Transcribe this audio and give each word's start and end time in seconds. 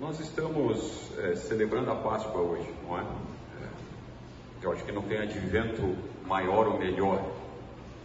Nós 0.00 0.18
estamos 0.18 1.12
é, 1.18 1.36
celebrando 1.36 1.90
a 1.90 1.94
Páscoa 1.94 2.40
hoje, 2.40 2.68
não 2.82 2.98
é? 2.98 3.02
é? 3.02 3.68
Eu 4.62 4.72
acho 4.72 4.84
que 4.84 4.90
não 4.90 5.02
tem 5.02 5.18
advento 5.18 5.96
maior 6.26 6.66
ou 6.66 6.78
melhor 6.78 7.24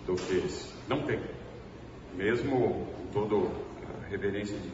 do 0.05 0.15
que 0.15 0.37
esse. 0.37 0.71
Não 0.87 1.01
tem. 1.01 1.19
Mesmo 2.13 2.85
com 2.95 3.07
toda 3.11 3.47
a 4.05 4.07
reverência 4.07 4.55
de, 4.55 4.71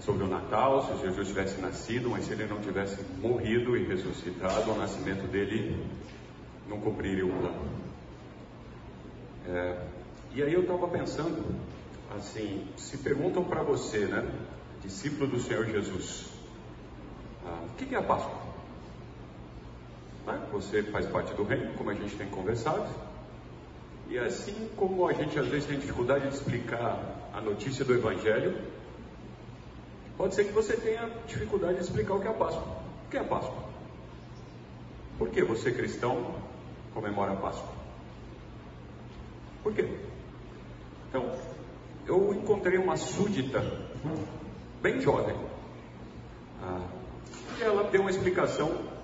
sobre 0.00 0.24
o 0.24 0.28
Natal, 0.28 0.84
se 0.84 1.06
Jesus 1.06 1.28
tivesse 1.28 1.60
nascido, 1.60 2.10
mas 2.10 2.24
se 2.24 2.32
ele 2.32 2.46
não 2.46 2.60
tivesse 2.60 3.04
morrido 3.20 3.76
e 3.76 3.84
ressuscitado, 3.86 4.72
o 4.72 4.76
nascimento 4.76 5.30
dele 5.30 5.80
não 6.68 6.80
cumpriria 6.80 7.24
o 7.24 7.30
plano. 7.30 7.70
É, 9.48 9.86
e 10.34 10.42
aí 10.42 10.52
eu 10.52 10.62
estava 10.62 10.88
pensando, 10.88 11.44
assim, 12.16 12.66
se 12.76 12.98
perguntam 12.98 13.44
para 13.44 13.62
você, 13.62 14.06
né, 14.06 14.28
discípulo 14.86 15.26
do 15.26 15.40
Senhor 15.40 15.66
Jesus, 15.66 16.26
ah, 17.44 17.64
o 17.66 17.76
que 17.76 17.94
é 17.94 17.98
a 17.98 18.02
Páscoa? 18.02 18.40
Né? 20.26 20.48
Você 20.52 20.82
faz 20.84 21.06
parte 21.06 21.34
do 21.34 21.42
reino, 21.42 21.74
como 21.74 21.90
a 21.90 21.94
gente 21.94 22.16
tem 22.16 22.28
conversado, 22.28 22.88
e 24.08 24.18
assim 24.18 24.70
como 24.76 25.06
a 25.06 25.12
gente 25.12 25.38
às 25.38 25.46
vezes 25.48 25.66
tem 25.66 25.78
dificuldade 25.78 26.28
de 26.28 26.34
explicar 26.34 27.30
a 27.34 27.40
notícia 27.40 27.84
do 27.84 27.94
Evangelho, 27.94 28.56
pode 30.16 30.34
ser 30.34 30.44
que 30.44 30.52
você 30.52 30.76
tenha 30.76 31.10
dificuldade 31.26 31.74
de 31.74 31.82
explicar 31.82 32.14
o 32.14 32.20
que 32.20 32.28
é 32.28 32.30
a 32.30 32.34
Páscoa. 32.34 32.76
O 33.06 33.10
que 33.10 33.16
é 33.16 33.20
a 33.20 33.24
Páscoa? 33.24 33.64
Por 35.18 35.28
que 35.30 35.42
você 35.42 35.72
cristão 35.72 36.34
comemora 36.94 37.32
a 37.32 37.36
Páscoa? 37.36 37.74
Por 39.62 39.74
quê? 39.74 39.88
Então, 41.08 41.36
eu 42.06 42.32
encontrei 42.34 42.78
uma 42.78 42.96
súdita, 42.96 43.60
bem 44.82 45.00
jovem, 45.00 45.36
ah, 46.62 46.86
e 47.58 47.62
ela 47.62 47.84
deu 47.84 48.02
uma 48.02 48.10
explicação 48.10 48.96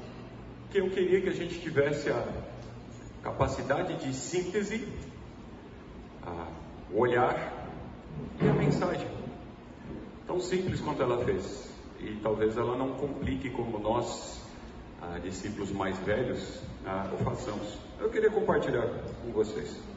que 0.70 0.78
eu 0.78 0.90
queria 0.90 1.20
que 1.20 1.28
a 1.28 1.32
gente 1.32 1.60
tivesse 1.60 2.10
a 2.10 2.24
capacidade 3.22 3.94
de 3.96 4.14
síntese, 4.14 4.88
a 6.22 6.46
olhar 6.94 7.68
e 8.40 8.48
a 8.48 8.52
mensagem. 8.52 9.08
Tão 10.26 10.40
simples 10.40 10.80
quanto 10.80 11.02
ela 11.02 11.24
fez. 11.24 11.70
E 12.00 12.16
talvez 12.22 12.56
ela 12.56 12.76
não 12.76 12.94
complique 12.94 13.50
como 13.50 13.78
nós, 13.78 14.40
ah, 15.00 15.18
discípulos 15.18 15.70
mais 15.70 15.96
velhos, 15.98 16.60
ah, 16.84 17.10
o 17.12 17.24
façamos. 17.24 17.78
Eu 18.00 18.10
queria 18.10 18.30
compartilhar 18.30 18.88
com 19.22 19.30
vocês. 19.32 19.91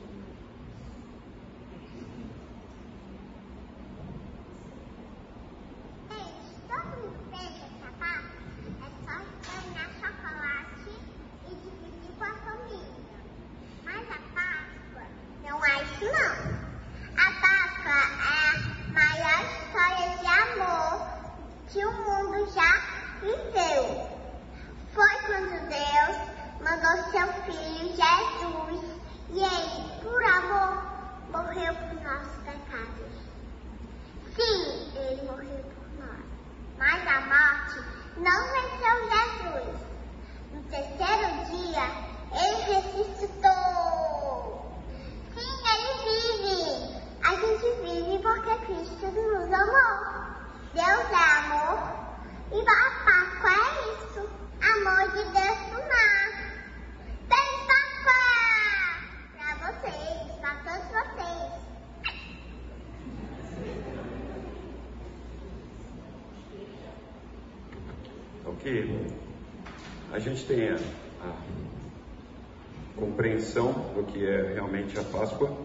A 75.00 75.04
Páscoa, 75.04 75.56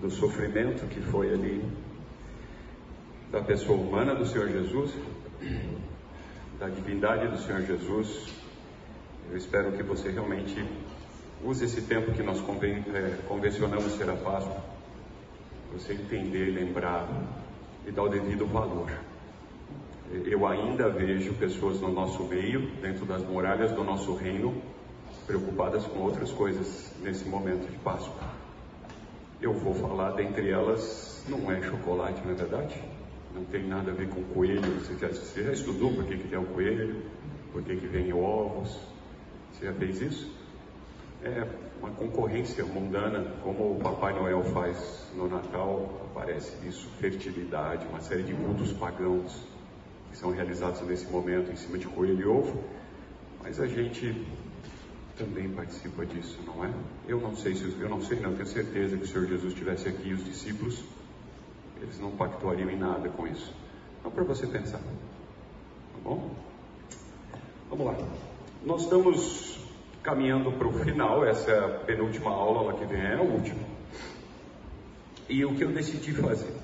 do 0.00 0.10
sofrimento 0.10 0.86
que 0.86 1.00
foi 1.00 1.32
ali 1.32 1.62
da 3.30 3.42
pessoa 3.42 3.78
humana 3.78 4.14
do 4.14 4.24
Senhor 4.24 4.48
Jesus, 4.48 4.94
da 6.58 6.68
divindade 6.68 7.28
do 7.28 7.36
Senhor 7.38 7.62
Jesus. 7.62 8.32
Eu 9.30 9.36
espero 9.36 9.72
que 9.72 9.82
você 9.82 10.10
realmente 10.10 10.64
use 11.44 11.66
esse 11.66 11.82
tempo 11.82 12.12
que 12.12 12.22
nós 12.22 12.38
é, 12.38 13.18
convencionamos 13.28 13.92
ser 13.92 14.08
a 14.08 14.16
Páscoa, 14.16 14.62
você 15.72 15.92
entender, 15.92 16.50
lembrar 16.50 17.06
e 17.86 17.90
dar 17.90 18.04
o 18.04 18.08
devido 18.08 18.46
valor. 18.46 18.90
Eu 20.10 20.46
ainda 20.46 20.88
vejo 20.88 21.34
pessoas 21.34 21.80
no 21.82 21.92
nosso 21.92 22.24
meio, 22.24 22.70
dentro 22.80 23.04
das 23.04 23.22
muralhas 23.22 23.72
do 23.72 23.84
nosso 23.84 24.14
reino, 24.14 24.62
preocupadas 25.28 25.86
com 25.86 26.00
outras 26.00 26.32
coisas 26.32 26.90
nesse 27.02 27.28
momento 27.28 27.70
de 27.70 27.76
Páscoa. 27.78 28.26
Eu 29.40 29.52
vou 29.52 29.74
falar 29.74 30.12
dentre 30.12 30.50
elas, 30.50 31.22
não 31.28 31.52
é 31.52 31.60
chocolate, 31.60 32.22
não 32.24 32.32
é 32.32 32.34
verdade? 32.34 32.82
Não 33.34 33.44
tem 33.44 33.68
nada 33.68 33.90
a 33.90 33.94
ver 33.94 34.08
com 34.08 34.24
coelho. 34.24 34.80
Você 34.80 34.96
já, 34.96 35.08
você 35.08 35.44
já 35.44 35.52
estudou 35.52 35.92
por 35.92 36.04
que, 36.06 36.16
que 36.16 36.34
é 36.34 36.38
o 36.38 36.46
coelho? 36.46 37.02
Por 37.52 37.62
que, 37.62 37.76
que 37.76 37.86
vem 37.86 38.10
ovos? 38.10 38.80
Você 39.52 39.66
já 39.66 39.72
fez 39.74 40.00
isso? 40.00 40.34
É 41.22 41.46
uma 41.78 41.90
concorrência 41.90 42.64
mundana, 42.64 43.34
como 43.42 43.72
o 43.72 43.80
Papai 43.80 44.14
Noel 44.14 44.42
faz 44.44 45.06
no 45.14 45.28
Natal, 45.28 46.08
aparece 46.10 46.56
isso, 46.66 46.88
fertilidade, 46.98 47.86
uma 47.86 48.00
série 48.00 48.22
de 48.22 48.32
cultos 48.32 48.72
pagãos 48.72 49.46
que 50.10 50.16
são 50.16 50.30
realizados 50.30 50.80
nesse 50.82 51.06
momento 51.06 51.52
em 51.52 51.56
cima 51.56 51.76
de 51.76 51.86
coelho 51.86 52.20
e 52.20 52.26
ovo. 52.26 52.64
Mas 53.42 53.60
a 53.60 53.66
gente 53.66 54.26
também 55.18 55.48
participa 55.50 56.06
disso, 56.06 56.38
não 56.46 56.64
é? 56.64 56.72
Eu 57.06 57.20
não 57.20 57.34
sei 57.36 57.54
se 57.54 57.64
eu 57.64 57.88
não 57.88 58.00
sei, 58.00 58.20
não 58.20 58.34
tenho 58.34 58.46
certeza 58.46 58.96
que 58.96 59.02
o 59.02 59.06
Senhor 59.06 59.26
Jesus 59.26 59.52
estivesse 59.52 59.88
aqui 59.88 60.12
os 60.12 60.24
discípulos, 60.24 60.82
eles 61.82 61.98
não 61.98 62.12
pactuariam 62.12 62.70
em 62.70 62.78
nada 62.78 63.08
com 63.08 63.26
isso. 63.26 63.52
Então 63.98 64.10
para 64.12 64.24
você 64.24 64.46
pensar, 64.46 64.78
tá 64.78 65.98
bom? 66.04 66.30
Vamos 67.68 67.86
lá. 67.86 67.96
Nós 68.64 68.82
estamos 68.82 69.58
caminhando 70.02 70.52
para 70.52 70.68
o 70.68 70.72
final. 70.72 71.24
Essa 71.24 71.50
é 71.50 71.58
a 71.58 71.68
penúltima 71.80 72.30
aula, 72.30 72.72
lá 72.72 72.78
que 72.78 72.86
vem 72.86 73.00
é 73.00 73.16
a 73.16 73.20
última. 73.20 73.60
E 75.28 75.44
o 75.44 75.54
que 75.54 75.62
eu 75.62 75.70
decidi 75.70 76.12
fazer, 76.12 76.54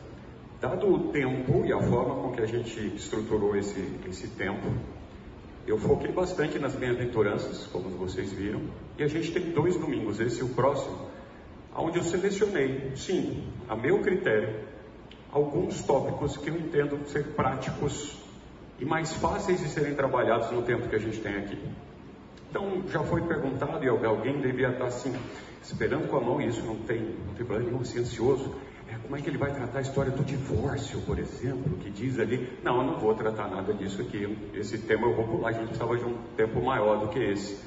dado 0.61 0.87
o 0.87 1.13
tempo 1.13 1.65
e 1.67 1.73
a 1.73 1.81
forma 1.83 2.15
com 2.23 2.33
que 2.33 2.41
a 2.41 2.47
gente 2.47 2.81
estruturou 2.97 3.55
esse 3.57 4.01
esse 4.09 4.29
tempo 4.29 4.73
eu 5.67 5.79
foquei 5.79 6.13
bastante 6.13 6.59
nas 6.59 6.75
bem-aventuranças, 6.75 7.67
como 7.67 7.89
vocês 7.91 8.33
viram, 8.33 8.61
e 8.99 9.03
a 9.03 9.09
gente 9.09 9.33
tem 9.33 9.51
dois 9.51 9.77
domingos, 9.77 10.21
esse 10.21 10.41
e 10.41 10.45
o 10.45 10.49
próximo, 10.51 11.09
onde 11.75 11.99
eu 11.99 12.05
selecionei, 12.05 12.93
sim, 12.97 13.45
a 13.69 13.75
meu 13.75 14.01
critério, 14.01 14.61
alguns 15.33 15.83
tópicos 15.83 16.37
que 16.37 16.49
eu 16.49 16.57
entendo 16.57 17.09
ser 17.09 17.25
práticos 17.35 18.17
e 18.79 18.85
mais 18.85 19.13
fáceis 19.15 19.61
de 19.61 19.69
serem 19.69 19.95
trabalhados 19.95 20.51
no 20.51 20.63
tempo 20.63 20.89
que 20.89 20.97
a 20.97 20.99
gente 20.99 21.21
tem 21.21 21.37
aqui. 21.37 21.59
Então, 22.51 22.85
já 22.89 23.03
foi 23.03 23.23
perguntado 23.23 23.85
e 23.85 23.89
alguém 23.89 24.41
devia 24.41 24.69
estar 24.69 24.87
assim, 24.87 25.13
esperando 25.63 26.09
com 26.09 26.17
a 26.17 26.21
mão, 26.21 26.41
e 26.41 26.47
isso 26.47 26.65
não 26.65 26.77
tem, 26.77 27.01
não 27.01 27.35
tem 27.35 27.45
problema 27.45 27.71
nenhum, 27.71 27.81
assim, 27.81 27.99
ansioso. 27.99 28.55
É, 28.89 28.97
como 29.03 29.17
é 29.17 29.21
que 29.21 29.29
ele 29.29 29.39
vai 29.39 29.53
tratar 29.53 29.79
a 29.79 29.83
história 29.83 30.11
do 30.11 30.23
divórcio, 30.23 31.01
por 31.03 31.19
exemplo, 31.19 31.77
que 31.79 31.91
diz 31.91 32.19
ali, 32.19 32.59
não, 32.63 32.79
eu 32.79 32.85
não 32.85 32.99
vou 32.99 33.15
tratar 33.15 33.49
nada 33.49 33.73
disso 33.73 34.03
aqui, 34.03 34.37
esse 34.53 34.79
tema 34.79 35.07
eu 35.07 35.15
vou 35.15 35.27
pular, 35.27 35.49
a 35.49 35.53
gente 35.53 35.69
precisava 35.69 35.97
de 35.97 36.05
um 36.05 36.17
tempo 36.37 36.63
maior 36.63 37.01
do 37.01 37.09
que 37.09 37.19
esse. 37.19 37.59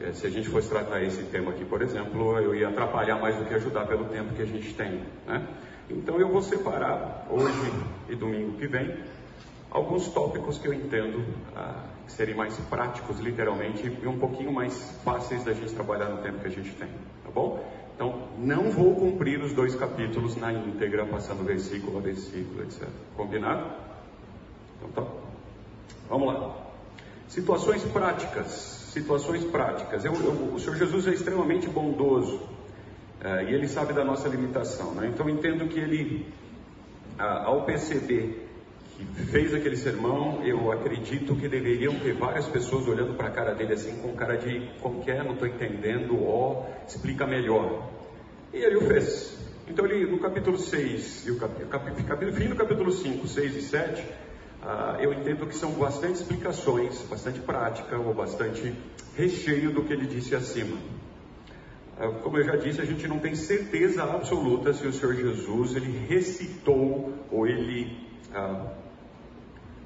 É, 0.00 0.12
se 0.12 0.26
a 0.26 0.30
gente 0.30 0.48
fosse 0.48 0.68
tratar 0.68 1.02
esse 1.02 1.22
tema 1.24 1.50
aqui, 1.50 1.64
por 1.64 1.82
exemplo, 1.82 2.38
eu 2.38 2.54
ia 2.54 2.68
atrapalhar 2.68 3.18
mais 3.18 3.36
do 3.36 3.44
que 3.44 3.54
ajudar 3.54 3.86
pelo 3.86 4.04
tempo 4.06 4.34
que 4.34 4.42
a 4.42 4.46
gente 4.46 4.72
tem. 4.74 5.02
Né? 5.26 5.46
Então 5.90 6.20
eu 6.20 6.28
vou 6.28 6.42
separar 6.42 7.26
hoje 7.30 7.72
e 8.08 8.14
domingo 8.14 8.58
que 8.58 8.66
vem 8.66 8.94
alguns 9.70 10.08
tópicos 10.08 10.58
que 10.58 10.68
eu 10.68 10.72
entendo 10.72 11.24
ah, 11.56 11.84
que 12.06 12.12
serem 12.12 12.34
mais 12.34 12.56
práticos, 12.70 13.18
literalmente, 13.20 13.86
e 14.02 14.06
um 14.06 14.18
pouquinho 14.18 14.52
mais 14.52 14.98
fáceis 15.04 15.44
da 15.44 15.52
gente 15.52 15.72
trabalhar 15.74 16.08
no 16.08 16.22
tempo 16.22 16.38
que 16.38 16.46
a 16.46 16.50
gente 16.50 16.70
tem, 16.74 16.88
tá 17.24 17.30
bom? 17.34 17.64
Então, 17.98 18.28
não 18.38 18.70
vou 18.70 18.94
cumprir 18.94 19.42
os 19.42 19.52
dois 19.52 19.74
capítulos 19.74 20.36
na 20.36 20.52
íntegra, 20.52 21.04
passando 21.04 21.44
versículo 21.44 21.98
a 21.98 22.00
versículo, 22.00 22.62
etc. 22.62 22.88
Combinado? 23.16 23.72
Então 24.76 25.04
tá. 25.04 25.10
Vamos 26.08 26.32
lá. 26.32 26.56
Situações 27.26 27.82
práticas. 27.82 28.52
Situações 28.92 29.42
práticas. 29.46 30.04
Eu, 30.04 30.14
eu, 30.14 30.54
o 30.54 30.60
Senhor 30.60 30.76
Jesus 30.76 31.08
é 31.08 31.10
extremamente 31.10 31.68
bondoso 31.68 32.40
é, 33.20 33.50
e 33.50 33.52
ele 33.52 33.66
sabe 33.66 33.92
da 33.92 34.04
nossa 34.04 34.28
limitação. 34.28 34.92
Né? 34.92 35.10
Então 35.12 35.28
entendo 35.28 35.66
que 35.66 35.80
ele, 35.80 36.32
ao 37.18 37.64
perceber 37.64 38.47
fez 39.30 39.54
aquele 39.54 39.76
sermão, 39.76 40.42
eu 40.44 40.72
acredito 40.72 41.36
que 41.36 41.48
deveriam 41.48 41.94
ter 42.00 42.14
várias 42.14 42.46
pessoas 42.46 42.86
olhando 42.86 43.14
para 43.14 43.28
a 43.28 43.30
cara 43.30 43.54
dele 43.54 43.74
assim, 43.74 43.96
com 44.00 44.14
cara 44.14 44.36
de 44.36 44.68
como 44.80 45.02
que 45.02 45.10
é, 45.10 45.22
não 45.22 45.34
estou 45.34 45.46
entendendo, 45.46 46.22
ó, 46.24 46.66
explica 46.86 47.26
melhor. 47.26 47.90
E 48.52 48.56
ele 48.56 48.76
o 48.76 48.80
fez. 48.82 49.38
Então 49.68 49.84
ele, 49.84 50.10
no 50.10 50.18
capítulo 50.18 50.56
6, 50.56 51.26
e 51.26 51.30
o 51.30 51.36
cap, 51.38 51.52
fim 52.32 52.48
do 52.48 52.56
capítulo 52.56 52.90
5, 52.90 53.28
6 53.28 53.56
e 53.56 53.62
7, 53.62 54.04
ah, 54.62 54.96
eu 55.00 55.12
entendo 55.12 55.46
que 55.46 55.54
são 55.54 55.72
bastante 55.72 56.14
explicações, 56.14 57.00
bastante 57.02 57.38
prática, 57.40 57.98
ou 57.98 58.14
bastante 58.14 58.74
recheio 59.16 59.70
do 59.70 59.84
que 59.84 59.92
ele 59.92 60.06
disse 60.06 60.34
acima. 60.34 60.76
Ah, 61.98 62.08
como 62.22 62.38
eu 62.38 62.44
já 62.44 62.56
disse, 62.56 62.80
a 62.80 62.84
gente 62.84 63.06
não 63.06 63.18
tem 63.18 63.34
certeza 63.34 64.02
absoluta 64.02 64.72
se 64.72 64.86
o 64.86 64.92
Senhor 64.92 65.14
Jesus 65.14 65.76
ele 65.76 66.06
recitou 66.08 67.12
ou 67.30 67.46
ele 67.46 68.08
ah, 68.34 68.72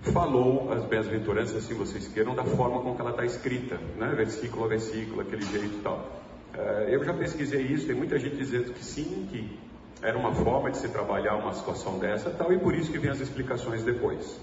falou 0.02 0.72
as 0.72 0.84
bem-aventuranças, 0.84 1.64
se 1.64 1.74
vocês 1.74 2.08
queiram, 2.08 2.34
da 2.34 2.44
forma 2.44 2.80
como 2.80 2.96
ela 2.98 3.10
está 3.10 3.24
escrita, 3.24 3.78
né? 3.96 4.12
versículo 4.16 4.64
a 4.64 4.68
versículo, 4.68 5.20
aquele 5.20 5.42
jeito 5.42 5.76
e 5.78 5.80
tal. 5.82 6.22
Uh, 6.54 6.88
eu 6.88 7.04
já 7.04 7.14
pesquisei 7.14 7.62
isso, 7.62 7.86
tem 7.86 7.94
muita 7.94 8.18
gente 8.18 8.36
dizendo 8.36 8.72
que 8.72 8.84
sim, 8.84 9.28
que 9.30 9.58
era 10.02 10.18
uma 10.18 10.34
forma 10.34 10.70
de 10.70 10.78
se 10.78 10.88
trabalhar 10.88 11.36
uma 11.36 11.52
situação 11.52 11.98
dessa 11.98 12.30
tal, 12.30 12.52
e 12.52 12.58
por 12.58 12.74
isso 12.74 12.90
que 12.90 12.98
vem 12.98 13.10
as 13.10 13.20
explicações 13.20 13.84
depois. 13.84 14.38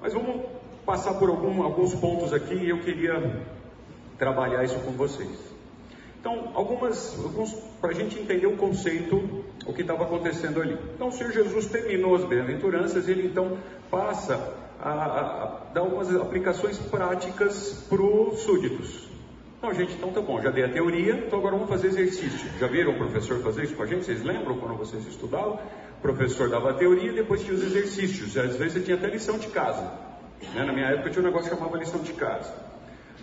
Mas 0.00 0.12
vamos 0.12 0.44
passar 0.84 1.14
por 1.14 1.28
algum, 1.30 1.62
alguns 1.62 1.94
pontos 1.94 2.32
aqui 2.32 2.54
e 2.54 2.68
eu 2.68 2.80
queria 2.80 3.42
trabalhar 4.18 4.62
isso 4.64 4.78
com 4.80 4.92
vocês. 4.92 5.47
Então, 6.20 6.50
algumas, 6.54 7.16
alguns, 7.22 7.52
para 7.80 7.90
a 7.90 7.94
gente 7.94 8.18
entender 8.18 8.46
o 8.46 8.56
conceito, 8.56 9.44
o 9.64 9.72
que 9.72 9.82
estava 9.82 10.04
acontecendo 10.04 10.60
ali. 10.60 10.76
Então, 10.94 11.08
o 11.08 11.12
Senhor 11.12 11.32
Jesus 11.32 11.66
terminou 11.66 12.14
as 12.16 12.24
bem-aventuranças, 12.24 13.08
ele 13.08 13.26
então 13.26 13.56
passa 13.90 14.54
a, 14.80 14.90
a, 14.90 15.44
a 15.44 15.46
dar 15.72 15.80
algumas 15.80 16.14
aplicações 16.14 16.78
práticas 16.78 17.86
para 17.88 18.02
os 18.02 18.40
súditos. 18.40 19.08
Então, 19.58 19.74
gente, 19.74 19.94
então 19.94 20.12
tá 20.12 20.20
bom, 20.20 20.40
já 20.40 20.50
dei 20.50 20.64
a 20.64 20.68
teoria, 20.68 21.14
então 21.14 21.38
agora 21.38 21.56
vamos 21.56 21.68
fazer 21.68 21.88
exercício. 21.88 22.48
Já 22.60 22.68
viram 22.68 22.92
o 22.92 22.96
professor 22.96 23.40
fazer 23.42 23.64
isso 23.64 23.74
com 23.74 23.82
a 23.82 23.86
gente? 23.86 24.04
Vocês 24.04 24.22
lembram 24.22 24.56
quando 24.56 24.76
vocês 24.76 25.04
estudavam? 25.06 25.58
O 25.98 26.00
professor 26.00 26.48
dava 26.48 26.70
a 26.70 26.74
teoria 26.74 27.10
e 27.10 27.14
depois 27.14 27.42
tinha 27.42 27.54
os 27.54 27.64
exercícios. 27.64 28.36
Às 28.36 28.56
vezes 28.56 28.74
você 28.74 28.80
tinha 28.80 28.96
até 28.96 29.08
lição 29.08 29.36
de 29.36 29.48
casa. 29.48 29.82
Né? 30.54 30.64
Na 30.64 30.72
minha 30.72 30.86
época 30.86 31.10
tinha 31.10 31.22
um 31.22 31.26
negócio 31.26 31.50
que 31.50 31.56
chamava 31.56 31.76
lição 31.76 32.00
de 32.00 32.12
casa. 32.12 32.67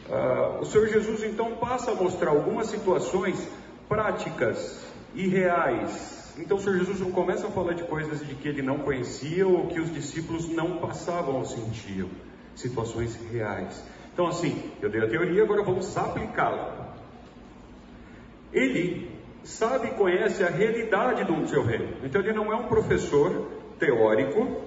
Uh, 0.09 0.61
o 0.61 0.65
Senhor 0.65 0.87
Jesus 0.87 1.23
então 1.23 1.55
passa 1.55 1.91
a 1.91 1.95
mostrar 1.95 2.29
algumas 2.29 2.67
situações 2.67 3.47
práticas 3.89 4.85
e 5.15 5.27
reais. 5.27 6.33
Então 6.37 6.57
o 6.57 6.59
Senhor 6.59 6.77
Jesus 6.77 6.99
não 6.99 7.11
começa 7.11 7.47
a 7.47 7.51
falar 7.51 7.73
de 7.73 7.83
coisas 7.83 8.25
de 8.25 8.35
que 8.35 8.47
ele 8.47 8.61
não 8.61 8.79
conhecia 8.79 9.47
ou 9.47 9.67
que 9.67 9.79
os 9.79 9.91
discípulos 9.91 10.47
não 10.47 10.77
passavam 10.77 11.35
ou 11.35 11.45
sentiam. 11.45 12.09
Situações 12.55 13.17
reais. 13.31 13.83
Então 14.13 14.27
assim, 14.27 14.71
eu 14.81 14.89
dei 14.89 15.01
a 15.01 15.09
teoria, 15.09 15.43
agora 15.43 15.63
vamos 15.63 15.97
aplicá-la. 15.97 16.95
Ele 18.53 19.11
sabe 19.43 19.87
e 19.87 19.91
conhece 19.91 20.43
a 20.43 20.49
realidade 20.49 21.23
do 21.23 21.47
seu 21.47 21.63
reino. 21.63 21.97
Então 22.03 22.21
ele 22.21 22.33
não 22.33 22.51
é 22.51 22.55
um 22.55 22.67
professor 22.67 23.49
teórico 23.79 24.61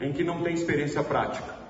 em 0.00 0.12
que 0.12 0.22
não 0.22 0.42
tem 0.42 0.54
experiência 0.54 1.02
prática. 1.02 1.65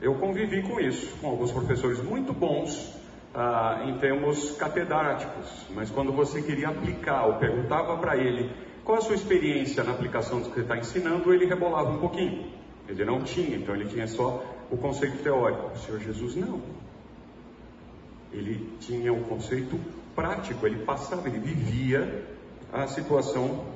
Eu 0.00 0.14
convivi 0.14 0.62
com 0.62 0.80
isso, 0.80 1.14
com 1.20 1.28
alguns 1.28 1.52
professores 1.52 2.02
muito 2.02 2.32
bons 2.32 2.94
ah, 3.34 3.84
em 3.86 3.98
termos 3.98 4.52
catedráticos, 4.52 5.66
mas 5.74 5.90
quando 5.90 6.10
você 6.12 6.40
queria 6.40 6.68
aplicar 6.68 7.26
ou 7.26 7.34
perguntava 7.34 7.98
para 7.98 8.16
ele 8.16 8.50
qual 8.82 8.98
a 8.98 9.00
sua 9.02 9.14
experiência 9.14 9.84
na 9.84 9.92
aplicação 9.92 10.40
do 10.40 10.48
que 10.48 10.54
você 10.54 10.60
está 10.62 10.76
ensinando, 10.78 11.32
ele 11.32 11.44
rebolava 11.44 11.90
um 11.90 11.98
pouquinho. 11.98 12.50
Ele 12.88 13.04
não 13.04 13.22
tinha, 13.22 13.56
então 13.56 13.74
ele 13.74 13.84
tinha 13.84 14.06
só 14.08 14.42
o 14.70 14.76
conceito 14.76 15.22
teórico. 15.22 15.70
O 15.74 15.78
Senhor 15.78 16.00
Jesus 16.00 16.34
não. 16.34 16.60
Ele 18.32 18.68
tinha 18.80 19.12
um 19.12 19.22
conceito 19.22 19.78
prático, 20.14 20.66
ele 20.66 20.84
passava, 20.84 21.28
ele 21.28 21.38
vivia 21.38 22.24
a 22.72 22.86
situação 22.86 23.66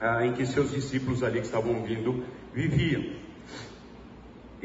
ah, 0.00 0.26
em 0.26 0.32
que 0.32 0.44
seus 0.44 0.72
discípulos 0.72 1.22
ali 1.22 1.38
que 1.40 1.46
estavam 1.46 1.82
vindo 1.84 2.24
viviam. 2.52 3.04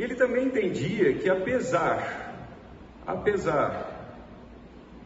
Ele 0.01 0.15
também 0.15 0.47
entendia 0.47 1.13
que 1.13 1.29
apesar, 1.29 2.49
apesar 3.05 4.17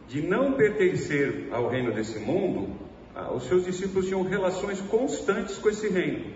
de 0.08 0.22
não 0.22 0.54
pertencer 0.54 1.48
ao 1.52 1.68
reino 1.68 1.92
desse 1.92 2.18
mundo, 2.18 2.74
ah, 3.14 3.30
os 3.30 3.42
seus 3.44 3.66
discípulos 3.66 4.06
tinham 4.06 4.22
relações 4.22 4.80
constantes 4.80 5.58
com 5.58 5.68
esse 5.68 5.86
reino. 5.90 6.32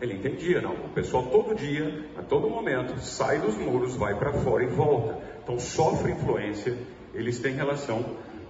Ele 0.00 0.14
entendia, 0.14 0.60
não. 0.60 0.74
O 0.74 0.88
pessoal 0.90 1.26
todo 1.26 1.52
dia, 1.52 2.08
a 2.16 2.22
todo 2.22 2.48
momento, 2.48 2.96
sai 3.00 3.40
dos 3.40 3.56
muros, 3.56 3.96
vai 3.96 4.14
para 4.16 4.32
fora 4.32 4.62
e 4.62 4.68
volta. 4.68 5.18
Então 5.42 5.58
sofre 5.58 6.12
influência, 6.12 6.78
eles 7.12 7.40
têm 7.40 7.54
relação 7.54 8.04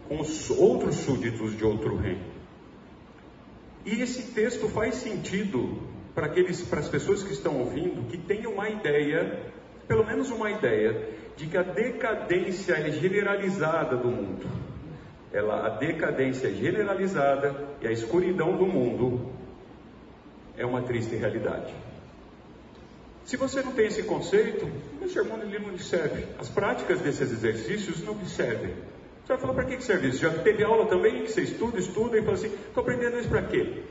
com 0.07 0.21
os 0.21 0.51
outros 0.51 0.97
súditos 0.97 1.57
de 1.57 1.65
outro 1.65 1.97
reino. 1.97 2.27
E 3.87 4.03
esse 4.03 4.35
texto 4.35 4.69
faz 4.69 4.97
sentido 4.97 5.94
para, 6.15 6.27
aqueles, 6.27 6.63
para 6.63 6.81
as 6.81 6.89
pessoas 6.89 7.23
que 7.23 7.33
estão 7.33 7.59
ouvindo 7.59 8.09
que 8.09 8.19
tenham 8.19 8.53
uma 8.53 8.69
ideia, 8.69 9.41
pelo 9.89 10.07
menos 10.07 10.31
uma 10.31 10.51
ideia, 10.51 11.09
de 11.37 11.47
que 11.47 11.57
a 11.57 11.63
decadência 11.63 12.75
é 12.75 12.91
generalizada 12.91 13.97
do 13.97 14.09
mundo. 14.09 14.47
Ela, 15.33 15.67
a 15.67 15.69
decadência 15.71 16.47
é 16.47 16.53
generalizada 16.53 17.55
e 17.81 17.89
a 17.89 17.91
escuridão 17.91 18.57
do 18.57 18.67
mundo 18.67 19.33
é 20.57 20.65
uma 20.65 20.83
triste 20.83 21.17
realidade. 21.17 21.75
Se 23.25 23.37
você 23.37 23.63
não 23.63 23.73
tem 23.73 23.87
esse 23.87 24.03
conceito, 24.05 24.69
o 25.01 25.09
sermão 25.09 25.41
ele 25.43 25.59
não 25.59 25.71
lhe 25.71 25.83
serve. 25.83 26.27
As 26.39 26.49
práticas 26.49 27.01
desses 27.01 27.33
exercícios 27.33 28.05
não 28.05 28.15
lhe 28.15 28.27
servem. 28.27 28.75
Você 29.25 29.33
vai 29.33 29.39
falar 29.39 29.55
para 29.55 29.65
que 29.65 29.83
serve 29.83 30.09
isso? 30.09 30.19
Já 30.19 30.31
teve 30.31 30.63
aula 30.63 30.87
também 30.87 31.27
você 31.27 31.41
estuda, 31.41 31.79
estuda 31.79 32.19
e 32.19 32.23
fala 32.23 32.35
assim: 32.35 32.49
estou 32.49 32.83
aprendendo 32.83 33.19
isso 33.19 33.29
para 33.29 33.43
quê? 33.43 33.83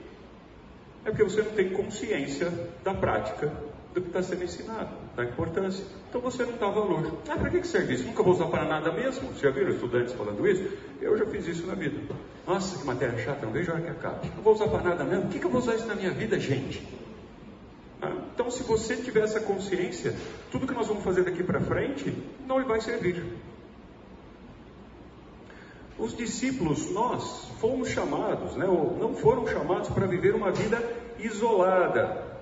É 1.06 1.10
porque 1.10 1.24
você 1.24 1.42
não 1.42 1.52
tem 1.52 1.70
consciência 1.70 2.52
da 2.84 2.94
prática 2.94 3.52
do 3.94 4.02
que 4.02 4.08
está 4.08 4.24
sendo 4.24 4.44
ensinado, 4.44 4.90
da 5.16 5.24
importância. 5.24 5.86
Então 6.10 6.20
você 6.20 6.44
não 6.44 6.54
dá 6.54 6.68
valor. 6.68 7.20
Ah, 7.30 7.38
para 7.38 7.50
que 7.50 7.66
serve 7.66 7.94
isso? 7.94 8.06
Nunca 8.06 8.24
vou 8.24 8.34
usar 8.34 8.48
para 8.48 8.66
nada 8.66 8.92
mesmo? 8.92 9.32
Você 9.34 9.42
já 9.42 9.52
viram 9.52 9.70
estudantes 9.70 10.14
falando 10.14 10.48
isso? 10.48 10.68
Eu 11.02 11.18
já 11.18 11.26
fiz 11.26 11.48
isso 11.48 11.68
na 11.68 11.76
vida. 11.76 12.16
Nossa, 12.48 12.80
que 12.80 12.86
matéria 12.86 13.18
chata, 13.20 13.46
não 13.46 13.54
vejo 13.54 13.72
a 13.72 13.76
hora 13.76 13.84
que 13.84 13.90
acabe. 13.90 14.32
Não 14.36 14.44
vou 14.44 14.54
usar 14.54 14.68
para 14.68 14.82
nada 14.82 15.04
mesmo? 15.04 15.26
O 15.26 15.28
que, 15.30 15.40
que 15.40 15.46
eu 15.46 15.52
vou 15.52 15.62
usar 15.62 15.76
isso 15.76 15.86
na 15.86 15.96
minha 15.96 16.12
vida, 16.12 16.40
gente? 16.40 16.88
Ah, 18.02 18.12
então, 18.34 18.50
se 18.50 18.64
você 18.64 18.96
tiver 18.96 19.22
essa 19.22 19.40
consciência, 19.40 20.16
tudo 20.52 20.66
que 20.66 20.74
nós 20.74 20.88
vamos 20.88 21.04
fazer 21.04 21.24
daqui 21.24 21.44
para 21.44 21.60
frente 21.60 22.14
não 22.48 22.60
lhe 22.60 22.66
vai 22.66 22.82
servir. 22.82 23.24
Os 25.98 26.16
discípulos, 26.16 26.92
nós, 26.92 27.52
fomos 27.60 27.90
chamados, 27.90 28.56
né, 28.56 28.66
ou 28.66 28.98
não 28.98 29.14
foram 29.14 29.48
chamados 29.48 29.90
para 29.90 30.08
viver 30.08 30.34
uma 30.34 30.52
vida 30.52 30.82
isolada. 31.20 32.34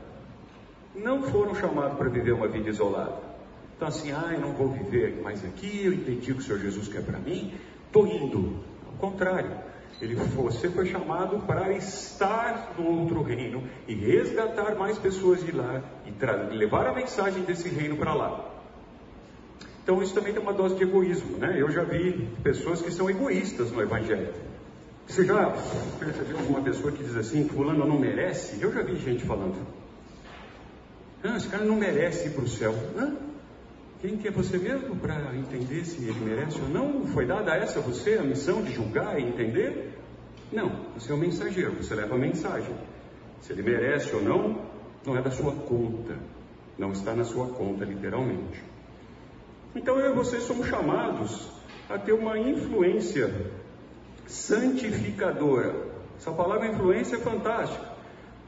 Não 0.95 1.23
foram 1.23 1.53
chamados 1.55 1.97
para 1.97 2.09
viver 2.09 2.33
uma 2.33 2.47
vida 2.47 2.69
isolada. 2.69 3.31
Então, 3.75 3.87
assim, 3.87 4.11
ah, 4.11 4.31
eu 4.33 4.39
não 4.39 4.53
vou 4.53 4.69
viver 4.69 5.21
mais 5.21 5.43
aqui, 5.43 5.85
eu 5.85 5.93
entendi 5.93 6.31
o 6.31 6.35
que 6.35 6.41
o 6.41 6.43
Senhor 6.43 6.59
Jesus 6.59 6.87
quer 6.87 7.03
para 7.03 7.17
mim, 7.17 7.53
estou 7.87 8.07
indo. 8.07 8.63
Ao 8.87 8.93
contrário, 9.09 9.51
ele, 9.99 10.15
você 10.15 10.69
foi 10.69 10.85
chamado 10.85 11.39
para 11.45 11.71
estar 11.73 12.73
no 12.77 13.01
outro 13.01 13.21
reino 13.21 13.63
e 13.87 13.93
resgatar 13.93 14.75
mais 14.75 14.97
pessoas 14.97 15.43
de 15.43 15.51
lá 15.51 15.81
e 16.05 16.55
levar 16.55 16.87
a 16.87 16.93
mensagem 16.93 17.43
desse 17.43 17.69
reino 17.69 17.97
para 17.97 18.13
lá. 18.13 18.50
Então 19.83 20.01
isso 20.01 20.13
também 20.13 20.33
tem 20.33 20.41
uma 20.41 20.53
dose 20.53 20.75
de 20.75 20.83
egoísmo, 20.83 21.37
né? 21.37 21.55
Eu 21.57 21.71
já 21.71 21.83
vi 21.83 22.27
pessoas 22.43 22.81
que 22.81 22.91
são 22.91 23.09
egoístas 23.09 23.71
no 23.71 23.81
Evangelho. 23.81 24.33
Você 25.07 25.25
já 25.25 25.53
percebeu 25.99 26.37
alguma 26.37 26.61
pessoa 26.61 26.91
que 26.91 27.03
diz 27.03 27.15
assim, 27.15 27.47
fulano 27.47 27.85
não 27.85 27.99
merece? 27.99 28.61
Eu 28.61 28.71
já 28.71 28.81
vi 28.81 28.95
gente 28.97 29.25
falando. 29.25 29.55
Ah, 31.23 31.35
esse 31.35 31.47
cara 31.47 31.65
não 31.65 31.75
merece 31.75 32.27
ir 32.27 32.31
para 32.31 32.43
o 32.43 32.47
céu. 32.47 32.73
Hã? 32.97 33.15
Quem 34.01 34.17
que 34.17 34.27
é 34.27 34.31
você 34.31 34.57
mesmo 34.57 34.95
para 34.95 35.35
entender 35.35 35.85
se 35.85 36.03
ele 36.03 36.19
merece 36.19 36.59
ou 36.61 36.69
não? 36.69 37.05
Foi 37.07 37.25
dada 37.25 37.51
a 37.53 37.57
essa 37.57 37.79
a 37.79 37.81
você 37.81 38.15
a 38.15 38.23
missão 38.23 38.63
de 38.63 38.73
julgar 38.73 39.19
e 39.19 39.23
entender? 39.23 39.99
Não, 40.51 40.87
você 40.95 41.11
é 41.11 41.15
um 41.15 41.19
mensageiro, 41.19 41.73
você 41.73 41.93
leva 41.93 42.15
a 42.15 42.17
mensagem. 42.17 42.73
Se 43.41 43.53
ele 43.53 43.61
merece 43.61 44.15
ou 44.15 44.21
não, 44.21 44.65
não 45.05 45.17
é 45.17 45.21
da 45.21 45.29
sua 45.29 45.53
conta. 45.53 46.17
Não 46.77 46.91
está 46.91 47.13
na 47.13 47.23
sua 47.23 47.47
conta, 47.47 47.85
literalmente. 47.85 48.70
Então 49.75 49.99
eu 49.99 50.11
e 50.11 50.15
você 50.15 50.39
somos 50.39 50.67
chamados 50.67 51.47
a 51.89 51.97
ter 51.97 52.13
uma 52.13 52.37
influência 52.37 53.33
santificadora. 54.27 55.73
Essa 56.17 56.31
palavra 56.31 56.67
influência 56.67 57.15
é 57.15 57.19
fantástica. 57.19 57.91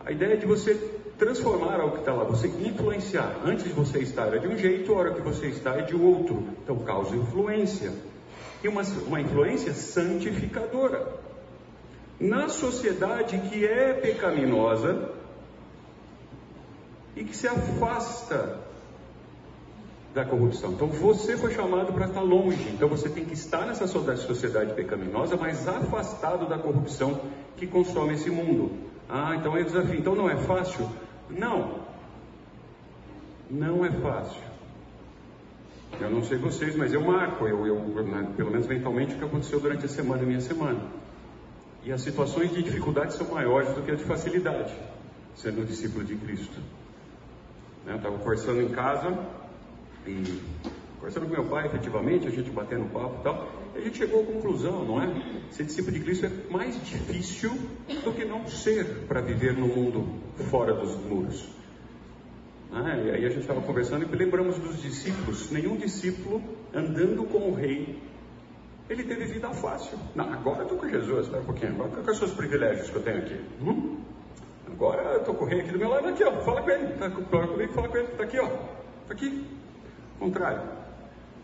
A 0.06 0.12
ideia 0.12 0.38
de 0.38 0.46
você 0.46 0.76
transformar 1.18 1.80
algo 1.80 1.94
que 1.94 2.00
está 2.00 2.14
lá, 2.14 2.24
você 2.24 2.48
influenciar. 2.48 3.42
Antes 3.46 3.64
de 3.64 3.72
você 3.72 4.00
estar 4.00 4.34
é 4.34 4.40
de 4.40 4.48
um 4.48 4.58
jeito, 4.58 4.94
a 4.94 4.98
hora 4.98 5.14
que 5.14 5.22
você 5.22 5.48
está 5.48 5.76
é 5.76 5.82
de 5.82 5.96
outro. 5.96 6.48
Então 6.64 6.78
causa 6.80 7.16
influência. 7.16 7.92
E 8.64 8.68
uma, 8.68 8.82
uma 9.08 9.22
influência 9.22 9.74
santificadora. 9.74 11.22
Na 12.20 12.50
sociedade 12.50 13.38
que 13.50 13.66
é 13.66 13.94
pecaminosa 13.94 15.12
e 17.16 17.24
que 17.24 17.36
se 17.36 17.48
afasta 17.48 18.63
da 20.14 20.24
corrupção. 20.24 20.74
Então 20.74 20.88
você 20.88 21.36
foi 21.36 21.54
chamado 21.54 21.92
para 21.92 22.06
estar 22.06 22.22
longe. 22.22 22.70
Então 22.70 22.88
você 22.88 23.10
tem 23.10 23.26
que 23.26 23.34
estar 23.34 23.66
nessa 23.66 23.88
sociedade 23.88 24.74
pecaminosa, 24.74 25.36
mas 25.36 25.68
afastado 25.68 26.48
da 26.48 26.58
corrupção 26.58 27.20
que 27.58 27.66
consome 27.66 28.14
esse 28.14 28.30
mundo. 28.30 28.72
Ah, 29.10 29.36
então 29.36 29.58
é 29.58 29.64
desafio. 29.64 30.00
Então 30.00 30.16
não 30.16 30.30
é 30.30 30.38
fácil? 30.38 30.88
Não. 31.30 31.82
Não 33.50 33.86
é 33.86 33.92
fácil. 33.92 34.42
Eu 36.00 36.10
não 36.10 36.24
sei 36.24 36.38
vocês, 36.38 36.76
mas 36.76 36.92
eu 36.92 37.02
marco, 37.02 37.48
eu, 37.48 37.68
eu, 37.68 37.76
pelo 38.36 38.52
menos 38.52 38.68
mentalmente, 38.68 39.14
o 39.14 39.18
que 39.18 39.26
aconteceu 39.26 39.60
durante 39.60 39.86
a 39.86 39.90
semana, 39.90 40.24
a 40.24 40.26
minha 40.26 40.42
semana. 40.42 40.80
E 41.84 41.92
as 41.92 42.02
situações 42.02 42.52
de 42.52 42.64
dificuldade 42.64 43.14
são 43.14 43.28
maiores 43.28 43.70
do 43.74 43.82
que 43.84 43.92
as 43.92 44.00
de 44.00 44.06
facilidade, 44.06 44.74
sendo 45.36 45.66
discípulo 45.66 46.04
de 46.04 46.16
Cristo. 46.16 46.60
Né, 47.86 47.94
eu 47.94 47.98
estava 47.98 48.18
conversando 48.18 48.62
em 48.62 48.70
casa, 48.70 49.16
e 50.08 50.42
conversando 51.04 51.28
com 51.28 51.34
meu 51.34 51.46
pai, 51.46 51.66
efetivamente, 51.66 52.28
a 52.28 52.32
gente 52.32 52.50
batendo 52.50 52.86
papo 52.94 53.18
e 53.20 53.24
tal, 53.24 53.48
a 53.76 53.80
gente 53.80 53.98
chegou 53.98 54.22
à 54.22 54.26
conclusão, 54.26 54.86
não 54.86 55.02
é? 55.02 55.10
Ser 55.52 55.66
discípulo 55.66 55.92
de 55.92 56.00
Cristo 56.00 56.26
é 56.26 56.52
mais 56.52 56.76
difícil 56.76 57.52
do 58.04 58.14
que 58.14 58.24
não 58.24 58.48
ser 58.48 59.06
para 59.08 59.20
viver 59.20 59.54
no 59.54 59.68
mundo 59.68 60.22
fora 60.50 60.74
dos 60.74 60.96
muros. 60.96 61.46
Ah, 62.72 62.98
e 62.98 63.12
aí 63.12 63.26
a 63.26 63.30
gente 63.30 63.42
estava 63.42 63.62
conversando 63.62 64.04
e 64.04 64.16
lembramos 64.16 64.58
dos 64.58 64.82
discípulos. 64.82 65.52
Nenhum 65.52 65.76
discípulo 65.76 66.42
andando 66.74 67.24
com 67.26 67.52
o 67.52 67.54
rei, 67.54 68.02
ele 68.90 69.04
teve 69.04 69.26
vida 69.26 69.50
fácil. 69.52 69.98
Não, 70.16 70.32
agora 70.32 70.60
eu 70.60 70.64
estou 70.64 70.78
com 70.78 70.90
Jesus, 70.90 71.26
espera 71.26 71.42
um 71.42 71.46
pouquinho. 71.46 71.74
Agora 71.74 72.02
quais 72.02 72.18
são 72.18 72.28
os 72.28 72.34
privilégios 72.34 72.90
que 72.90 72.96
eu 72.96 73.04
tenho 73.04 73.18
aqui? 73.20 73.40
Hum? 73.62 73.98
Agora 74.68 75.04
eu 75.04 75.20
estou 75.20 75.36
com 75.36 75.46
o 75.46 75.48
rei 75.48 75.62
aqui 75.62 75.72
do 75.72 75.78
meu 75.78 75.90
lado, 75.90 76.08
aqui 76.08 76.24
ó, 76.24 76.32
fala 76.42 76.62
com 76.62 76.70
ele. 76.72 76.94
Está 76.94 77.10
comigo, 77.12 77.74
fala 77.74 77.90
com 77.90 77.98
ele, 77.98 78.08
está 78.08 78.24
aqui 78.24 78.40
ó, 78.40 78.46
está 78.46 79.14
aqui. 79.14 79.63
Contrário, 80.20 80.62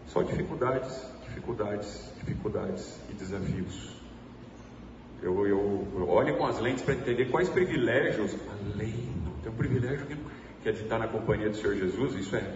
só 0.07 0.21
dificuldades, 0.21 1.05
dificuldades, 1.23 2.11
dificuldades 2.17 2.99
e 3.09 3.13
desafios. 3.13 3.99
Eu, 5.21 5.45
eu, 5.45 5.87
eu 5.95 6.09
olho 6.09 6.37
com 6.37 6.45
as 6.45 6.59
lentes 6.59 6.83
para 6.83 6.93
entender 6.93 7.25
quais 7.25 7.49
privilégios, 7.49 8.35
além, 8.73 8.93
não 9.25 9.33
tem 9.41 9.51
um 9.51 9.55
privilégio 9.55 10.05
que, 10.05 10.15
que 10.63 10.69
é 10.69 10.71
de 10.71 10.81
estar 10.83 10.97
na 10.97 11.07
companhia 11.07 11.49
do 11.49 11.55
Senhor 11.55 11.75
Jesus, 11.75 12.15
isso 12.15 12.35
é. 12.35 12.55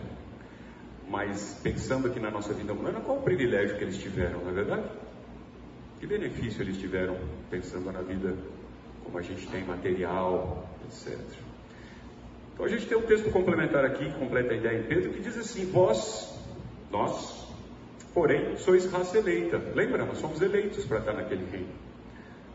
Mas 1.10 1.60
pensando 1.62 2.08
aqui 2.08 2.20
na 2.20 2.32
nossa 2.32 2.54
vida 2.54 2.74
humana, 2.74 3.02
qual 3.02 3.18
o 3.18 3.22
privilégio 3.22 3.78
que 3.78 3.84
eles 3.84 3.98
tiveram, 3.98 4.40
não 4.40 4.50
é 4.50 4.54
verdade? 4.54 4.90
Que 6.00 6.08
benefício 6.08 6.62
eles 6.62 6.78
tiveram 6.78 7.18
pensando 7.50 7.92
na 7.92 8.02
vida 8.02 8.36
como 9.04 9.18
a 9.18 9.22
gente 9.22 9.46
tem 9.48 9.64
material, 9.66 10.68
etc. 10.86 11.18
Então 12.54 12.66
a 12.66 12.70
gente 12.70 12.86
tem 12.86 12.98
um 12.98 13.02
texto 13.02 13.32
complementar 13.32 13.84
aqui, 13.84 14.06
que 14.06 14.20
completa 14.20 14.54
a 14.54 14.58
ideia 14.58 14.80
em 14.80 14.84
Pedro, 14.84 15.12
que 15.12 15.22
diz 15.22 15.38
assim: 15.38 15.66
Vós, 15.66 16.34
nós, 16.92 17.48
porém, 18.14 18.58
sois 18.58 18.92
raça 18.92 19.18
eleita. 19.18 19.58
Lembra, 19.74 20.06
nós 20.06 20.20
somos 20.20 20.42
eleitos 20.42 20.86
para 20.86 21.00
estar 21.00 21.14
naquele 21.14 21.46
reino. 21.50 21.70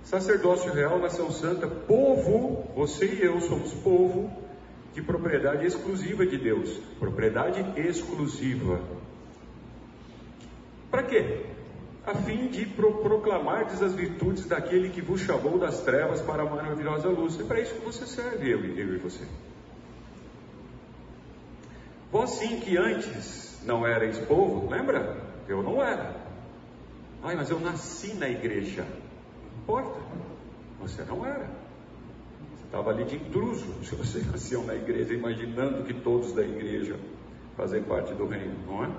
Sacerdócio 0.04 0.72
real, 0.72 0.98
nação 0.98 1.30
santa, 1.30 1.66
povo, 1.66 2.70
você 2.74 3.06
e 3.06 3.22
eu 3.22 3.40
somos 3.40 3.74
povo 3.74 4.30
de 4.94 5.02
propriedade 5.02 5.66
exclusiva 5.66 6.24
de 6.24 6.38
Deus. 6.38 6.80
Propriedade 6.98 7.60
exclusiva. 7.78 8.80
Para 10.90 11.02
quê? 11.02 11.44
A 12.06 12.14
fim 12.14 12.48
de 12.48 12.64
pro 12.64 13.02
proclamardes 13.02 13.82
as 13.82 13.94
virtudes 13.94 14.46
daquele 14.46 14.88
que 14.88 15.02
vos 15.02 15.20
chamou 15.20 15.58
das 15.58 15.82
trevas 15.82 16.22
para 16.22 16.42
a 16.42 16.46
maravilhosa 16.46 17.08
luz. 17.08 17.38
É 17.38 17.44
para 17.44 17.60
isso 17.60 17.74
que 17.74 17.84
você 17.84 18.06
serve, 18.06 18.50
eu, 18.50 18.64
eu 18.64 18.94
e 18.94 18.98
você. 18.98 19.24
Vós 22.10 22.30
sim 22.30 22.60
que 22.60 22.76
antes 22.76 23.60
não 23.64 23.86
erais 23.86 24.18
povo, 24.20 24.68
lembra? 24.70 25.16
Eu 25.46 25.62
não 25.62 25.82
era. 25.82 26.16
Ai, 27.22 27.36
mas 27.36 27.50
eu 27.50 27.60
nasci 27.60 28.14
na 28.14 28.28
igreja. 28.28 28.82
Não 28.82 29.62
importa. 29.62 30.00
Você 30.80 31.02
não 31.02 31.26
era. 31.26 31.44
Você 32.54 32.64
estava 32.64 32.90
ali 32.90 33.04
de 33.04 33.16
intruso. 33.16 33.84
Se 33.84 33.94
você 33.94 34.20
nasceu 34.20 34.64
na 34.64 34.74
igreja, 34.74 35.12
imaginando 35.12 35.84
que 35.84 35.92
todos 35.92 36.32
da 36.32 36.42
igreja 36.42 36.98
fazem 37.56 37.82
parte 37.82 38.14
do 38.14 38.26
reino, 38.26 38.56
não 38.66 38.84
é? 38.84 38.90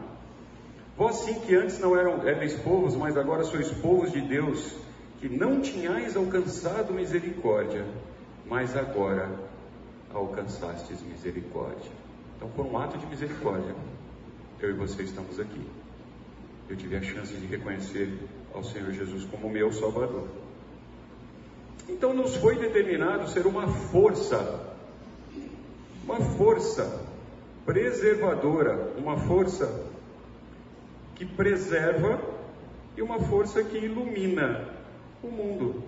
Vós 0.97 1.15
sim 1.15 1.39
que 1.39 1.55
antes 1.55 1.79
não 1.79 1.97
eram 1.97 2.27
erais 2.27 2.53
povos, 2.55 2.95
mas 2.95 3.15
agora 3.15 3.43
sois 3.45 3.71
povos 3.71 4.11
de 4.11 4.21
Deus, 4.21 4.75
que 5.19 5.29
não 5.29 5.61
tinhais 5.61 6.15
alcançado 6.15 6.93
misericórdia, 6.93 7.85
mas 8.45 8.75
agora 8.75 9.29
alcançastes 10.13 11.01
misericórdia. 11.01 12.08
Então, 12.39 12.49
por 12.51 12.65
um 12.65 12.77
ato 12.77 12.97
de 12.97 13.05
misericórdia, 13.05 13.75
eu 14.61 14.69
e 14.69 14.73
você 14.73 15.03
estamos 15.03 15.37
aqui. 15.41 15.61
Eu 16.69 16.77
tive 16.77 16.95
a 16.95 17.01
chance 17.01 17.33
de 17.33 17.45
reconhecer 17.45 18.17
ao 18.53 18.63
Senhor 18.63 18.93
Jesus 18.93 19.25
como 19.25 19.49
meu 19.49 19.73
Salvador. 19.73 20.25
Então, 21.89 22.13
nos 22.13 22.37
foi 22.37 22.57
determinado 22.57 23.27
ser 23.27 23.45
uma 23.45 23.67
força, 23.67 24.73
uma 26.05 26.21
força 26.37 27.05
preservadora, 27.65 28.93
uma 28.97 29.17
força 29.17 29.85
que 31.15 31.25
preserva 31.25 32.21
e 32.95 33.01
uma 33.01 33.19
força 33.19 33.61
que 33.65 33.77
ilumina 33.77 34.65
o 35.21 35.27
mundo. 35.27 35.83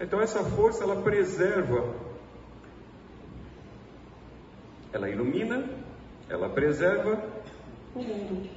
Então, 0.00 0.18
essa 0.18 0.42
força 0.42 0.82
ela 0.82 1.02
preserva 1.02 2.09
ela 4.92 5.08
ilumina, 5.08 5.64
ela 6.28 6.48
preserva 6.48 7.22
o 7.94 8.02
mundo. 8.02 8.48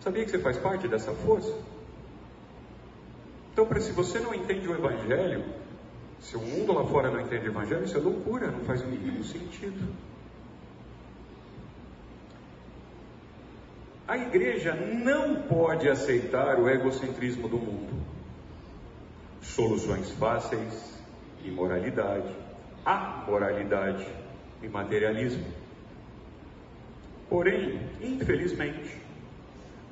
Sabia 0.00 0.24
que 0.24 0.30
você 0.30 0.38
faz 0.38 0.56
parte 0.58 0.86
dessa 0.86 1.12
força? 1.12 1.52
Então, 3.52 3.68
se 3.80 3.92
você 3.92 4.18
não 4.20 4.34
entende 4.34 4.68
o 4.68 4.74
Evangelho, 4.74 5.44
se 6.20 6.36
o 6.36 6.40
mundo 6.40 6.72
lá 6.72 6.84
fora 6.84 7.10
não 7.10 7.20
entende 7.20 7.48
o 7.48 7.52
Evangelho, 7.52 7.84
isso 7.84 7.96
é 7.96 8.00
loucura, 8.00 8.50
não 8.50 8.60
faz 8.60 8.82
o 8.82 8.86
mínimo 8.86 9.24
sentido. 9.24 9.94
A 14.06 14.16
igreja 14.16 14.74
não 14.74 15.42
pode 15.42 15.88
aceitar 15.88 16.60
o 16.60 16.68
egocentrismo 16.68 17.48
do 17.48 17.58
mundo. 17.58 17.92
Soluções 19.42 20.10
fáceis, 20.12 20.96
imoralidade, 21.44 22.32
amoralidade, 22.84 24.06
e 24.66 24.68
materialismo. 24.68 25.46
Porém, 27.28 27.80
infelizmente, 28.00 29.00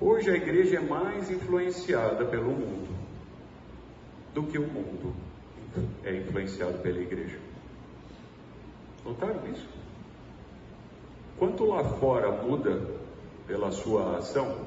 hoje 0.00 0.30
a 0.30 0.34
igreja 0.34 0.76
é 0.76 0.80
mais 0.80 1.30
influenciada 1.30 2.24
pelo 2.26 2.50
mundo 2.50 2.94
do 4.34 4.42
que 4.42 4.58
o 4.58 4.66
mundo 4.66 5.14
é 6.04 6.16
influenciado 6.16 6.78
pela 6.78 7.00
igreja. 7.00 7.38
Notaram 9.04 9.40
isso? 9.52 9.68
Quanto 11.38 11.64
lá 11.64 11.84
fora 11.84 12.30
muda 12.30 12.80
pela 13.46 13.70
sua 13.70 14.18
ação, 14.18 14.58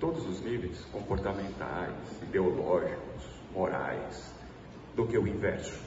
todos 0.00 0.26
os 0.26 0.40
níveis 0.42 0.84
comportamentais, 0.92 1.94
ideológicos, 2.22 3.24
morais, 3.54 4.34
do 4.94 5.06
que 5.06 5.16
o 5.16 5.26
inverso. 5.26 5.78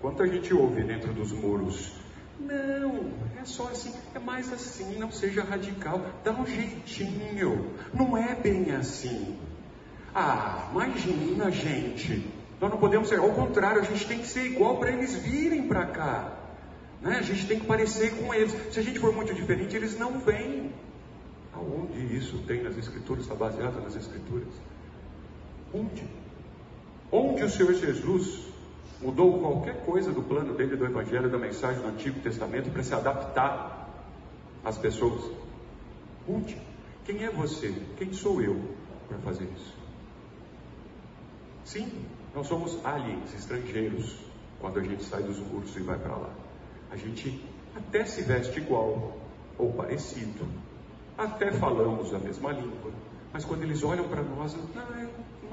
Quanto 0.00 0.22
a 0.22 0.26
gente 0.26 0.54
ouve 0.54 0.82
dentro 0.82 1.12
dos 1.12 1.32
muros 1.32 2.03
não, 2.38 3.12
é 3.40 3.44
só 3.44 3.68
assim, 3.68 3.92
é 4.14 4.18
mais 4.18 4.52
assim, 4.52 4.98
não 4.98 5.10
seja 5.10 5.42
radical, 5.42 6.04
dá 6.24 6.32
um 6.32 6.46
jeitinho, 6.46 7.74
não 7.92 8.16
é 8.16 8.34
bem 8.34 8.72
assim. 8.72 9.38
Ah, 10.14 10.68
imagina, 10.72 11.50
gente, 11.50 12.26
nós 12.60 12.70
não 12.70 12.78
podemos 12.78 13.08
ser, 13.08 13.18
ao 13.18 13.30
contrário, 13.32 13.80
a 13.80 13.84
gente 13.84 14.06
tem 14.06 14.18
que 14.18 14.26
ser 14.26 14.46
igual 14.46 14.78
para 14.78 14.90
eles 14.92 15.14
virem 15.14 15.66
para 15.68 15.86
cá. 15.86 16.32
Né? 17.00 17.18
A 17.18 17.22
gente 17.22 17.46
tem 17.46 17.60
que 17.60 17.66
parecer 17.66 18.14
com 18.16 18.32
eles. 18.32 18.54
Se 18.72 18.80
a 18.80 18.82
gente 18.82 18.98
for 18.98 19.12
muito 19.12 19.34
diferente, 19.34 19.76
eles 19.76 19.98
não 19.98 20.18
vêm. 20.20 20.72
Aonde 21.52 22.16
isso 22.16 22.38
tem 22.46 22.62
nas 22.62 22.76
Escrituras? 22.78 23.24
Está 23.24 23.34
baseado 23.34 23.82
nas 23.82 23.94
Escrituras? 23.94 24.48
Onde? 25.72 26.04
Onde 27.12 27.42
o 27.44 27.50
Senhor 27.50 27.74
Jesus 27.74 28.53
mudou 29.00 29.40
qualquer 29.40 29.84
coisa 29.84 30.12
do 30.12 30.22
plano 30.22 30.54
dele, 30.54 30.76
do 30.76 30.84
Evangelho, 30.84 31.30
da 31.30 31.38
mensagem 31.38 31.80
do 31.82 31.88
Antigo 31.88 32.20
Testamento 32.20 32.70
para 32.70 32.82
se 32.82 32.94
adaptar 32.94 33.88
às 34.64 34.78
pessoas. 34.78 35.30
Onde? 36.28 36.56
Quem 37.04 37.24
é 37.24 37.30
você? 37.30 37.74
Quem 37.96 38.12
sou 38.12 38.40
eu 38.40 38.60
para 39.08 39.18
fazer 39.18 39.44
isso? 39.44 39.74
Sim, 41.64 41.90
nós 42.34 42.46
somos 42.46 42.84
aliens, 42.84 43.34
estrangeiros, 43.34 44.18
quando 44.60 44.80
a 44.80 44.82
gente 44.82 45.04
sai 45.04 45.22
dos 45.22 45.38
muros 45.38 45.76
e 45.76 45.80
vai 45.80 45.98
para 45.98 46.16
lá. 46.16 46.30
A 46.90 46.96
gente 46.96 47.44
até 47.76 48.04
se 48.04 48.22
veste 48.22 48.58
igual 48.58 49.18
ou 49.58 49.72
parecido, 49.72 50.46
até 51.16 51.52
falamos 51.52 52.12
a 52.14 52.18
mesma 52.18 52.52
língua, 52.52 52.92
mas 53.32 53.44
quando 53.44 53.62
eles 53.62 53.82
olham 53.82 54.08
para 54.08 54.22
nós, 54.22 54.54
não 54.54 54.84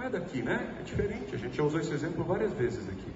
não 0.02 0.08
é 0.08 0.10
daqui, 0.10 0.42
né? 0.42 0.78
É 0.80 0.84
diferente. 0.84 1.36
A 1.36 1.38
gente 1.38 1.56
já 1.56 1.64
usou 1.64 1.80
esse 1.80 1.94
exemplo 1.94 2.24
várias 2.24 2.52
vezes 2.54 2.90
aqui. 2.90 3.12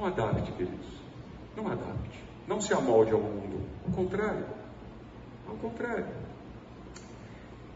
Não 0.00 0.06
adapte, 0.06 0.50
queridos. 0.52 0.86
Não 1.54 1.66
adapte. 1.66 2.24
Não 2.48 2.58
se 2.58 2.72
amolde 2.72 3.12
ao 3.12 3.20
mundo. 3.20 3.60
Ao 3.86 3.92
contrário. 3.92 4.46
Ao 5.46 5.54
contrário. 5.56 6.06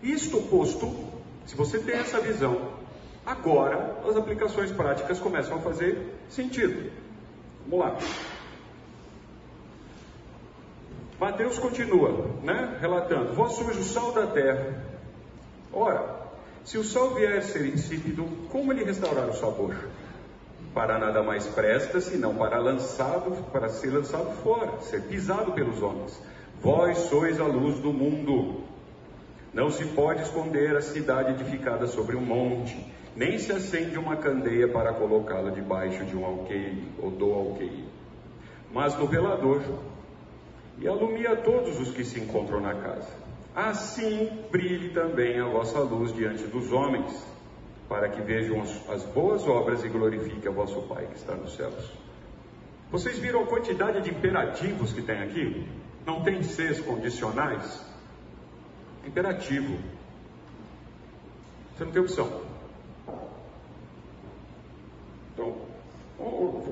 Isto 0.03 0.41
posto, 0.43 0.91
se 1.45 1.55
você 1.55 1.79
tem 1.79 1.97
essa 1.97 2.21
visão, 2.21 2.71
agora 3.27 4.01
as 4.09 4.17
aplicações 4.17 4.73
práticas 4.73 5.21
começam 5.21 5.59
a 5.59 5.61
fazer 5.61 6.19
sentido. 6.31 6.91
Vamos 7.69 7.85
lá. 7.85 7.99
Mateus 11.21 11.59
continua, 11.59 12.31
né, 12.43 12.79
relatando: 12.81 13.35
Vós 13.35 13.53
sois 13.53 13.77
o 13.77 13.85
sal 13.85 14.13
da 14.13 14.27
terra. 14.29 14.83
Ora, 15.73 16.23
se 16.65 16.79
o 16.79 16.85
sal 16.85 17.15
vier 17.15 17.37
a 17.37 17.43
ser 17.43 17.67
insípido, 17.67 18.25
como 18.51 18.73
lhe 18.73 18.83
restaurar 18.83 19.29
o 19.29 19.35
sabor? 19.35 19.77
Para 20.75 20.99
nada 20.99 21.23
mais 21.23 21.47
presta, 21.47 22.01
senão 22.01 22.35
para 22.35 22.59
lançado, 22.59 23.31
para 23.53 23.69
ser 23.69 23.93
lançado 23.93 24.35
fora, 24.43 24.81
ser 24.81 25.03
pisado 25.03 25.53
pelos 25.53 25.81
homens. 25.81 26.21
Vós 26.61 26.99
sois 26.99 27.41
a 27.41 27.47
luz 27.47 27.79
do 27.79 27.93
mundo. 27.93 28.65
Não 29.53 29.71
se 29.71 29.85
pode 29.87 30.23
esconder 30.23 30.77
a 30.77 30.81
cidade 30.81 31.31
edificada 31.31 31.87
sobre 31.87 32.17
um 32.17 32.21
monte, 32.21 32.77
nem 33.15 33.39
se 33.39 33.53
acende 33.53 33.97
uma 33.97 34.17
candeia 34.17 34.67
para 34.67 34.93
colocá-la 34.93 35.51
debaixo 35.51 36.05
de 36.05 36.17
um 36.17 36.25
alqueire 36.25 36.89
ou 37.01 37.13
do 37.13 37.33
alqueire, 37.33 37.85
mas 38.73 38.99
no 38.99 39.07
velador, 39.07 39.63
e 40.79 40.89
alumia 40.89 41.37
todos 41.37 41.79
os 41.79 41.93
que 41.93 42.05
se 42.05 42.19
encontram 42.19 42.61
na 42.61 42.75
casa. 42.75 43.11
Assim 43.55 44.29
brilhe 44.51 44.91
também 44.91 45.39
a 45.39 45.47
vossa 45.47 45.79
luz 45.79 46.13
diante 46.13 46.43
dos 46.49 46.73
homens, 46.73 47.25
para 47.89 48.09
que 48.09 48.21
vejam 48.23 48.61
as 48.63 49.05
boas 49.05 49.47
obras 49.47 49.85
e 49.85 49.89
glorifiquem 49.89 50.51
a 50.51 50.55
vosso 50.55 50.81
Pai 50.83 51.07
que 51.07 51.17
está 51.17 51.35
nos 51.35 51.55
céus. 51.55 51.93
Vocês 52.91 53.19
viram 53.19 53.43
a 53.43 53.47
quantidade 53.47 54.01
de 54.03 54.11
imperativos 54.11 54.93
que 54.93 55.03
tem 55.03 55.23
aqui? 55.23 55.67
Não 56.07 56.23
tem 56.23 56.43
seres 56.43 56.81
condicionais? 56.81 57.85
Imperativo. 59.07 59.79
Você 61.77 61.85
não 61.85 61.93
tem 61.93 62.03
opção. 62.03 62.43
Então, 65.33 65.57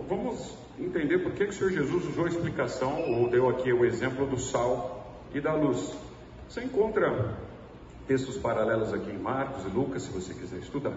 vamos 0.08 0.56
entender 0.78 1.18
por 1.18 1.32
que, 1.32 1.44
que 1.44 1.50
o 1.50 1.52
Senhor 1.52 1.72
Jesus 1.72 2.06
usou 2.06 2.24
a 2.24 2.28
explicação, 2.28 3.12
ou 3.12 3.28
deu 3.28 3.48
aqui 3.48 3.72
o 3.72 3.84
exemplo 3.84 4.26
do 4.26 4.38
sal 4.38 5.18
e 5.34 5.40
da 5.40 5.54
luz. 5.54 5.96
Você 6.48 6.62
encontra 6.62 7.36
textos 8.12 8.36
paralelos 8.36 8.92
aqui 8.92 9.10
em 9.10 9.18
Marcos 9.18 9.64
e 9.64 9.68
Lucas, 9.68 10.02
se 10.02 10.10
você 10.10 10.34
quiser 10.34 10.58
estudar. 10.58 10.92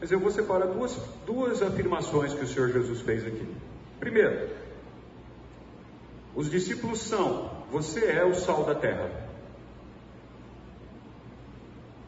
Mas 0.00 0.10
eu 0.10 0.18
vou 0.18 0.30
separar 0.30 0.66
duas, 0.68 0.96
duas 1.26 1.60
afirmações 1.60 2.32
que 2.32 2.42
o 2.42 2.46
Senhor 2.46 2.70
Jesus 2.70 3.02
fez 3.02 3.26
aqui. 3.26 3.46
Primeiro, 3.98 4.48
os 6.34 6.50
discípulos 6.50 7.02
são, 7.02 7.50
você 7.70 8.06
é 8.06 8.24
o 8.24 8.34
sal 8.34 8.64
da 8.64 8.74
terra. 8.74 9.10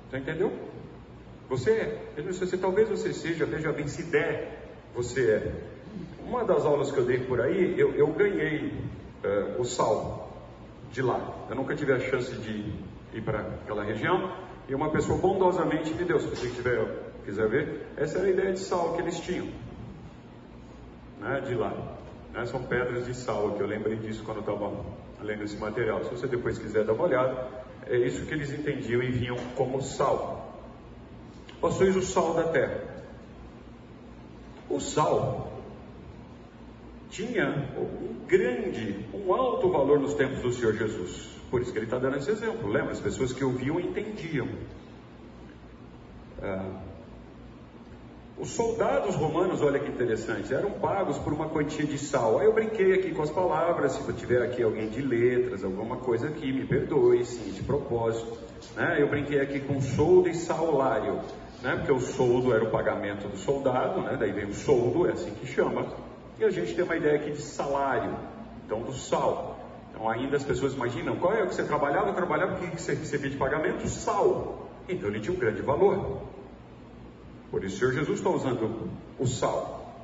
Você 0.09 0.17
entendeu? 0.17 0.51
Você 1.51 1.71
é. 1.71 2.13
Ele 2.17 2.29
disse, 2.29 2.47
você, 2.47 2.57
talvez 2.57 2.89
você 2.89 3.13
seja, 3.13 3.45
veja 3.45 3.73
bem, 3.73 3.89
se 3.89 4.05
der, 4.05 4.73
você 4.95 5.31
é. 5.33 5.55
Uma 6.25 6.47
das 6.47 6.65
aulas 6.65 6.91
que 6.91 6.97
eu 6.97 7.05
dei 7.05 7.19
por 7.19 7.43
aí, 7.43 7.79
eu, 7.79 7.95
eu 7.95 8.07
ganhei 8.07 8.69
uh, 9.23 9.61
o 9.61 9.67
sal 9.67 10.33
de 10.91 11.03
lá. 11.03 11.47
Eu 11.51 11.57
nunca 11.57 11.75
tive 11.75 11.93
a 11.93 12.01
chance 12.01 12.35
de 12.37 12.73
ir 13.13 13.23
para 13.23 13.41
aquela 13.41 13.85
região. 13.85 14.33
E 14.69 14.75
uma 14.75 14.91
pessoa 14.91 15.19
bondosamente 15.19 15.93
me 15.95 16.05
deu, 16.05 16.19
se 16.21 16.29
você 16.29 16.49
tiver, 16.49 17.13
quiser 17.25 17.49
ver, 17.49 17.87
essa 17.97 18.19
era 18.19 18.29
a 18.29 18.31
ideia 18.31 18.53
de 18.53 18.61
sal 18.61 18.95
que 18.95 19.03
eles 19.03 19.19
tinham. 19.21 19.49
Né, 21.21 21.41
de 21.41 21.55
lá. 21.55 21.73
Né, 22.33 22.47
são 22.47 22.63
pedras 22.63 23.07
de 23.07 23.15
sal, 23.15 23.53
que 23.53 23.61
eu 23.61 23.67
lembrei 23.67 23.97
disso 23.97 24.23
quando 24.25 24.41
estava 24.41 24.73
lendo 25.21 25.43
esse 25.43 25.57
material. 25.57 26.05
Se 26.05 26.11
você 26.11 26.27
depois 26.27 26.59
quiser 26.59 26.85
dar 26.85 26.93
uma 26.93 27.05
olhada, 27.05 27.49
é 27.87 27.97
isso 27.97 28.25
que 28.27 28.35
eles 28.35 28.53
entendiam 28.53 29.03
e 29.03 29.11
vinham 29.11 29.37
como 29.57 29.83
sal. 29.83 30.61
Vós 31.61 31.75
sois 31.75 31.95
o 31.97 32.03
sal 32.03 32.35
da 32.35 32.45
terra. 32.45 32.81
O 34.69 34.81
sal 34.81 35.53
tinha 37.11 37.69
um 37.77 38.27
grande, 38.27 39.05
um 39.13 39.33
alto 39.35 39.71
valor 39.71 40.01
nos 40.01 40.15
tempos 40.15 40.41
do 40.41 40.53
Senhor 40.53 40.75
Jesus. 40.75 41.42
Por 41.53 41.61
isso 41.61 41.71
que 41.71 41.79
ele 41.79 41.85
está 41.85 41.99
dando 41.99 42.17
esse 42.17 42.31
exemplo. 42.31 42.67
Lembra? 42.67 42.93
As 42.93 43.01
pessoas 43.01 43.31
que 43.31 43.45
ouviam 43.45 43.79
entendiam. 43.79 44.49
Ah, 46.43 46.81
os 48.39 48.49
soldados 48.53 49.15
romanos, 49.17 49.61
olha 49.61 49.79
que 49.79 49.91
interessante, 49.91 50.53
eram 50.53 50.71
pagos 50.71 51.19
por 51.19 51.31
uma 51.31 51.51
quantia 51.51 51.85
de 51.85 51.99
sal. 51.99 52.39
Aí 52.39 52.47
eu 52.47 52.55
brinquei 52.55 52.95
aqui 52.95 53.13
com 53.13 53.21
as 53.21 53.31
palavras, 53.31 53.93
se 53.93 54.13
tiver 54.15 54.41
aqui 54.41 54.63
alguém 54.63 54.89
de 54.89 55.03
letras, 55.03 55.63
alguma 55.63 55.99
coisa 55.99 56.29
aqui, 56.29 56.51
me 56.51 56.67
perdoe, 56.67 57.23
sim, 57.27 57.53
de 57.53 57.63
propósito. 57.63 58.39
Né? 58.75 58.97
Eu 59.03 59.11
brinquei 59.11 59.39
aqui 59.39 59.61
com 59.61 59.79
soldo 59.83 60.31
e 60.31 60.35
salário, 60.35 61.21
né? 61.63 61.77
porque 61.77 61.93
o 61.93 62.01
soldo 62.01 62.55
era 62.55 62.65
o 62.65 62.71
pagamento 62.71 63.29
do 63.29 63.37
soldado, 63.37 64.01
né? 64.01 64.17
daí 64.19 64.33
vem 64.33 64.47
o 64.47 64.55
soldo, 64.55 65.07
é 65.07 65.13
assim 65.13 65.35
que 65.35 65.47
chama. 65.47 65.87
E 66.41 66.45
a 66.45 66.51
gente 66.51 66.75
tem 66.75 66.83
uma 66.83 66.97
ideia 66.97 67.17
aqui 67.17 67.33
de 67.33 67.43
salário, 67.43 68.17
então 68.65 68.81
do 68.81 68.95
sal. 68.95 69.52
Então 70.03 70.11
ainda 70.11 70.37
as 70.37 70.43
pessoas 70.43 70.75
imaginam, 70.75 71.15
qual 71.15 71.33
é 71.33 71.45
o 71.45 71.47
que 71.47 71.55
você 71.55 71.63
trabalhava? 71.63 72.09
Eu 72.09 72.15
trabalhava, 72.15 72.57
o 72.57 72.59
que 72.59 72.77
você 72.77 72.93
recebia 72.93 73.31
de 73.31 73.37
pagamento? 73.37 73.87
Sal. 73.87 74.69
Então 74.89 75.09
ele 75.09 75.21
tinha 75.21 75.33
um 75.33 75.39
grande 75.39 75.63
valor. 75.63 76.23
Por 77.53 77.63
isso 77.63 77.77
o 77.77 77.79
Senhor 77.79 77.93
Jesus 77.93 78.19
está 78.19 78.29
usando 78.29 78.91
o 79.17 79.27
sal. 79.29 79.95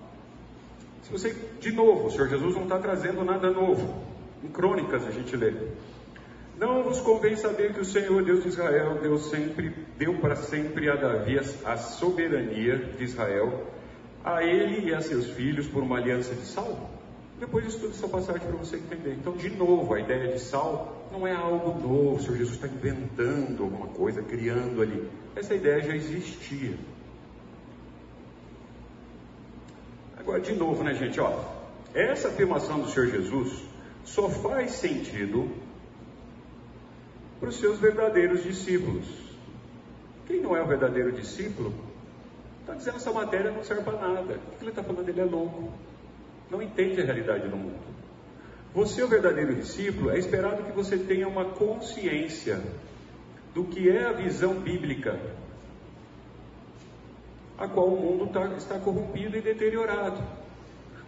Se 1.02 1.10
você, 1.10 1.34
de 1.58 1.72
novo, 1.72 2.06
o 2.06 2.10
Senhor 2.12 2.28
Jesus 2.28 2.54
não 2.54 2.62
está 2.62 2.78
trazendo 2.78 3.24
nada 3.24 3.50
novo. 3.50 4.04
Em 4.44 4.46
crônicas 4.46 5.04
a 5.04 5.10
gente 5.10 5.34
lê. 5.36 5.52
Não 6.56 6.84
vos 6.84 7.00
convém 7.00 7.34
saber 7.34 7.74
que 7.74 7.80
o 7.80 7.84
Senhor 7.84 8.22
Deus 8.22 8.44
de 8.44 8.50
Israel 8.50 9.00
deu 9.02 9.18
sempre, 9.18 9.74
deu 9.96 10.14
para 10.20 10.36
sempre 10.36 10.88
a 10.88 10.94
Davi 10.94 11.40
a 11.64 11.76
soberania 11.76 12.76
de 12.76 13.02
Israel, 13.02 13.66
a 14.22 14.44
ele 14.44 14.90
e 14.90 14.94
a 14.94 15.00
seus 15.00 15.28
filhos 15.30 15.66
por 15.66 15.82
uma 15.82 15.96
aliança 15.96 16.36
de 16.36 16.46
sal? 16.46 16.97
Depois 17.38 17.66
estudo 17.66 17.90
essa 17.90 18.08
passagem 18.08 18.40
para 18.40 18.56
você 18.56 18.76
entender. 18.76 19.14
Então, 19.14 19.32
de 19.36 19.48
novo, 19.50 19.94
a 19.94 20.00
ideia 20.00 20.32
de 20.32 20.40
sal 20.40 21.06
não 21.12 21.26
é 21.26 21.32
algo 21.32 21.80
novo, 21.80 22.16
o 22.16 22.20
Senhor 22.20 22.36
Jesus 22.36 22.56
está 22.56 22.66
inventando 22.66 23.62
alguma 23.62 23.86
coisa, 23.88 24.22
criando 24.22 24.82
ali. 24.82 25.08
Essa 25.36 25.54
ideia 25.54 25.80
já 25.80 25.94
existia. 25.94 26.76
Agora, 30.18 30.40
de 30.40 30.52
novo, 30.52 30.82
né, 30.82 30.94
gente? 30.94 31.20
Ó, 31.20 31.44
essa 31.94 32.28
afirmação 32.28 32.80
do 32.80 32.90
Senhor 32.90 33.08
Jesus 33.08 33.62
só 34.04 34.28
faz 34.28 34.72
sentido 34.72 35.48
para 37.38 37.50
os 37.50 37.56
seus 37.56 37.78
verdadeiros 37.78 38.42
discípulos. 38.42 39.06
Quem 40.26 40.40
não 40.40 40.56
é 40.56 40.62
o 40.62 40.66
verdadeiro 40.66 41.12
discípulo, 41.12 41.72
está 42.60 42.74
dizendo 42.74 42.96
essa 42.96 43.12
matéria 43.12 43.50
não 43.50 43.62
serve 43.62 43.82
para 43.82 43.96
nada. 43.96 44.34
O 44.34 44.58
que 44.58 44.64
ele 44.64 44.70
está 44.70 44.82
falando? 44.82 45.08
Ele 45.08 45.20
é 45.20 45.24
louco. 45.24 45.72
Não 46.50 46.62
entende 46.62 47.00
a 47.00 47.04
realidade 47.04 47.48
do 47.48 47.56
mundo. 47.56 47.78
Você, 48.74 49.02
o 49.02 49.08
verdadeiro 49.08 49.54
discípulo, 49.54 50.10
é 50.10 50.18
esperado 50.18 50.62
que 50.62 50.72
você 50.72 50.96
tenha 50.96 51.26
uma 51.26 51.46
consciência 51.46 52.62
do 53.54 53.64
que 53.64 53.88
é 53.88 54.04
a 54.04 54.12
visão 54.12 54.54
bíblica 54.60 55.18
a 57.58 57.66
qual 57.66 57.88
o 57.88 58.00
mundo 58.00 58.32
tá, 58.32 58.46
está 58.56 58.78
corrompido 58.78 59.36
e 59.36 59.40
deteriorado. 59.40 60.22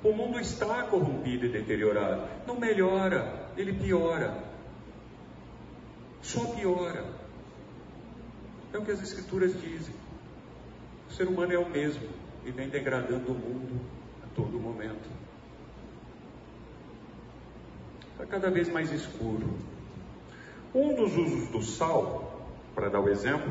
O 0.03 0.13
mundo 0.13 0.41
está 0.41 0.83
corrompido 0.83 1.47
e 1.47 1.49
deteriorado. 1.49 2.29
Não 2.47 2.59
melhora, 2.59 3.49
ele 3.57 3.73
piora. 3.73 4.43
Só 6.21 6.45
piora. 6.47 7.05
É 8.73 8.79
o 8.79 8.85
que 8.85 8.91
as 8.91 9.01
Escrituras 9.01 9.53
dizem. 9.61 9.95
O 11.09 11.13
ser 11.13 11.29
humano 11.29 11.53
é 11.53 11.59
o 11.59 11.69
mesmo 11.69 12.09
e 12.45 12.51
vem 12.51 12.69
degradando 12.69 13.31
o 13.31 13.35
mundo 13.35 13.81
a 14.25 14.35
todo 14.35 14.59
momento. 14.59 15.20
Está 18.21 18.39
cada 18.39 18.51
vez 18.51 18.69
mais 18.69 18.93
escuro. 18.93 19.49
Um 20.75 20.95
dos 20.95 21.17
usos 21.17 21.49
do 21.49 21.63
sal, 21.63 22.39
para 22.75 22.91
dar 22.91 23.01
o 23.01 23.09
exemplo, 23.09 23.51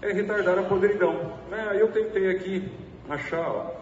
é 0.00 0.10
retardar 0.10 0.58
a 0.58 0.62
podridão. 0.62 1.36
Né? 1.50 1.76
Eu 1.78 1.92
tentei 1.92 2.30
aqui 2.30 2.72
achar, 3.10 3.46
ó, 3.46 3.74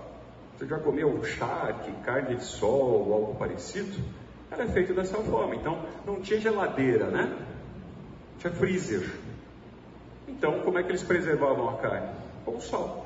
você 0.57 0.67
já 0.67 0.77
comeu 0.81 1.23
charque, 1.23 1.93
carne 2.05 2.35
de 2.35 2.45
sol 2.45 3.07
ou 3.07 3.15
algo 3.15 3.35
parecido? 3.37 4.03
Ela 4.51 4.65
é 4.65 4.67
feita 4.67 4.93
dessa 4.93 5.19
forma. 5.19 5.55
Então, 5.55 5.87
não 6.05 6.21
tinha 6.21 6.41
geladeira, 6.41 7.07
né? 7.07 7.38
Tinha 8.41 8.53
freezer. 8.53 9.09
Então, 10.27 10.62
como 10.62 10.81
é 10.81 10.83
que 10.83 10.91
eles 10.91 11.05
preservavam 11.05 11.71
a 11.71 11.77
carne? 11.77 12.11
Com 12.45 12.61
sal. 12.61 13.02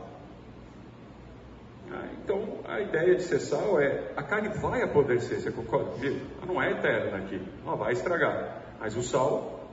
Ah, 1.93 2.09
então, 2.23 2.59
a 2.65 2.81
ideia 2.81 3.15
de 3.15 3.23
ser 3.23 3.41
sal 3.41 3.81
é, 3.81 4.13
a 4.17 4.23
carne 4.23 4.49
vai 4.49 4.83
apodrecer, 4.83 5.41
você 5.41 5.51
concorda 5.51 5.93
comigo? 5.93 6.21
Ela 6.39 6.47
não 6.47 6.63
é 6.63 6.73
eterna 6.73 7.19
aqui, 7.19 7.41
ela 7.65 7.77
vai 7.77 7.93
estragar. 7.93 8.63
Mas 8.81 8.97
o 8.97 9.03
sal 9.03 9.69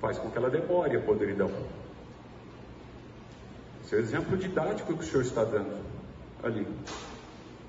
faz 0.00 0.18
com 0.18 0.30
que 0.30 0.36
ela 0.36 0.50
demore 0.50 0.96
a 0.96 1.00
podridão. 1.00 1.50
Esse 3.82 3.94
é 3.94 3.98
o 3.98 4.00
exemplo 4.00 4.36
didático 4.36 4.94
que 4.94 5.00
o 5.00 5.06
Senhor 5.06 5.22
está 5.22 5.44
dando 5.44 5.82
ali. 6.42 6.66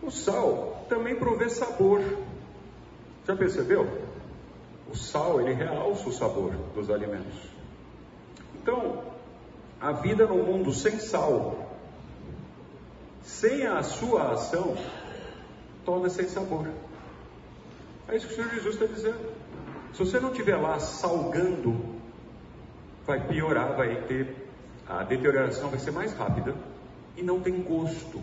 O 0.01 0.11
sal 0.11 0.85
também 0.89 1.15
provê 1.15 1.49
sabor. 1.49 2.01
Já 3.25 3.35
percebeu? 3.35 3.88
O 4.91 4.95
sal, 4.95 5.41
ele 5.41 5.53
realça 5.53 6.07
o 6.07 6.11
sabor 6.11 6.51
dos 6.75 6.89
alimentos. 6.89 7.49
Então, 8.61 9.03
a 9.81 9.91
vida 9.91 10.25
no 10.25 10.38
mundo 10.38 10.71
sem 10.73 10.99
sal, 10.99 11.64
sem 13.25 13.65
a 13.65 13.83
sua 13.83 14.33
ação, 14.33 14.77
torna 15.83 16.09
sem 16.09 16.27
sabor. 16.27 16.69
É 18.07 18.15
isso 18.15 18.27
que 18.27 18.33
o 18.33 18.35
Senhor 18.35 18.51
Jesus 18.51 18.75
está 18.75 18.85
dizendo. 18.85 19.33
Se 19.93 19.99
você 19.99 20.19
não 20.19 20.31
estiver 20.31 20.55
lá 20.55 20.79
salgando, 20.79 21.95
vai 23.05 23.27
piorar, 23.27 23.75
vai 23.75 24.03
ter 24.03 24.45
a 24.88 25.03
deterioração 25.03 25.69
vai 25.69 25.79
ser 25.79 25.91
mais 25.91 26.13
rápida 26.13 26.55
e 27.17 27.23
não 27.23 27.39
tem 27.39 27.61
gosto. 27.61 28.21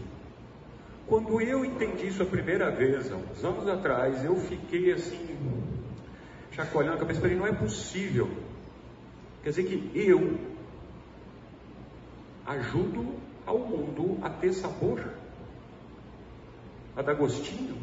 Quando 1.06 1.40
eu 1.40 1.64
entendi 1.64 2.06
isso 2.06 2.22
a 2.22 2.26
primeira 2.26 2.70
vez, 2.70 3.10
há 3.10 3.16
uns 3.16 3.44
anos 3.44 3.68
atrás, 3.68 4.24
eu 4.24 4.36
fiquei 4.36 4.92
assim, 4.92 5.36
chacoalhando 6.52 6.96
a 6.96 7.00
cabeça, 7.00 7.20
falei, 7.20 7.36
não 7.36 7.46
é 7.46 7.52
possível. 7.52 8.30
Quer 9.42 9.50
dizer 9.50 9.64
que 9.64 9.90
eu 9.98 10.38
ajudo 12.46 13.16
ao 13.46 13.58
mundo 13.58 14.18
a 14.22 14.30
ter 14.30 14.52
sabor, 14.52 15.02
a 16.96 17.02
dar 17.02 17.14
gostinho. 17.14 17.76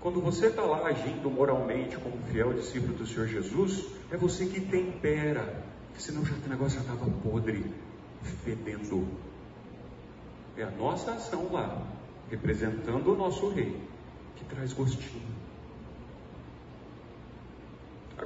Quando 0.00 0.20
você 0.20 0.46
está 0.46 0.62
lá 0.62 0.86
agindo 0.86 1.28
moralmente 1.30 1.96
como 1.96 2.16
fiel 2.30 2.52
discípulo 2.52 2.94
do 2.94 3.06
Senhor 3.06 3.26
Jesus, 3.26 3.86
é 4.10 4.16
você 4.16 4.46
que 4.46 4.60
tempera, 4.60 5.64
senão 5.98 6.24
já, 6.24 6.34
o 6.34 6.48
negócio 6.48 6.78
já 6.78 6.92
estava 6.92 7.10
podre, 7.22 7.64
fedendo. 8.44 9.08
É 10.56 10.62
a 10.62 10.70
nossa 10.70 11.12
ação 11.12 11.52
lá, 11.52 11.82
representando 12.30 13.12
o 13.12 13.16
nosso 13.16 13.48
rei, 13.48 13.80
que 14.36 14.44
traz 14.44 14.72
gostinho. 14.72 15.35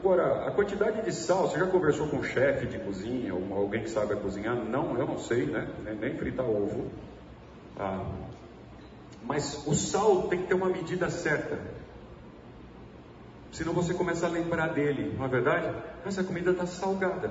Agora, 0.00 0.46
a 0.46 0.50
quantidade 0.50 1.02
de 1.02 1.12
sal, 1.12 1.46
você 1.46 1.58
já 1.58 1.66
conversou 1.66 2.08
com 2.08 2.16
um 2.16 2.22
chefe 2.22 2.66
de 2.66 2.78
cozinha, 2.78 3.34
ou 3.34 3.54
alguém 3.54 3.82
que 3.82 3.90
sabe 3.90 4.16
cozinhar? 4.16 4.56
Não, 4.56 4.98
eu 4.98 5.06
não 5.06 5.18
sei, 5.18 5.44
né? 5.44 5.68
Nem, 6.00 6.16
fritar 6.16 6.46
ovo. 6.46 6.90
Ah, 7.78 8.06
mas 9.22 9.66
o 9.66 9.74
sal 9.74 10.22
tem 10.28 10.40
que 10.40 10.48
ter 10.48 10.54
uma 10.54 10.70
medida 10.70 11.10
certa. 11.10 11.58
Senão 13.52 13.74
você 13.74 13.92
começa 13.92 14.24
a 14.24 14.30
lembrar 14.30 14.68
dele, 14.68 15.14
não 15.18 15.26
é 15.26 15.28
verdade? 15.28 15.70
Essa 16.06 16.24
comida 16.24 16.52
está 16.52 16.64
salgada. 16.64 17.30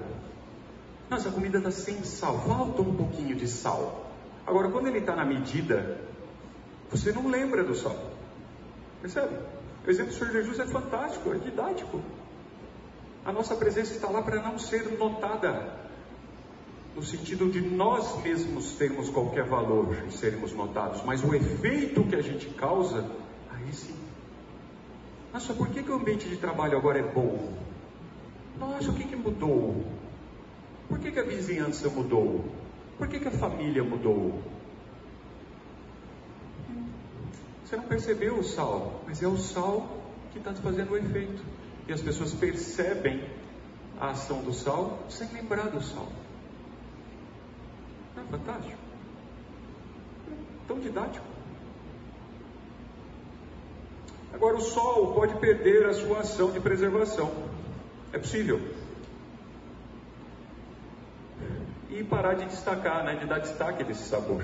Nossa, 1.09 1.31
comida 1.31 1.57
está 1.57 1.71
sem 1.71 2.03
sal. 2.03 2.39
Falta 2.41 2.83
um 2.83 2.95
pouquinho 2.95 3.35
de 3.35 3.47
sal. 3.47 4.11
Agora, 4.45 4.69
quando 4.69 4.85
ele 4.89 4.99
está 4.99 5.15
na 5.15 5.25
medida, 5.25 5.97
você 6.91 7.11
não 7.11 7.29
lembra 7.29 7.63
do 7.63 7.73
sal. 7.73 7.97
Percebe? 9.01 9.35
O 9.87 9.89
exemplo 9.89 10.11
do 10.11 10.19
Senhor 10.19 10.33
Jesus 10.33 10.59
é 10.59 10.67
fantástico, 10.67 11.33
é 11.33 11.37
didático. 11.39 11.99
A 13.29 13.31
nossa 13.31 13.55
presença 13.55 13.93
está 13.93 14.09
lá 14.09 14.23
para 14.23 14.41
não 14.41 14.57
ser 14.57 14.97
notada, 14.97 15.71
no 16.95 17.03
sentido 17.03 17.47
de 17.51 17.61
nós 17.61 18.19
mesmos 18.23 18.71
termos 18.71 19.07
qualquer 19.07 19.43
valor 19.43 19.95
e 20.07 20.11
sermos 20.11 20.51
notados, 20.51 21.03
mas 21.05 21.23
o 21.23 21.35
efeito 21.35 22.03
que 22.05 22.15
a 22.15 22.23
gente 22.23 22.47
causa, 22.47 23.05
aí 23.51 23.71
sim. 23.71 23.93
Nossa, 25.31 25.53
por 25.53 25.67
que, 25.69 25.83
que 25.83 25.91
o 25.91 25.93
ambiente 25.93 26.27
de 26.27 26.37
trabalho 26.37 26.75
agora 26.75 26.97
é 26.97 27.03
bom? 27.03 27.53
Nossa, 28.57 28.89
o 28.89 28.95
que, 28.95 29.03
que 29.03 29.15
mudou? 29.15 29.85
Por 30.87 30.97
que, 30.97 31.11
que 31.11 31.19
a 31.19 31.23
vizinhança 31.23 31.87
mudou? 31.87 32.43
Por 32.97 33.07
que, 33.07 33.19
que 33.19 33.27
a 33.27 33.31
família 33.31 33.83
mudou? 33.83 34.41
Você 37.63 37.77
não 37.77 37.83
percebeu 37.83 38.39
o 38.39 38.43
sal, 38.43 39.03
mas 39.05 39.21
é 39.21 39.27
o 39.27 39.37
sal 39.37 39.87
que 40.31 40.39
está 40.39 40.51
fazendo 40.55 40.93
o 40.93 40.97
efeito. 40.97 41.58
E 41.89 41.93
as 41.93 42.01
pessoas 42.01 42.33
percebem 42.33 43.21
a 43.99 44.11
ação 44.11 44.41
do 44.41 44.53
sal 44.53 44.99
sem 45.09 45.27
lembrar 45.33 45.69
do 45.69 45.81
sal. 45.81 46.07
Não 48.15 48.23
é 48.23 48.25
fantástico? 48.27 48.77
Tão 50.67 50.79
didático. 50.79 51.25
Agora, 54.31 54.57
o 54.57 54.61
sol 54.61 55.13
pode 55.15 55.35
perder 55.39 55.87
a 55.87 55.93
sua 55.93 56.19
ação 56.19 56.51
de 56.51 56.59
preservação. 56.59 57.31
É 58.13 58.19
possível. 58.19 58.61
e 61.89 62.03
parar 62.03 62.35
de 62.35 62.45
destacar, 62.45 63.03
né, 63.03 63.15
de 63.15 63.25
dar 63.25 63.39
destaque 63.39 63.83
desse 63.83 64.03
sabor. 64.03 64.43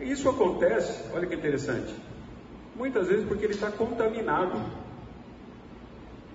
Isso 0.00 0.28
acontece, 0.28 1.04
olha 1.14 1.26
que 1.26 1.34
interessante, 1.34 1.94
muitas 2.74 3.08
vezes 3.08 3.26
porque 3.26 3.44
ele 3.44 3.54
está 3.54 3.70
contaminado. 3.70 4.60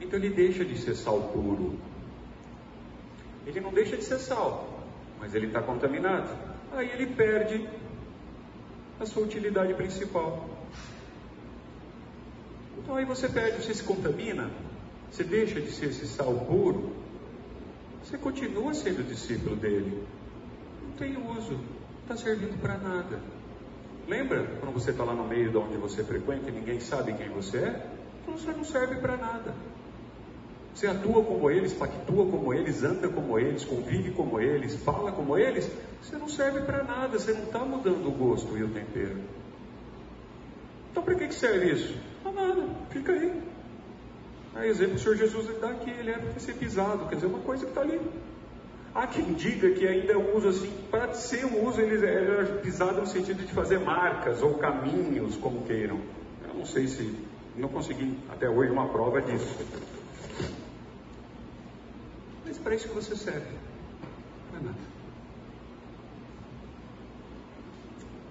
Então 0.02 0.20
ele 0.20 0.30
deixa 0.30 0.66
de 0.66 0.78
ser 0.78 0.96
sal 0.96 1.22
puro. 1.34 1.80
Ele 3.46 3.60
não 3.62 3.72
deixa 3.72 3.96
de 3.96 4.04
ser 4.04 4.20
sal, 4.20 4.84
mas 5.20 5.34
ele 5.34 5.48
está 5.48 5.62
contaminado. 5.62 6.30
Aí 6.74 6.90
ele 6.92 7.08
perde 7.08 7.68
a 9.00 9.06
sua 9.06 9.24
utilidade 9.24 9.74
principal. 9.74 10.50
Então 12.78 12.96
aí 12.96 13.06
você 13.06 13.30
perde, 13.30 13.64
você 13.64 13.74
se 13.74 13.84
contamina, 13.84 14.50
você 15.12 15.24
deixa 15.24 15.62
de 15.62 15.72
ser 15.72 15.88
esse 15.88 16.08
sal 16.08 16.34
puro, 16.34 16.96
você 18.04 18.18
continua 18.18 18.74
sendo 18.74 19.08
discípulo 19.08 19.56
dele. 19.56 20.04
Não 20.84 20.92
tem 20.94 21.16
uso, 21.18 21.54
não 21.54 22.02
está 22.02 22.18
servindo 22.18 22.60
para 22.60 22.78
nada. 22.78 23.20
Lembra 24.08 24.44
quando 24.60 24.74
você 24.74 24.92
está 24.92 25.04
lá 25.04 25.14
no 25.14 25.28
meio 25.28 25.52
de 25.52 25.58
onde 25.58 25.78
você 25.78 26.04
frequenta 26.04 26.50
e 26.50 26.52
ninguém 26.52 26.80
sabe 26.80 27.14
quem 27.14 27.30
você 27.30 27.58
é? 27.58 27.90
Então 28.22 28.38
você 28.38 28.52
não 28.52 28.64
serve 28.64 28.96
para 28.96 29.16
nada. 29.18 29.54
Você 30.74 30.88
atua 30.88 31.24
como 31.24 31.50
eles, 31.50 31.74
pactua 31.74 32.26
como 32.26 32.54
eles, 32.54 32.84
anda 32.84 33.10
como 33.10 33.38
eles, 33.38 33.66
convive 33.66 34.12
como 34.12 34.40
eles, 34.40 34.76
fala 34.84 35.12
como 35.12 35.38
eles, 35.38 35.70
você 36.02 36.16
não 36.16 36.30
serve 36.30 36.62
para 36.62 36.84
nada, 36.84 37.20
você 37.20 37.34
não 37.34 37.44
está 37.44 37.60
mudando 37.60 38.08
o 38.08 38.12
gosto 38.12 38.58
e 38.58 38.64
o 38.64 38.70
tempero. 38.70 39.18
Então 40.92 41.04
para 41.04 41.16
que 41.16 41.34
serve 41.34 41.72
isso? 41.72 41.96
Para 42.24 42.32
nada, 42.32 42.64
fica 42.90 43.12
aí. 43.12 43.42
A 44.56 44.66
exemplo, 44.66 44.96
o 44.96 45.00
Senhor 45.00 45.16
Jesus 45.16 45.48
dá 45.60 45.70
aqui, 45.70 45.90
ele 45.90 46.12
é 46.12 46.18
para 46.18 46.40
ser 46.40 46.54
pisado, 46.54 47.08
quer 47.08 47.16
dizer, 47.16 47.28
uma 47.28 47.40
coisa 47.40 47.64
que 47.64 47.72
está 47.72 47.82
ali. 47.82 48.00
Há 48.94 49.08
quem 49.08 49.34
diga 49.34 49.72
que 49.72 49.88
ainda 49.88 50.18
o 50.18 50.36
uso 50.36 50.50
assim, 50.50 50.70
para 50.90 51.14
ser 51.14 51.46
um 51.46 51.66
uso, 51.66 51.80
ele 51.80 52.06
é 52.06 52.44
pisado 52.62 53.00
no 53.00 53.08
sentido 53.08 53.46
de 53.46 53.54
fazer 53.54 53.80
marcas 53.80 54.42
ou 54.42 54.56
caminhos, 54.56 55.38
como 55.38 55.62
queiram. 55.62 55.98
Eu 56.46 56.54
não 56.56 56.66
sei 56.66 56.88
se, 56.88 57.16
não 57.56 57.70
consegui 57.70 58.18
até 58.30 58.50
hoje 58.50 58.70
uma 58.70 58.90
prova 58.90 59.22
disso. 59.22 59.58
Para 62.64 62.76
isso 62.76 62.88
que 62.88 62.94
você 62.94 63.16
serve, 63.16 63.56
não 64.52 64.60
é 64.60 64.64
nada. 64.64 64.78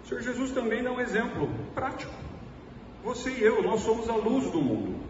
O 0.04 0.08
Senhor 0.08 0.22
Jesus 0.22 0.52
também 0.52 0.82
dá 0.82 0.92
um 0.92 1.00
exemplo 1.00 1.48
prático. 1.74 2.12
Você 3.02 3.30
e 3.30 3.42
eu, 3.42 3.62
nós 3.62 3.80
somos 3.80 4.08
a 4.08 4.14
luz 4.14 4.50
do 4.50 4.60
mundo. 4.60 5.00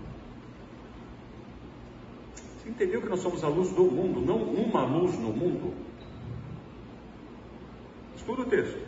Você 2.36 2.68
entendeu 2.68 3.02
que 3.02 3.08
nós 3.08 3.20
somos 3.20 3.42
a 3.42 3.48
luz 3.48 3.70
do 3.70 3.84
mundo, 3.84 4.20
não 4.20 4.42
uma 4.42 4.84
luz 4.84 5.18
no 5.18 5.32
mundo? 5.32 5.74
Estuda 8.16 8.42
o 8.42 8.46
texto. 8.46 8.78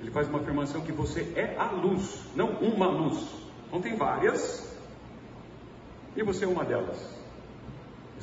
Ele 0.00 0.10
faz 0.10 0.28
uma 0.28 0.40
afirmação 0.40 0.82
que 0.82 0.92
você 0.92 1.32
é 1.34 1.56
a 1.58 1.70
luz, 1.70 2.22
não 2.34 2.50
uma 2.60 2.86
luz. 2.86 3.26
Então 3.66 3.80
tem 3.80 3.96
várias, 3.96 4.76
e 6.14 6.22
você 6.22 6.44
é 6.44 6.48
uma 6.48 6.64
delas. 6.64 7.25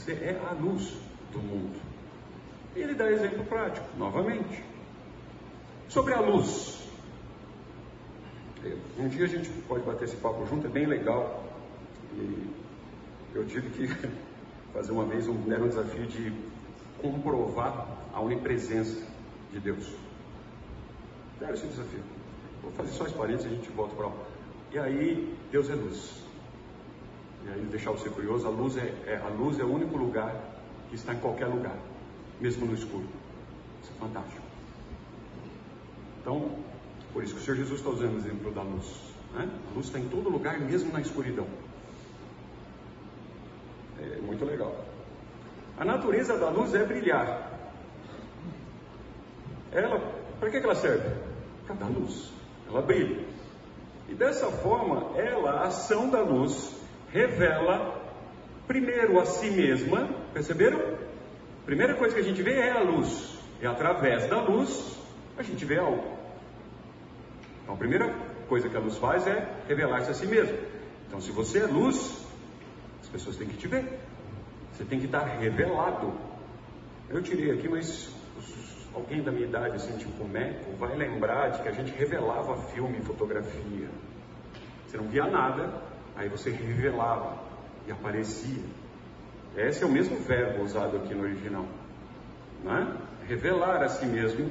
Você 0.04 0.12
é 0.12 0.38
a 0.50 0.52
luz 0.52 0.98
do 1.32 1.40
mundo. 1.40 1.80
Ele 2.76 2.94
dá 2.94 3.10
exemplo 3.10 3.46
prático, 3.46 3.88
novamente. 3.98 4.62
Sobre 5.88 6.14
a 6.14 6.20
luz. 6.20 6.84
Um 8.98 9.08
dia 9.08 9.24
a 9.24 9.30
gente 9.30 9.50
pode 9.66 9.86
bater 9.86 10.04
esse 10.04 10.18
papo 10.18 10.46
junto, 10.46 10.68
é 10.68 10.70
bem 10.70 10.86
legal. 10.86 11.46
E 12.16 12.54
eu 13.34 13.46
tive 13.48 13.70
que 13.70 13.88
fazer 14.74 14.92
uma 14.92 15.06
vez 15.06 15.26
um, 15.30 15.50
era 15.50 15.64
um 15.64 15.70
desafio 15.70 16.06
de 16.06 16.34
comprovar 17.02 17.88
a 18.14 18.20
onipresença 18.20 19.08
de 19.54 19.60
Deus. 19.62 19.90
Era 21.40 21.54
esse 21.54 21.66
desafio. 21.66 22.04
Vou 22.62 22.74
fazer 22.74 22.92
só 22.92 23.06
esse 23.06 23.16
parênteses 23.16 23.46
e 23.46 23.54
a 23.54 23.56
gente 23.56 23.70
volta 23.72 23.96
para 23.96 24.08
lá. 24.08 24.16
E 24.70 24.80
aí, 24.80 25.38
Deus 25.50 25.70
é 25.70 25.76
luz. 25.76 26.24
E 27.46 27.50
aí, 27.50 27.62
deixar 27.66 27.92
você 27.92 28.10
curioso, 28.10 28.48
a 28.48 28.50
luz 28.50 28.78
é, 28.78 28.94
é, 29.06 29.22
a 29.24 29.30
luz 29.30 29.60
é 29.60 29.64
o 29.64 29.74
único 29.74 29.98
lugar 29.98 30.34
que 30.90 30.96
está 30.96 31.14
em 31.14 31.20
qualquer 31.20 31.48
lugar, 31.48 31.78
mesmo 32.40 32.66
no 32.66 32.74
escuro. 32.74 33.06
Isso 33.82 33.92
é 33.96 34.00
fantástico. 34.00 34.42
Então, 36.22 36.58
por 37.12 37.24
isso 37.24 37.34
que 37.34 37.42
o 37.42 37.44
Senhor 37.44 37.58
Jesus 37.58 37.80
está 37.80 37.90
usando 37.90 38.16
o 38.16 38.18
exemplo 38.18 38.52
da 38.52 38.62
luz. 38.62 39.14
Né? 39.34 39.50
A 39.72 39.76
luz 39.76 39.88
está 39.88 40.00
em 40.00 40.08
todo 40.08 40.30
lugar, 40.30 40.60
mesmo 40.60 40.92
na 40.94 41.02
escuridão. 41.02 41.48
É 44.00 44.22
muito 44.22 44.46
legal. 44.46 44.74
A 45.78 45.84
natureza 45.84 46.38
da 46.38 46.50
luz 46.50 46.74
é 46.74 46.86
brilhar. 46.86 47.52
Ela, 49.72 50.00
para 50.40 50.50
que, 50.50 50.60
que 50.60 50.66
ela 50.66 50.76
serve? 50.76 51.10
Para 51.66 51.76
dar 51.76 51.88
luz. 51.88 52.32
Ela 52.70 52.82
brilha. 52.82 53.26
E 54.08 54.14
dessa 54.14 54.52
forma, 54.52 55.18
ela, 55.18 55.52
a 55.52 55.68
ação 55.68 56.10
da 56.10 56.22
luz, 56.22 56.76
revela 57.14 58.02
primeiro 58.68 59.20
a 59.20 59.26
si 59.26 59.52
mesma, 59.52 60.10
perceberam? 60.34 60.98
Primeira 61.64 61.94
coisa 61.94 62.16
que 62.16 62.22
a 62.22 62.24
gente 62.24 62.42
vê 62.42 62.54
é 62.54 62.72
a 62.72 62.82
luz. 62.82 63.38
E 63.62 63.68
através 63.68 64.28
da 64.28 64.42
luz, 64.42 64.98
a 65.38 65.44
gente 65.44 65.64
vê 65.64 65.78
algo. 65.78 66.18
Então, 67.62 67.76
a 67.76 67.78
primeira 67.78 68.14
coisa 68.50 68.68
que 68.68 68.76
a 68.76 68.80
luz 68.80 68.98
faz 68.98 69.26
é 69.28 69.48
revelar-se 69.68 70.10
a 70.10 70.14
si 70.14 70.26
mesma. 70.26 70.58
Então, 71.08 71.22
se 71.22 71.32
você 71.32 71.60
é 71.60 71.68
luz, 71.68 72.26
as 73.02 73.08
pessoas 73.08 73.38
têm 73.38 73.48
que 73.48 73.58
te 73.58 73.68
ver. 73.68 74.00
Você 74.74 74.84
tem 74.84 75.00
que 75.00 75.06
estar 75.06 75.24
revelado. 75.24 76.14
Eu 77.10 77.22
tirei 77.22 77.52
aqui, 77.52 77.70
mas 77.70 78.10
alguém 78.94 79.22
da 79.22 79.32
minha 79.32 79.46
idade, 79.46 79.76
assim, 79.76 79.96
tipo 79.98 80.28
Meco, 80.28 80.76
vai 80.78 80.96
lembrar 80.96 81.50
de 81.50 81.62
que 81.62 81.70
a 81.70 81.72
gente 81.72 81.92
revelava 81.92 82.58
filme 82.74 82.98
e 82.98 83.02
fotografia. 83.02 83.88
Você 84.88 84.98
não 84.98 85.08
via 85.08 85.26
nada, 85.28 85.93
aí 86.16 86.30
você 86.30 86.50
revelava 86.50 87.38
e 87.88 87.92
aparecia. 87.92 88.64
Esse 89.56 89.84
é 89.84 89.86
o 89.86 89.92
mesmo 89.92 90.18
verbo 90.18 90.64
usado 90.64 90.98
aqui 90.98 91.14
no 91.14 91.24
original. 91.24 91.66
Né? 92.64 92.98
Revelar 93.28 93.84
a 93.84 93.90
si 93.90 94.06
mesmo 94.06 94.50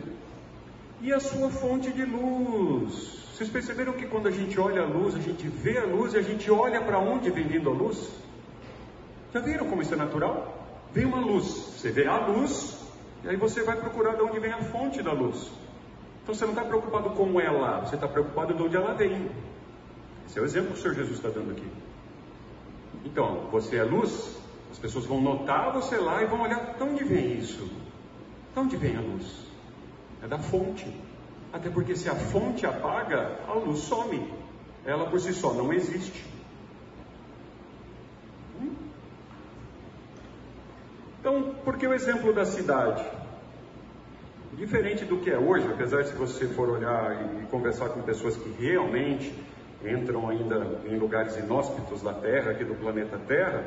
e 1.01 1.13
a 1.13 1.19
sua 1.19 1.51
fonte 1.51 1.93
de 1.93 2.05
luz. 2.05 3.23
Vocês 3.35 3.49
perceberam 3.51 3.93
que 3.95 4.07
quando 4.07 4.29
a 4.29 4.31
gente 4.31 4.59
olha 4.61 4.83
a 4.83 4.87
luz, 4.87 5.17
a 5.17 5.19
gente 5.19 5.49
vê 5.49 5.79
a 5.79 5.85
luz 5.85 6.15
e 6.15 6.19
a 6.19 6.23
gente 6.23 6.51
olha 6.51 6.81
para 6.81 6.99
onde 6.99 7.31
vem 7.31 7.45
vindo 7.45 7.69
a 7.69 7.73
luz? 7.73 8.09
Já 9.33 9.41
viram 9.41 9.69
como 9.69 9.83
isso 9.83 9.95
é 9.95 9.97
natural? 9.97 10.63
Vem 10.93 11.07
uma 11.07 11.19
luz, 11.19 11.45
você 11.45 11.91
vê 11.91 12.07
a 12.07 12.19
luz, 12.19 12.79
e 13.25 13.29
aí 13.29 13.37
você 13.37 13.63
vai 13.63 13.77
procurar 13.77 14.15
de 14.15 14.23
onde 14.23 14.39
vem 14.39 14.53
a 14.53 14.63
fonte 14.63 15.03
da 15.03 15.13
luz. 15.13 15.51
Então 16.23 16.35
você 16.35 16.45
não 16.45 16.53
está 16.53 16.65
preocupado 16.65 17.11
como 17.11 17.41
é 17.41 17.51
lá, 17.51 17.81
você 17.81 17.95
está 17.95 18.07
preocupado 18.07 18.55
de 18.55 18.63
onde 18.63 18.77
ela 18.77 18.95
vem. 18.95 19.29
Esse 20.27 20.39
é 20.39 20.43
o 20.43 20.45
exemplo 20.45 20.73
que 20.73 20.79
o 20.79 20.83
Senhor 20.83 20.95
Jesus 20.95 21.17
está 21.17 21.29
dando 21.29 21.53
aqui. 21.53 21.67
Então, 23.05 23.49
você 23.51 23.77
é 23.77 23.85
luz, 23.85 24.37
as 24.71 24.79
pessoas 24.79 25.05
vão 25.05 25.21
notar 25.21 25.73
você 25.73 25.97
lá 25.97 26.23
e 26.23 26.27
vão 26.27 26.43
olhar 26.43 26.75
de 26.75 26.83
onde 26.83 27.05
vem 27.05 27.39
isso? 27.39 27.65
De 28.55 28.59
onde 28.59 28.77
vem 28.77 28.97
a 28.97 29.01
luz? 29.01 29.47
É 30.23 30.29
da 30.29 30.39
fonte. 30.39 30.87
Até 31.53 31.69
porque 31.69 31.95
se 31.95 32.09
a 32.09 32.15
fonte 32.15 32.65
apaga, 32.65 33.39
a 33.47 33.53
luz 33.55 33.81
some. 33.81 34.33
Ela 34.85 35.07
por 35.07 35.21
si 35.21 35.33
só 35.33 35.53
não 35.53 35.73
existe. 35.73 36.25
Hum? 38.61 38.75
Então, 41.21 41.55
por 41.65 41.77
que 41.77 41.87
o 41.87 41.93
exemplo 41.93 42.33
da 42.33 42.45
cidade? 42.45 43.05
Diferente 44.55 45.05
do 45.05 45.19
que 45.19 45.31
é 45.31 45.39
hoje, 45.39 45.67
apesar 45.67 46.03
de 46.03 46.09
se 46.09 46.15
você 46.15 46.47
for 46.49 46.69
olhar 46.69 47.43
e 47.43 47.47
conversar 47.47 47.91
com 47.91 48.03
pessoas 48.03 48.37
que 48.37 48.49
realmente 48.51 49.35
entram 49.85 50.29
ainda 50.29 50.81
em 50.87 50.97
lugares 50.97 51.37
inóspitos 51.37 52.03
da 52.03 52.13
Terra, 52.13 52.53
aqui 52.53 52.65
do 52.65 52.75
planeta 52.75 53.19
Terra, 53.27 53.65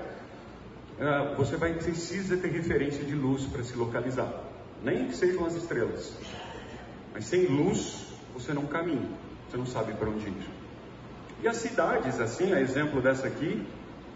ah, 1.00 1.34
você 1.38 1.58
vai 1.58 1.74
precisa 1.74 2.38
ter 2.38 2.50
referência 2.50 3.04
de 3.04 3.16
luz 3.16 3.46
para 3.46 3.64
se 3.64 3.76
localizar, 3.76 4.32
nem 4.84 5.08
que 5.08 5.16
sejam 5.16 5.46
as 5.46 5.56
estrelas. 5.56 6.18
Mas 7.14 7.26
sem 7.26 7.46
luz 7.46 8.06
você 8.34 8.54
não 8.54 8.66
caminha, 8.66 9.10
você 9.50 9.58
não 9.58 9.66
sabe 9.66 9.94
para 9.94 10.10
onde 10.10 10.28
ir. 10.28 10.50
E 11.44 11.48
as 11.48 11.58
cidades, 11.58 12.20
assim, 12.20 12.54
a 12.54 12.62
exemplo 12.62 13.02
dessa 13.02 13.28
aqui, 13.28 13.66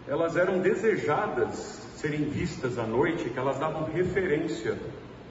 elas 0.08 0.36
eram 0.36 0.58
desejadas 0.58 1.80
serem 1.96 2.24
vistas 2.30 2.78
à 2.78 2.86
noite, 2.86 3.28
que 3.28 3.38
elas 3.38 3.58
davam 3.58 3.84
referência 3.84 4.76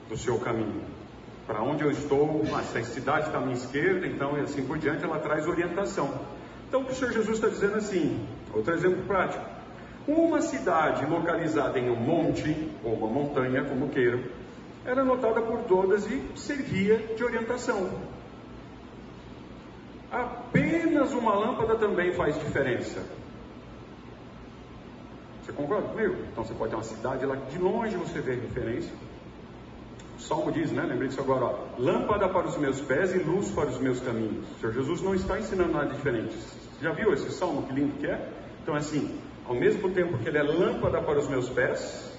do 0.08 0.16
seu 0.16 0.38
caminho. 0.38 0.82
Para 1.46 1.62
onde 1.62 1.82
eu 1.82 1.90
estou, 1.90 2.42
ah, 2.54 2.62
se 2.62 2.78
a 2.78 2.84
cidade 2.84 3.26
está 3.26 3.38
à 3.38 3.40
minha 3.40 3.56
esquerda, 3.56 4.06
então 4.06 4.38
e 4.38 4.40
assim 4.40 4.64
por 4.64 4.78
diante, 4.78 5.02
ela 5.02 5.18
traz 5.18 5.48
orientação. 5.48 6.08
Então, 6.70 6.82
o 6.82 6.84
que 6.84 6.92
o 6.92 6.94
Senhor 6.94 7.12
Jesus 7.12 7.34
está 7.34 7.48
dizendo 7.48 7.78
assim, 7.78 8.24
outro 8.54 8.72
exemplo 8.72 9.02
prático. 9.02 9.44
Uma 10.06 10.40
cidade 10.40 11.04
localizada 11.04 11.80
em 11.80 11.90
um 11.90 11.96
monte, 11.96 12.70
ou 12.84 12.94
uma 12.94 13.08
montanha, 13.08 13.64
como 13.64 13.88
queiram, 13.88 14.22
era 14.86 15.04
notada 15.04 15.42
por 15.42 15.64
todas 15.64 16.08
e 16.08 16.22
servia 16.36 16.96
de 17.16 17.24
orientação. 17.24 17.90
Apenas 20.12 21.12
uma 21.12 21.34
lâmpada 21.34 21.74
também 21.74 22.12
faz 22.12 22.38
diferença. 22.38 23.02
Você 25.42 25.50
concorda 25.52 25.88
comigo? 25.88 26.18
Então 26.30 26.44
você 26.44 26.54
pode 26.54 26.70
ter 26.70 26.76
uma 26.76 26.84
cidade 26.84 27.26
lá 27.26 27.34
de 27.34 27.58
longe 27.58 27.96
você 27.96 28.20
vê 28.20 28.34
a 28.34 28.36
referência. 28.36 28.92
O 30.16 30.22
Salmo 30.22 30.52
diz, 30.52 30.70
né? 30.70 30.84
Lembrei 30.84 31.08
disso 31.08 31.20
agora, 31.20 31.46
ó, 31.46 31.58
lâmpada 31.76 32.28
para 32.28 32.46
os 32.46 32.56
meus 32.56 32.80
pés 32.80 33.12
e 33.12 33.18
luz 33.18 33.50
para 33.50 33.70
os 33.70 33.78
meus 33.78 33.98
caminhos. 34.00 34.46
O 34.52 34.60
Senhor 34.60 34.72
Jesus 34.72 35.02
não 35.02 35.16
está 35.16 35.36
ensinando 35.36 35.72
nada 35.72 35.92
diferente. 35.92 36.36
Já 36.80 36.92
viu 36.92 37.12
esse 37.12 37.30
salmo 37.30 37.62
que 37.62 37.72
lindo 37.72 37.98
que 37.98 38.06
é? 38.06 38.28
Então, 38.62 38.74
assim, 38.74 39.18
ao 39.46 39.54
mesmo 39.54 39.90
tempo 39.90 40.18
que 40.18 40.28
ele 40.28 40.38
é 40.38 40.42
lâmpada 40.42 41.00
para 41.02 41.18
os 41.18 41.28
meus 41.28 41.48
pés, 41.48 42.10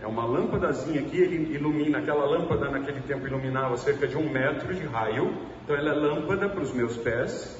é 0.00 0.06
uma 0.06 0.24
lâmpadazinha 0.24 1.00
aqui, 1.00 1.18
ele 1.18 1.54
ilumina, 1.54 1.98
aquela 1.98 2.24
lâmpada 2.24 2.70
naquele 2.70 3.00
tempo 3.00 3.26
iluminava 3.26 3.76
cerca 3.76 4.06
de 4.06 4.16
um 4.16 4.30
metro 4.30 4.74
de 4.74 4.84
raio, 4.84 5.34
então 5.62 5.76
ela 5.76 5.90
é 5.90 5.94
lâmpada 5.94 6.48
para 6.48 6.62
os 6.62 6.72
meus 6.72 6.96
pés 6.96 7.56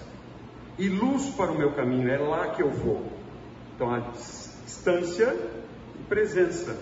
e 0.79 0.89
luz 0.89 1.31
para 1.31 1.51
o 1.51 1.59
meu 1.59 1.73
caminho, 1.73 2.09
é 2.09 2.19
lá 2.19 2.49
que 2.49 2.63
eu 2.63 2.71
vou. 2.71 3.13
Então 3.75 3.93
a 3.93 3.99
distância 3.99 5.37
e 5.99 6.03
presença. 6.05 6.77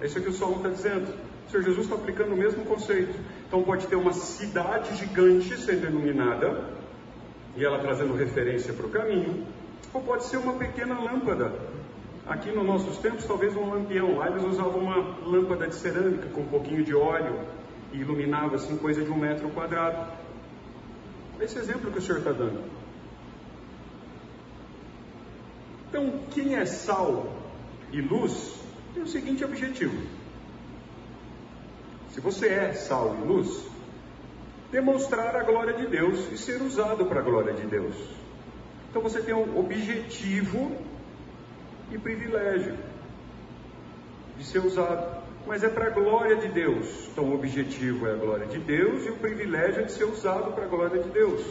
É 0.00 0.06
isso 0.06 0.20
que 0.20 0.28
o 0.28 0.32
Salmo 0.32 0.56
está 0.56 0.68
dizendo. 0.68 1.14
O 1.46 1.50
Senhor 1.50 1.62
Jesus 1.62 1.86
está 1.86 1.94
aplicando 1.94 2.34
o 2.34 2.36
mesmo 2.36 2.64
conceito. 2.64 3.18
Então 3.46 3.62
pode 3.62 3.86
ter 3.86 3.96
uma 3.96 4.12
cidade 4.12 4.96
gigante 4.96 5.56
sendo 5.56 5.86
iluminada, 5.86 6.64
e 7.56 7.64
ela 7.64 7.78
trazendo 7.78 8.14
referência 8.14 8.72
para 8.72 8.86
o 8.86 8.90
caminho, 8.90 9.46
ou 9.92 10.00
pode 10.02 10.24
ser 10.24 10.36
uma 10.36 10.54
pequena 10.54 10.98
lâmpada. 10.98 11.52
Aqui 12.26 12.50
nos 12.50 12.66
nossos 12.66 12.98
tempos, 12.98 13.24
talvez 13.24 13.56
um 13.56 13.70
lampião. 13.70 14.18
Lá 14.18 14.28
eles 14.28 14.42
usavam 14.42 14.78
uma 14.78 14.96
lâmpada 15.24 15.68
de 15.68 15.76
cerâmica 15.76 16.28
com 16.28 16.40
um 16.40 16.46
pouquinho 16.46 16.84
de 16.84 16.94
óleo 16.94 17.40
e 17.92 17.98
iluminava 17.98 18.56
assim 18.56 18.76
coisa 18.76 19.02
de 19.02 19.10
um 19.10 19.16
metro 19.16 19.48
quadrado. 19.50 20.12
Esse 21.40 21.58
exemplo 21.58 21.90
que 21.90 21.98
o 21.98 22.02
Senhor 22.02 22.18
está 22.18 22.32
dando. 22.32 22.62
Então, 25.88 26.20
quem 26.32 26.56
é 26.56 26.66
sal 26.66 27.32
e 27.92 28.00
luz 28.00 28.60
tem 28.92 29.02
o 29.02 29.06
seguinte 29.06 29.44
objetivo: 29.44 29.96
se 32.10 32.20
você 32.20 32.48
é 32.48 32.72
sal 32.72 33.16
e 33.22 33.26
luz, 33.26 33.66
demonstrar 34.70 35.36
a 35.36 35.42
glória 35.42 35.74
de 35.74 35.86
Deus 35.86 36.30
e 36.32 36.38
ser 36.38 36.60
usado 36.62 37.06
para 37.06 37.20
a 37.20 37.22
glória 37.22 37.52
de 37.52 37.66
Deus. 37.66 37.94
Então 38.90 39.02
você 39.02 39.20
tem 39.20 39.34
um 39.34 39.58
objetivo 39.58 40.76
e 41.92 41.98
privilégio 41.98 42.76
de 44.38 44.44
ser 44.44 44.58
usado, 44.58 45.22
mas 45.46 45.62
é 45.62 45.68
para 45.68 45.86
a 45.86 45.90
glória 45.90 46.36
de 46.36 46.48
Deus. 46.48 47.08
Então 47.12 47.24
o 47.24 47.34
objetivo 47.34 48.06
é 48.06 48.12
a 48.12 48.16
glória 48.16 48.46
de 48.46 48.58
Deus 48.58 49.06
e 49.06 49.10
o 49.10 49.16
privilégio 49.16 49.82
é 49.82 49.84
de 49.84 49.92
ser 49.92 50.04
usado 50.04 50.52
para 50.52 50.64
a 50.64 50.68
glória 50.68 51.02
de 51.02 51.10
Deus. 51.10 51.42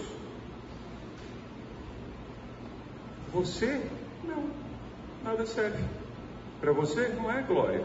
Você, 3.34 3.82
não, 4.24 4.50
nada 5.24 5.46
serve. 5.46 5.84
Para 6.62 6.72
você 6.72 7.10
não 7.10 7.32
é 7.32 7.42
glória. 7.42 7.84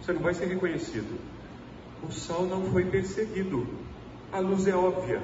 Você 0.00 0.12
não 0.12 0.22
vai 0.22 0.34
ser 0.34 0.46
reconhecido. 0.46 1.20
O 2.02 2.10
sal 2.10 2.44
não 2.46 2.64
foi 2.72 2.84
perseguido. 2.84 3.66
A 4.32 4.38
luz 4.38 4.66
é 4.66 4.74
óbvia. 4.74 5.20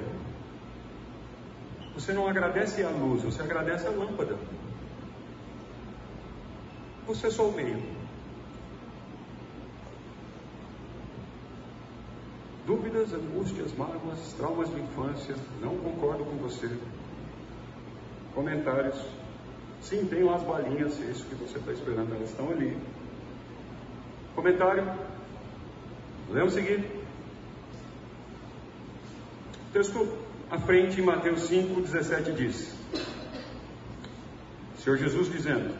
Você 1.95 2.13
não 2.13 2.27
agradece 2.27 2.83
a 2.83 2.89
luz, 2.89 3.23
você 3.23 3.41
agradece 3.41 3.87
a 3.87 3.89
lâmpada. 3.89 4.37
Você 7.07 7.25
é 7.25 7.31
só 7.31 7.47
o 7.47 7.51
meio. 7.51 7.81
Dúvidas, 12.67 13.11
angústias, 13.11 13.75
mágoas, 13.75 14.33
traumas 14.37 14.69
de 14.69 14.79
infância, 14.79 15.35
não 15.59 15.75
concordo 15.77 16.23
com 16.23 16.37
você. 16.37 16.69
Comentários. 18.35 19.03
Sim, 19.81 20.05
tem 20.05 20.23
lá 20.23 20.35
as 20.35 20.43
balinhas, 20.43 21.01
é 21.01 21.05
isso 21.05 21.25
que 21.25 21.33
você 21.33 21.57
está 21.57 21.71
esperando, 21.71 22.13
elas 22.13 22.29
estão 22.29 22.51
ali. 22.51 22.77
Comentário. 24.35 24.83
Podemos 26.27 26.53
seguir? 26.53 26.98
Texto 29.71 30.07
à 30.49 30.57
frente, 30.57 30.99
em 30.99 31.03
Mateus 31.03 31.43
5, 31.43 31.81
17, 31.81 32.31
diz: 32.31 32.75
Senhor 34.77 34.97
Jesus 34.97 35.31
dizendo: 35.31 35.75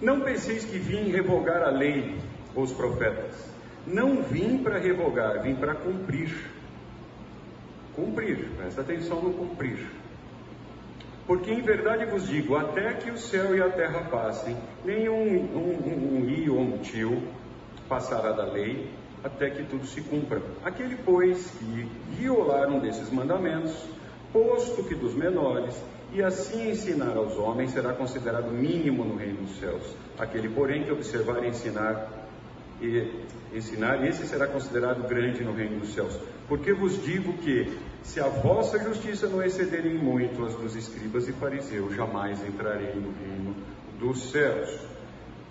Não 0.00 0.20
penseis 0.20 0.64
que 0.64 0.78
vim 0.78 1.10
revogar 1.10 1.62
a 1.62 1.70
lei 1.70 2.16
ou 2.54 2.62
os 2.62 2.72
profetas. 2.72 3.34
Não 3.84 4.22
vim 4.22 4.58
para 4.58 4.78
revogar, 4.78 5.42
vim 5.42 5.56
para 5.56 5.74
cumprir. 5.74 6.30
Cumprir, 7.94 8.50
presta 8.56 8.82
atenção 8.82 9.20
no 9.20 9.32
cumprir. 9.32 9.86
Porque 11.26 11.50
em 11.50 11.62
verdade 11.62 12.06
vos 12.06 12.28
digo: 12.28 12.54
até 12.54 12.92
que 12.92 13.10
o 13.10 13.18
céu 13.18 13.56
e 13.56 13.60
a 13.60 13.68
terra 13.68 14.04
passem, 14.04 14.56
nenhum 14.84 15.16
um, 15.16 15.56
um, 15.56 16.22
um 16.22 16.30
i 16.30 16.48
ou 16.48 16.60
um 16.60 16.78
tio 16.78 17.22
passará 17.88 18.30
da 18.30 18.44
lei, 18.44 18.88
até 19.24 19.50
que 19.50 19.64
tudo 19.64 19.86
se 19.86 20.00
cumpra. 20.00 20.40
Aquele, 20.64 20.96
pois, 20.96 21.50
que 21.50 21.88
violar 22.16 22.68
um 22.68 22.78
desses 22.78 23.10
mandamentos, 23.10 23.74
posto 24.32 24.84
que 24.84 24.94
dos 24.94 25.14
menores, 25.14 25.74
e 26.12 26.22
assim 26.22 26.70
ensinar 26.70 27.16
aos 27.16 27.36
homens, 27.36 27.72
será 27.72 27.92
considerado 27.92 28.50
mínimo 28.50 29.04
no 29.04 29.16
reino 29.16 29.42
dos 29.42 29.58
céus. 29.58 29.82
Aquele, 30.18 30.48
porém, 30.48 30.84
que 30.84 30.92
observar 30.92 31.44
e 31.44 31.48
ensinar, 31.48 32.08
e 32.80 33.24
ensinar, 33.52 34.06
esse 34.06 34.26
será 34.26 34.46
considerado 34.46 35.06
grande 35.08 35.42
no 35.42 35.52
reino 35.52 35.80
dos 35.80 35.94
céus. 35.94 36.18
Porque 36.48 36.72
vos 36.72 37.02
digo 37.02 37.32
que, 37.38 37.76
se 38.02 38.20
a 38.20 38.28
vossa 38.28 38.78
justiça 38.78 39.26
não 39.26 39.42
exceder 39.42 39.84
em 39.84 39.98
muito 39.98 40.44
as 40.44 40.54
dos 40.54 40.76
escribas 40.76 41.26
e 41.28 41.32
fariseus, 41.32 41.94
jamais 41.94 42.40
entrarei 42.46 42.94
no 42.94 43.12
reino 43.12 43.56
dos 43.98 44.30
céus. 44.30 44.78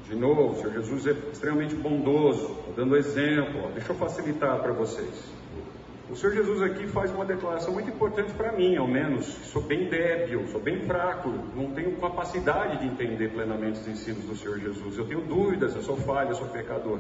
De 0.08 0.16
novo, 0.16 0.52
o 0.52 0.56
Senhor 0.56 0.74
Jesus 0.74 1.08
é 1.08 1.12
extremamente 1.32 1.76
bondoso, 1.76 2.48
tá 2.48 2.74
dando 2.76 2.96
exemplo. 2.96 3.72
Deixa 3.74 3.92
eu 3.92 3.96
facilitar 3.96 4.60
para 4.60 4.72
vocês. 4.72 5.34
O 6.08 6.16
Senhor 6.16 6.36
Jesus 6.36 6.62
aqui 6.62 6.86
faz 6.86 7.10
uma 7.10 7.26
declaração 7.26 7.74
muito 7.74 7.90
importante 7.90 8.32
para 8.34 8.52
mim, 8.52 8.76
ao 8.78 8.88
menos. 8.88 9.26
Sou 9.26 9.64
bem 9.64 9.90
débil, 9.90 10.48
sou 10.50 10.62
bem 10.62 10.82
fraco, 10.82 11.30
não 11.56 11.72
tenho 11.72 11.98
capacidade 11.98 12.78
de 12.78 12.86
entender 12.86 13.30
plenamente 13.30 13.80
os 13.80 13.88
ensinos 13.88 14.24
do 14.26 14.36
Senhor 14.36 14.60
Jesus. 14.60 14.96
Eu 14.96 15.08
tenho 15.08 15.22
dúvidas, 15.22 15.76
eu 15.76 15.82
sou 15.82 15.98
falho, 15.98 16.30
eu 16.30 16.36
sou 16.36 16.48
pecador. 16.50 17.00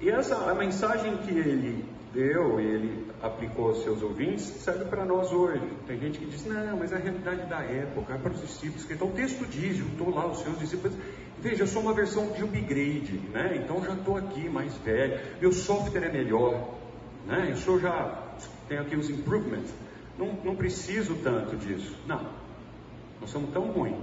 E 0.00 0.08
essa 0.08 0.36
a 0.48 0.54
mensagem 0.54 1.16
que 1.18 1.30
ele 1.36 1.84
deu 2.14 2.60
ele 2.60 3.09
aplicou 3.22 3.68
aos 3.68 3.82
seus 3.82 4.02
ouvintes 4.02 4.44
serve 4.44 4.84
para 4.86 5.04
nós 5.04 5.30
hoje. 5.32 5.62
Tem 5.86 5.98
gente 5.98 6.18
que 6.18 6.26
diz, 6.26 6.44
não, 6.46 6.76
mas 6.78 6.92
é 6.92 6.96
a 6.96 6.98
realidade 6.98 7.46
da 7.48 7.60
época, 7.60 8.14
é 8.14 8.18
para 8.18 8.32
os 8.32 8.40
discípulos. 8.40 8.90
Então 8.90 9.08
o 9.08 9.12
texto 9.12 9.46
diz, 9.46 9.76
juntou 9.76 10.10
lá 10.14 10.26
os 10.26 10.38
seus 10.38 10.58
discípulos. 10.58 10.96
Veja, 11.38 11.62
eu 11.62 11.66
sou 11.66 11.82
uma 11.82 11.94
versão 11.94 12.32
de 12.32 12.42
upgrade, 12.42 13.18
né? 13.32 13.62
Então 13.62 13.82
já 13.82 13.94
estou 13.94 14.16
aqui 14.16 14.48
mais 14.48 14.74
velho, 14.78 15.20
meu 15.40 15.52
software 15.52 16.04
é 16.04 16.12
melhor, 16.12 16.74
né? 17.26 17.48
Eu 17.50 17.56
sou 17.56 17.80
já 17.80 18.30
tenho 18.68 18.82
aqui 18.82 18.96
os 18.96 19.08
improvements. 19.08 19.72
Não, 20.18 20.34
não 20.44 20.56
preciso 20.56 21.14
tanto 21.16 21.56
disso. 21.56 21.96
Não. 22.06 22.20
Nós 23.20 23.30
somos 23.30 23.50
tão 23.50 23.70
ruins, 23.70 23.96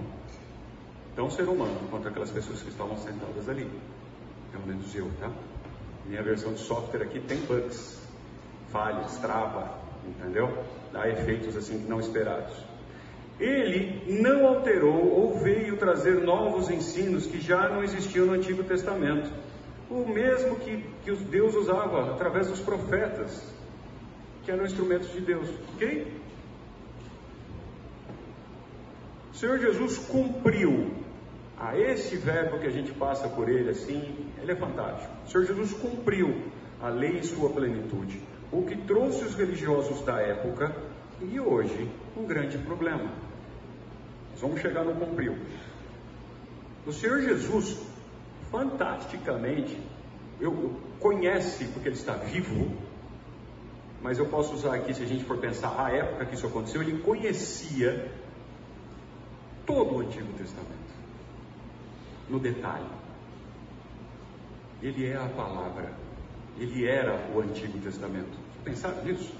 tão 1.16 1.30
ser 1.30 1.44
humano 1.44 1.80
quanto 1.90 2.08
aquelas 2.08 2.32
pessoas 2.32 2.62
que 2.62 2.70
estavam 2.70 2.98
sentadas 2.98 3.48
ali. 3.50 3.70
Pelo 4.52 4.66
menos 4.66 4.94
eu, 4.96 5.10
tá? 5.20 5.32
Minha 6.08 6.24
versão 6.24 6.54
de 6.54 6.60
software 6.60 7.04
aqui 7.04 7.20
tem 7.20 7.38
bugs, 7.42 8.00
falhas, 8.72 9.18
trava, 9.18 9.72
entendeu? 10.06 10.64
Dá 10.92 11.08
efeitos 11.08 11.56
assim 11.56 11.86
não 11.88 12.00
esperados. 12.00 12.54
Ele 13.40 14.22
não 14.22 14.48
alterou 14.48 15.12
ou 15.12 15.40
veio 15.40 15.78
trazer 15.78 16.24
novos 16.24 16.70
ensinos 16.70 17.28
que 17.28 17.40
já 17.40 17.70
não 17.70 17.84
existiam 17.84 18.26
no 18.26 18.34
Antigo 18.34 18.64
Testamento. 18.64 19.32
O 19.90 20.06
mesmo 20.08 20.56
que, 20.58 20.84
que 21.04 21.16
Deus 21.16 21.56
usava 21.56 22.12
através 22.12 22.48
dos 22.48 22.60
profetas, 22.60 23.54
que 24.44 24.52
eram 24.52 24.66
instrumentos 24.66 25.12
de 25.12 25.22
Deus. 25.22 25.48
Ok? 25.74 26.12
O 29.32 29.36
Senhor 29.36 29.60
Jesus 29.60 30.00
cumpriu 30.00 30.92
a 31.60 31.78
esse 31.78 32.18
verbo 32.18 32.60
que 32.60 32.68
a 32.68 32.72
gente 32.72 32.92
passa 32.94 33.28
por 33.28 33.50
ele 33.50 33.70
assim, 33.70 34.32
ele 34.42 34.52
é 34.52 34.56
fantástico. 34.56 35.12
O 35.26 35.30
Senhor 35.30 35.46
Jesus 35.46 35.74
cumpriu 35.74 36.44
a 36.82 36.90
lei 36.90 37.18
em 37.18 37.24
sua 37.24 37.50
plenitude, 37.50 38.20
o 38.52 38.64
que 38.64 38.76
trouxe 38.76 39.24
os 39.24 39.36
religiosos 39.36 40.02
da 40.04 40.20
época 40.22 40.76
e 41.22 41.40
hoje 41.40 41.90
um 42.16 42.26
grande 42.26 42.58
problema. 42.58 43.12
Nós 44.32 44.42
vamos 44.42 44.62
chegar 44.62 44.84
no 44.84 44.96
cumpriu. 44.96 45.36
O 46.86 46.94
Senhor 46.94 47.22
Jesus, 47.22 47.78
fantasticamente, 48.52 49.78
eu 50.40 50.80
conhece 51.00 51.66
porque 51.66 51.90
ele 51.90 51.96
está 51.96 52.14
vivo, 52.14 52.72
mas 54.02 54.20
eu 54.20 54.28
posso 54.28 54.54
usar 54.54 54.76
aqui, 54.76 54.94
se 54.94 55.04
a 55.04 55.08
gente 55.08 55.26
for 55.26 55.38
pensar 55.38 55.76
a 55.78 55.92
época 55.92 56.26
que 56.26 56.36
isso 56.36 56.48
aconteceu, 56.48 56.82
ele 56.82 57.00
conhecia 57.00 58.12
todo 59.66 59.96
o 59.96 60.00
Antigo 60.00 60.32
Testamento, 60.34 60.94
no 62.30 62.40
detalhe. 62.40 62.88
Ele 64.82 65.08
é 65.08 65.18
a 65.18 65.28
palavra, 65.28 65.92
ele 66.60 66.86
era 66.86 67.30
o 67.34 67.40
Antigo 67.40 67.78
Testamento. 67.80 68.38
Pensaram 68.64 69.04
nisso? 69.04 69.34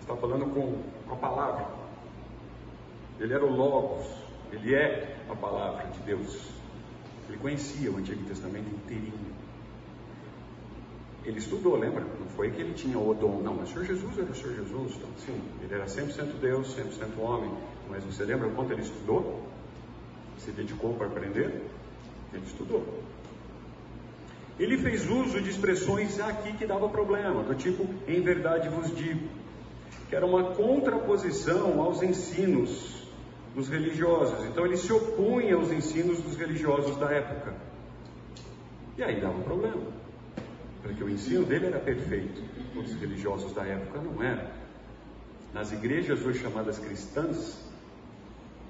Está 0.00 0.16
falando 0.16 0.46
com 0.52 0.82
a 1.12 1.16
palavra. 1.16 1.66
Ele 3.18 3.32
era 3.32 3.44
o 3.44 3.50
Logos, 3.50 4.06
ele 4.50 4.74
é 4.74 5.16
a 5.28 5.34
palavra 5.34 5.86
de 5.86 6.00
Deus. 6.00 6.50
Ele 7.28 7.38
conhecia 7.38 7.90
o 7.90 7.96
Antigo 7.96 8.24
Testamento 8.24 8.68
inteirinho. 8.68 9.32
Ele 11.24 11.38
estudou, 11.38 11.76
lembra? 11.76 12.02
Não 12.02 12.26
foi 12.30 12.50
que 12.50 12.60
ele 12.60 12.74
tinha 12.74 12.98
o 12.98 13.14
dom, 13.14 13.40
não, 13.42 13.54
mas 13.54 13.70
o 13.70 13.72
Senhor 13.72 13.84
Jesus 13.84 14.18
era 14.18 14.30
o 14.30 14.34
Senhor 14.34 14.54
Jesus. 14.56 14.96
Então, 14.96 15.08
sim, 15.18 15.40
ele 15.62 15.72
era 15.72 15.86
100% 15.86 16.40
Deus, 16.40 16.76
100% 16.76 17.18
homem. 17.20 17.52
Mas 17.88 18.02
você 18.04 18.24
lembra 18.24 18.48
quanto 18.50 18.72
ele 18.72 18.82
estudou? 18.82 19.40
Se 20.38 20.50
dedicou 20.50 20.94
para 20.94 21.06
aprender? 21.06 21.62
Ele 22.32 22.44
estudou. 22.44 22.84
Ele 24.58 24.76
fez 24.76 25.08
uso 25.08 25.40
de 25.40 25.50
expressões 25.50 26.20
aqui 26.20 26.52
que 26.52 26.66
dava 26.66 26.88
problema, 26.88 27.42
do 27.42 27.54
tipo, 27.54 27.86
em 28.06 28.20
verdade 28.20 28.68
vos 28.68 28.94
digo, 28.94 29.28
que 30.08 30.14
era 30.14 30.26
uma 30.26 30.52
contraposição 30.52 31.80
aos 31.80 32.02
ensinos 32.02 33.08
dos 33.54 33.68
religiosos. 33.68 34.44
Então 34.46 34.66
ele 34.66 34.76
se 34.76 34.92
opunha 34.92 35.56
aos 35.56 35.70
ensinos 35.70 36.20
dos 36.20 36.36
religiosos 36.36 36.96
da 36.96 37.10
época. 37.10 37.54
E 38.98 39.02
aí 39.02 39.20
dava 39.20 39.38
um 39.38 39.42
problema, 39.42 39.80
porque 40.82 41.02
o 41.02 41.08
ensino 41.08 41.46
dele 41.46 41.66
era 41.66 41.78
perfeito, 41.78 42.42
os 42.76 42.92
religiosos 42.94 43.52
da 43.54 43.64
época 43.64 44.00
não 44.00 44.22
eram. 44.22 44.46
Nas 45.54 45.72
igrejas 45.72 46.24
hoje 46.24 46.40
chamadas 46.40 46.78
cristãs, 46.78 47.58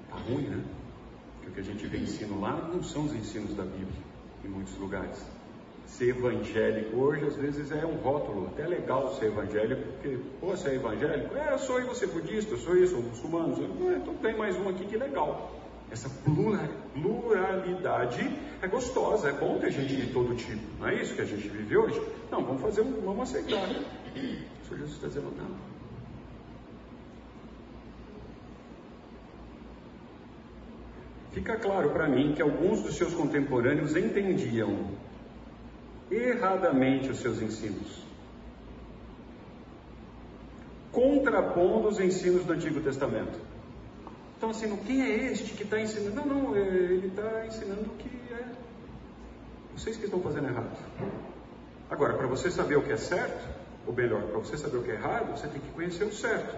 tá 0.09 0.15
ruim, 0.15 0.47
né? 0.47 0.63
Porque 1.35 1.49
o 1.49 1.53
que 1.53 1.59
a 1.59 1.63
gente 1.63 1.85
vê 1.87 1.97
ensino 1.97 2.39
lá 2.39 2.69
não 2.73 2.81
são 2.81 3.05
os 3.05 3.13
ensinos 3.13 3.53
da 3.53 3.63
Bíblia, 3.63 4.01
em 4.45 4.47
muitos 4.47 4.77
lugares 4.77 5.32
ser 5.87 6.09
evangélico 6.09 6.97
hoje, 6.97 7.25
às 7.25 7.35
vezes 7.35 7.71
é 7.71 7.85
um 7.85 7.95
rótulo, 7.95 8.47
até 8.47 8.67
legal 8.67 9.13
ser 9.15 9.27
evangélico, 9.27 9.81
porque, 9.93 10.17
pô, 10.39 10.47
você 10.47 10.69
é 10.69 10.75
evangélico? 10.75 11.35
É, 11.37 11.53
eu 11.53 11.59
sou 11.59 11.79
e 11.79 11.83
você 11.83 12.05
é 12.05 12.07
budista, 12.07 12.53
eu 12.53 12.57
sou 12.57 12.75
isso, 12.75 12.95
eu 12.95 13.01
muçulmano, 13.01 13.55
sou... 13.55 13.65
É, 13.91 13.97
então 13.97 14.15
tem 14.15 14.35
mais 14.35 14.57
um 14.57 14.69
aqui 14.69 14.85
que 14.85 14.97
legal. 14.97 15.51
Essa 15.91 16.09
pluralidade 16.95 18.39
é 18.61 18.67
gostosa, 18.67 19.29
é 19.29 19.33
bom 19.33 19.59
ter 19.59 19.71
gente 19.71 19.95
de 19.95 20.11
todo 20.11 20.35
tipo, 20.35 20.61
não 20.79 20.87
é 20.87 20.95
isso 20.95 21.13
que 21.13 21.21
a 21.21 21.25
gente 21.25 21.47
vive 21.47 21.77
hoje? 21.77 22.01
Não, 22.31 22.43
vamos 22.43 22.61
fazer 22.61 22.81
um, 22.81 23.01
vamos 23.01 23.29
aceitar. 23.29 23.69
O 23.69 24.65
Senhor 24.65 24.79
Jesus 24.79 24.93
está 24.93 25.07
dizendo, 25.07 25.31
não. 25.37 25.73
Fica 31.33 31.55
claro 31.57 31.89
para 31.89 32.07
mim 32.07 32.33
que 32.35 32.41
alguns 32.41 32.81
dos 32.83 32.95
seus 32.95 33.13
contemporâneos 33.13 33.95
entendiam 33.95 34.89
erradamente 36.13 37.09
os 37.09 37.19
seus 37.19 37.41
ensinos, 37.41 38.03
contrapondo 40.91 41.87
os 41.87 41.99
ensinos 41.99 42.45
do 42.45 42.53
Antigo 42.53 42.79
Testamento. 42.81 43.39
Então, 44.37 44.49
assim, 44.49 44.75
quem 44.85 45.01
é 45.01 45.31
este 45.31 45.53
que 45.53 45.63
está 45.63 45.79
ensinando? 45.79 46.15
Não, 46.15 46.25
não, 46.25 46.55
é, 46.55 46.59
ele 46.59 47.07
está 47.07 47.45
ensinando 47.45 47.81
o 47.81 47.95
que 47.95 48.09
é. 48.33 48.45
Vocês 49.75 49.97
que 49.97 50.05
estão 50.05 50.21
fazendo 50.21 50.49
errado. 50.49 50.77
Agora, 51.89 52.13
para 52.13 52.27
você 52.27 52.51
saber 52.51 52.75
o 52.75 52.83
que 52.83 52.91
é 52.91 52.97
certo, 52.97 53.47
ou 53.87 53.93
melhor, 53.93 54.21
para 54.23 54.39
você 54.39 54.57
saber 54.57 54.77
o 54.77 54.83
que 54.83 54.91
é 54.91 54.95
errado, 54.95 55.37
você 55.37 55.47
tem 55.47 55.61
que 55.61 55.71
conhecer 55.71 56.03
o 56.03 56.13
certo. 56.13 56.55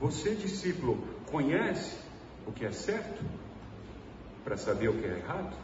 Você, 0.00 0.34
discípulo, 0.34 0.98
conhece 1.30 1.96
o 2.46 2.52
que 2.52 2.64
é 2.64 2.72
certo 2.72 3.22
para 4.42 4.56
saber 4.56 4.88
o 4.88 4.94
que 4.94 5.04
é 5.04 5.18
errado? 5.18 5.54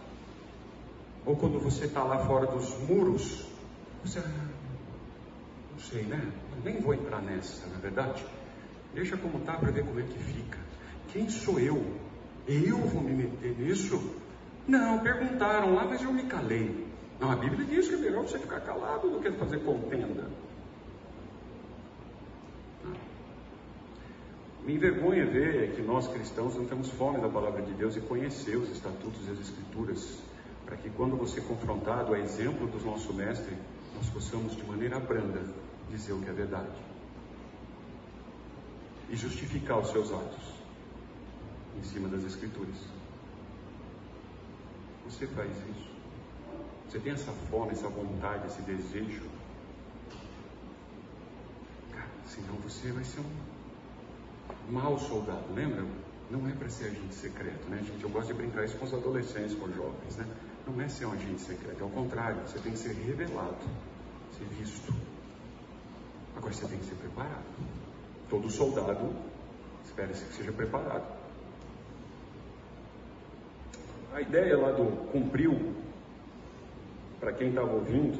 Ou 1.26 1.34
quando 1.34 1.58
você 1.58 1.86
está 1.86 2.04
lá 2.04 2.20
fora 2.20 2.46
dos 2.46 2.78
muros, 2.88 3.44
você, 4.04 4.20
não 4.20 5.78
sei, 5.80 6.04
né? 6.04 6.32
Nem 6.62 6.80
vou 6.80 6.94
entrar 6.94 7.20
nessa, 7.20 7.66
na 7.66 7.76
é 7.76 7.80
verdade. 7.80 8.24
Deixa 8.94 9.16
como 9.16 9.38
está 9.38 9.54
para 9.54 9.72
ver 9.72 9.84
como 9.84 9.98
é 9.98 10.04
que 10.04 10.18
fica. 10.18 10.58
Quem 11.12 11.28
sou 11.28 11.58
eu? 11.58 11.84
Eu 12.46 12.78
vou 12.78 13.02
me 13.02 13.12
meter 13.12 13.58
nisso? 13.58 14.14
Não, 14.68 15.00
perguntaram 15.00 15.74
lá, 15.74 15.84
mas 15.84 16.00
eu 16.00 16.12
me 16.12 16.22
calei. 16.22 16.86
Não, 17.18 17.32
a 17.32 17.36
Bíblia 17.36 17.66
diz 17.66 17.88
que 17.88 17.94
é 17.94 17.98
melhor 17.98 18.22
você 18.22 18.38
ficar 18.38 18.60
calado 18.60 19.10
do 19.10 19.20
que 19.20 19.32
fazer 19.32 19.58
contenda. 19.64 20.30
Me 24.64 24.74
envergonha 24.74 25.26
ver 25.26 25.74
que 25.74 25.82
nós 25.82 26.06
cristãos 26.08 26.54
não 26.56 26.66
temos 26.66 26.88
fome 26.90 27.20
da 27.20 27.28
palavra 27.28 27.62
de 27.62 27.72
Deus 27.74 27.96
e 27.96 28.00
conhecer 28.00 28.56
os 28.56 28.70
estatutos 28.70 29.26
e 29.26 29.30
as 29.30 29.40
escrituras 29.40 30.18
para 30.66 30.76
que 30.76 30.90
quando 30.90 31.16
você 31.16 31.40
confrontado 31.40 32.12
a 32.12 32.18
exemplo 32.18 32.66
do 32.66 32.84
nosso 32.84 33.14
mestre, 33.14 33.56
nós 33.94 34.10
possamos 34.10 34.54
de 34.54 34.64
maneira 34.64 35.00
branda 35.00 35.40
dizer 35.88 36.12
o 36.12 36.20
que 36.20 36.28
é 36.28 36.32
verdade. 36.32 36.86
e 39.08 39.16
justificar 39.16 39.78
os 39.78 39.90
seus 39.90 40.12
atos 40.12 40.44
em 41.78 41.84
cima 41.84 42.08
das 42.08 42.24
Escrituras. 42.24 42.76
Você 45.04 45.26
faz 45.28 45.50
isso? 45.50 45.96
Você 46.88 46.98
tem 46.98 47.12
essa 47.12 47.32
fome, 47.50 47.72
essa 47.72 47.88
vontade, 47.88 48.46
esse 48.46 48.62
desejo? 48.62 49.22
Cara, 51.92 52.10
senão 52.26 52.54
você 52.56 52.90
vai 52.90 53.04
ser 53.04 53.20
um 53.20 54.72
mau 54.72 54.98
soldado, 54.98 55.52
lembra? 55.54 55.84
Não 56.30 56.48
é 56.48 56.52
para 56.52 56.68
ser 56.68 56.86
agente 56.86 57.14
secreto, 57.14 57.68
né, 57.68 57.78
gente? 57.86 58.02
Eu 58.02 58.10
gosto 58.10 58.28
de 58.28 58.34
brincar 58.34 58.64
isso 58.64 58.76
com 58.76 58.84
os 58.84 58.94
adolescentes, 58.94 59.54
com 59.54 59.66
os 59.66 59.76
jovens, 59.76 60.16
né? 60.16 60.26
Não 60.66 60.80
é 60.80 60.88
ser 60.88 61.06
um 61.06 61.12
agente 61.12 61.40
secreto, 61.42 61.80
é 61.80 61.86
o 61.86 61.90
contrário, 61.90 62.40
você 62.42 62.58
tem 62.58 62.72
que 62.72 62.78
ser 62.78 62.92
revelado, 62.92 63.56
ser 64.36 64.44
visto. 64.58 64.92
Agora 66.36 66.52
você 66.52 66.66
tem 66.66 66.78
que 66.78 66.86
ser 66.86 66.96
preparado. 66.96 67.44
Todo 68.28 68.50
soldado 68.50 69.14
espera-se 69.84 70.24
que 70.24 70.34
seja 70.34 70.52
preparado. 70.52 71.06
A 74.12 74.20
ideia 74.20 74.58
lá 74.58 74.72
do 74.72 75.10
cumpriu, 75.12 75.74
para 77.20 77.32
quem 77.32 77.50
estava 77.50 77.72
ouvindo, 77.72 78.18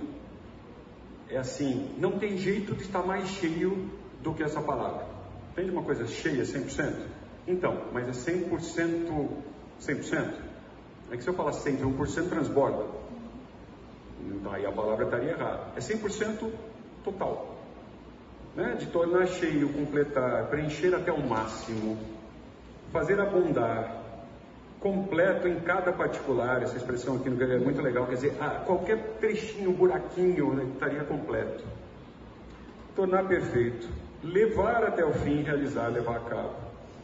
é 1.28 1.38
assim: 1.38 1.94
não 1.98 2.18
tem 2.18 2.38
jeito 2.38 2.74
de 2.74 2.82
estar 2.82 3.02
mais 3.02 3.28
cheio 3.28 3.90
do 4.22 4.32
que 4.32 4.44
essa 4.44 4.62
palavra. 4.62 5.06
Entende 5.52 5.70
uma 5.72 5.82
coisa 5.82 6.06
cheia 6.06 6.44
100%? 6.44 7.06
Então, 7.48 7.90
mas 7.92 8.08
é 8.08 8.32
100%, 8.32 9.28
100%. 9.80 10.45
É 11.10 11.16
que 11.16 11.22
se 11.22 11.28
eu 11.28 11.34
falar 11.34 11.52
101% 11.52 12.28
transborda. 12.28 12.84
Aí 14.50 14.66
a 14.66 14.72
palavra 14.72 15.04
estaria 15.04 15.30
errada. 15.30 15.60
É 15.76 15.80
100% 15.80 16.50
total. 17.04 17.56
Né? 18.54 18.76
De 18.78 18.86
tornar 18.86 19.26
cheio, 19.26 19.68
completar, 19.72 20.46
preencher 20.46 20.94
até 20.94 21.12
o 21.12 21.20
máximo, 21.20 21.98
fazer 22.92 23.20
abundar, 23.20 24.02
completo 24.80 25.48
em 25.48 25.60
cada 25.60 25.92
particular, 25.92 26.62
essa 26.62 26.76
expressão 26.76 27.16
aqui 27.16 27.28
no 27.28 27.36
grego 27.36 27.54
é 27.54 27.58
muito 27.58 27.82
legal, 27.82 28.06
quer 28.06 28.14
dizer, 28.14 28.36
ah, 28.40 28.62
qualquer 28.64 29.16
trechinho, 29.20 29.72
buraquinho 29.72 30.54
né, 30.54 30.64
estaria 30.72 31.04
completo. 31.04 31.64
Tornar 32.94 33.24
perfeito, 33.24 33.88
levar 34.22 34.84
até 34.84 35.04
o 35.04 35.12
fim, 35.12 35.42
realizar, 35.42 35.88
levar 35.88 36.16
a 36.16 36.20
cabo. 36.20 36.54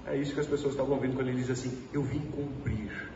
É 0.07 0.17
isso 0.17 0.35
que 0.35 0.41
as 0.41 0.47
pessoas 0.47 0.73
estavam 0.73 0.95
ouvindo 0.95 1.15
quando 1.15 1.29
ele 1.29 1.39
diz 1.39 1.51
assim: 1.51 1.87
Eu 1.93 2.03
vim 2.03 2.21
cumprir. 2.21 3.12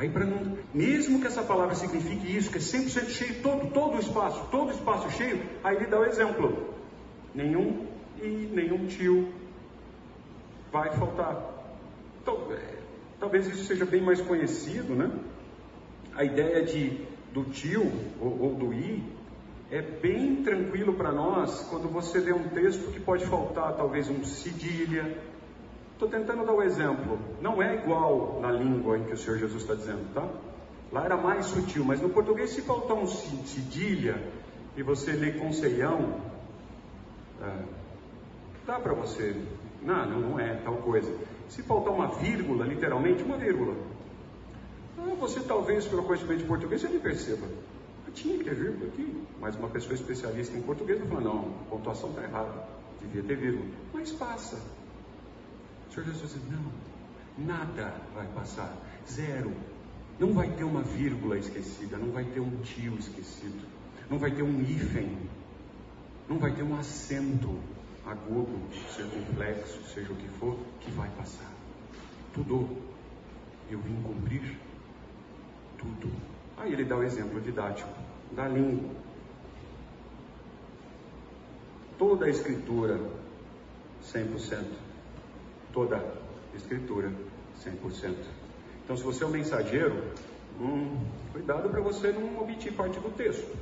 Aí 0.00 0.08
não, 0.08 0.56
mesmo 0.72 1.20
que 1.20 1.26
essa 1.26 1.42
palavra 1.42 1.74
signifique 1.74 2.34
isso, 2.34 2.50
que 2.50 2.56
é 2.56 2.60
100% 2.60 3.10
cheio, 3.10 3.42
todo, 3.42 3.70
todo 3.70 3.96
o 3.96 4.00
espaço, 4.00 4.48
todo 4.50 4.68
o 4.68 4.70
espaço 4.70 5.10
cheio, 5.10 5.42
aí 5.62 5.76
ele 5.76 5.88
dá 5.88 6.00
o 6.00 6.06
exemplo. 6.06 6.74
Nenhum 7.34 7.86
e 8.18 8.48
nenhum 8.50 8.86
tio 8.86 9.28
vai 10.72 10.90
faltar. 10.96 11.36
Então, 12.22 12.50
é, 12.50 12.78
talvez 13.20 13.46
isso 13.46 13.64
seja 13.64 13.84
bem 13.84 14.00
mais 14.00 14.22
conhecido, 14.22 14.94
né? 14.94 15.10
A 16.16 16.24
ideia 16.24 16.64
de, 16.64 17.04
do 17.34 17.44
tio 17.50 17.92
ou, 18.18 18.40
ou 18.40 18.54
do 18.54 18.72
i 18.72 19.04
é 19.70 19.82
bem 19.82 20.42
tranquilo 20.42 20.94
para 20.94 21.12
nós 21.12 21.60
quando 21.68 21.90
você 21.90 22.20
lê 22.20 22.32
um 22.32 22.48
texto 22.48 22.90
que 22.90 23.00
pode 23.00 23.26
faltar 23.26 23.76
talvez 23.76 24.08
um 24.08 24.24
cedilha. 24.24 25.14
Estou 26.00 26.08
tentando 26.08 26.46
dar 26.46 26.54
um 26.54 26.62
exemplo. 26.62 27.18
Não 27.42 27.62
é 27.62 27.74
igual 27.74 28.40
na 28.40 28.50
língua 28.50 28.96
em 28.96 29.04
que 29.04 29.12
o 29.12 29.18
Senhor 29.18 29.36
Jesus 29.36 29.60
está 29.60 29.74
dizendo, 29.74 30.14
tá? 30.14 30.26
Lá 30.90 31.04
era 31.04 31.14
mais 31.14 31.44
sutil, 31.44 31.84
mas 31.84 32.00
no 32.00 32.08
português 32.08 32.52
se 32.52 32.62
faltar 32.62 32.96
um 32.96 33.06
cedilha 33.06 34.18
e 34.74 34.82
você 34.82 35.12
lê 35.12 35.32
com 35.32 35.52
ceião, 35.52 36.22
é, 37.42 37.64
dá 38.66 38.80
para 38.80 38.94
você. 38.94 39.36
Não, 39.82 40.06
não, 40.08 40.20
não 40.20 40.40
é 40.40 40.54
tal 40.64 40.76
coisa. 40.76 41.14
Se 41.50 41.62
faltar 41.62 41.92
uma 41.92 42.06
vírgula, 42.06 42.64
literalmente 42.64 43.22
uma 43.22 43.36
vírgula, 43.36 43.74
ah, 44.96 45.14
você 45.20 45.40
talvez, 45.40 45.86
pelo 45.86 46.04
conhecimento 46.04 46.38
de 46.38 46.46
português, 46.46 46.82
nem 46.82 46.98
perceba 46.98 47.46
tinha 48.14 48.36
que 48.38 48.44
ter 48.44 48.54
vírgula 48.54 48.88
aqui, 48.88 49.24
mas 49.40 49.54
uma 49.56 49.68
pessoa 49.68 49.94
especialista 49.94 50.56
em 50.56 50.62
português 50.62 50.98
vai 50.98 51.08
falar, 51.08 51.20
não, 51.20 51.54
a 51.60 51.70
pontuação 51.70 52.10
está 52.10 52.22
errada, 52.22 52.64
devia 53.00 53.22
ter 53.22 53.36
vírgula. 53.36 53.66
Mas 53.92 54.10
passa. 54.12 54.58
O 55.90 55.92
Senhor 55.92 56.06
Jesus 56.06 56.34
diz, 56.34 56.42
não, 56.52 57.46
nada 57.46 57.92
vai 58.14 58.26
passar, 58.28 58.72
zero. 59.10 59.52
Não 60.20 60.32
vai 60.32 60.48
ter 60.48 60.62
uma 60.62 60.82
vírgula 60.82 61.36
esquecida, 61.36 61.96
não 61.96 62.12
vai 62.12 62.24
ter 62.24 62.38
um 62.38 62.60
tio 62.62 62.96
esquecido, 62.96 63.66
não 64.08 64.16
vai 64.16 64.30
ter 64.30 64.44
um 64.44 64.60
hífen, 64.60 65.18
não 66.28 66.38
vai 66.38 66.52
ter 66.52 66.62
um 66.62 66.76
acento 66.78 67.58
agudo, 68.06 68.56
circunflexo, 68.94 69.82
seja 69.92 70.12
o 70.12 70.16
que 70.16 70.28
for, 70.38 70.56
que 70.80 70.92
vai 70.92 71.08
passar. 71.16 71.50
Tudo. 72.34 72.68
Eu 73.68 73.80
vim 73.80 74.00
cumprir 74.02 74.58
tudo. 75.76 76.12
Aí 76.56 76.72
ele 76.72 76.84
dá 76.84 76.96
o 76.96 77.02
exemplo 77.02 77.40
didático 77.40 77.90
da 78.32 78.46
língua. 78.46 78.90
Toda 81.98 82.26
a 82.26 82.30
escritura, 82.30 83.00
100%. 84.04 84.89
Toda 85.72 85.96
a 85.96 86.56
escritura, 86.56 87.12
100%. 87.64 88.14
Então, 88.84 88.96
se 88.96 89.02
você 89.02 89.24
é 89.24 89.26
um 89.26 89.30
mensageiro, 89.30 90.02
hum, 90.60 90.98
cuidado 91.32 91.68
para 91.68 91.80
você 91.80 92.12
não 92.12 92.42
omitir 92.42 92.72
parte 92.72 92.98
do 92.98 93.10
texto. 93.10 93.56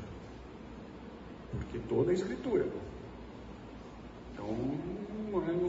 Porque 1.51 1.79
toda 1.89 2.11
a 2.11 2.15
escritura. 2.15 2.67
Então, 4.33 4.47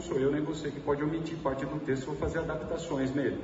sou 0.00 0.18
eu 0.18 0.32
nem 0.32 0.40
você 0.40 0.70
que 0.70 0.80
pode 0.80 1.02
omitir 1.02 1.36
parte 1.38 1.66
do 1.66 1.78
texto 1.80 2.08
ou 2.08 2.16
fazer 2.16 2.38
adaptações 2.38 3.14
nele. 3.14 3.42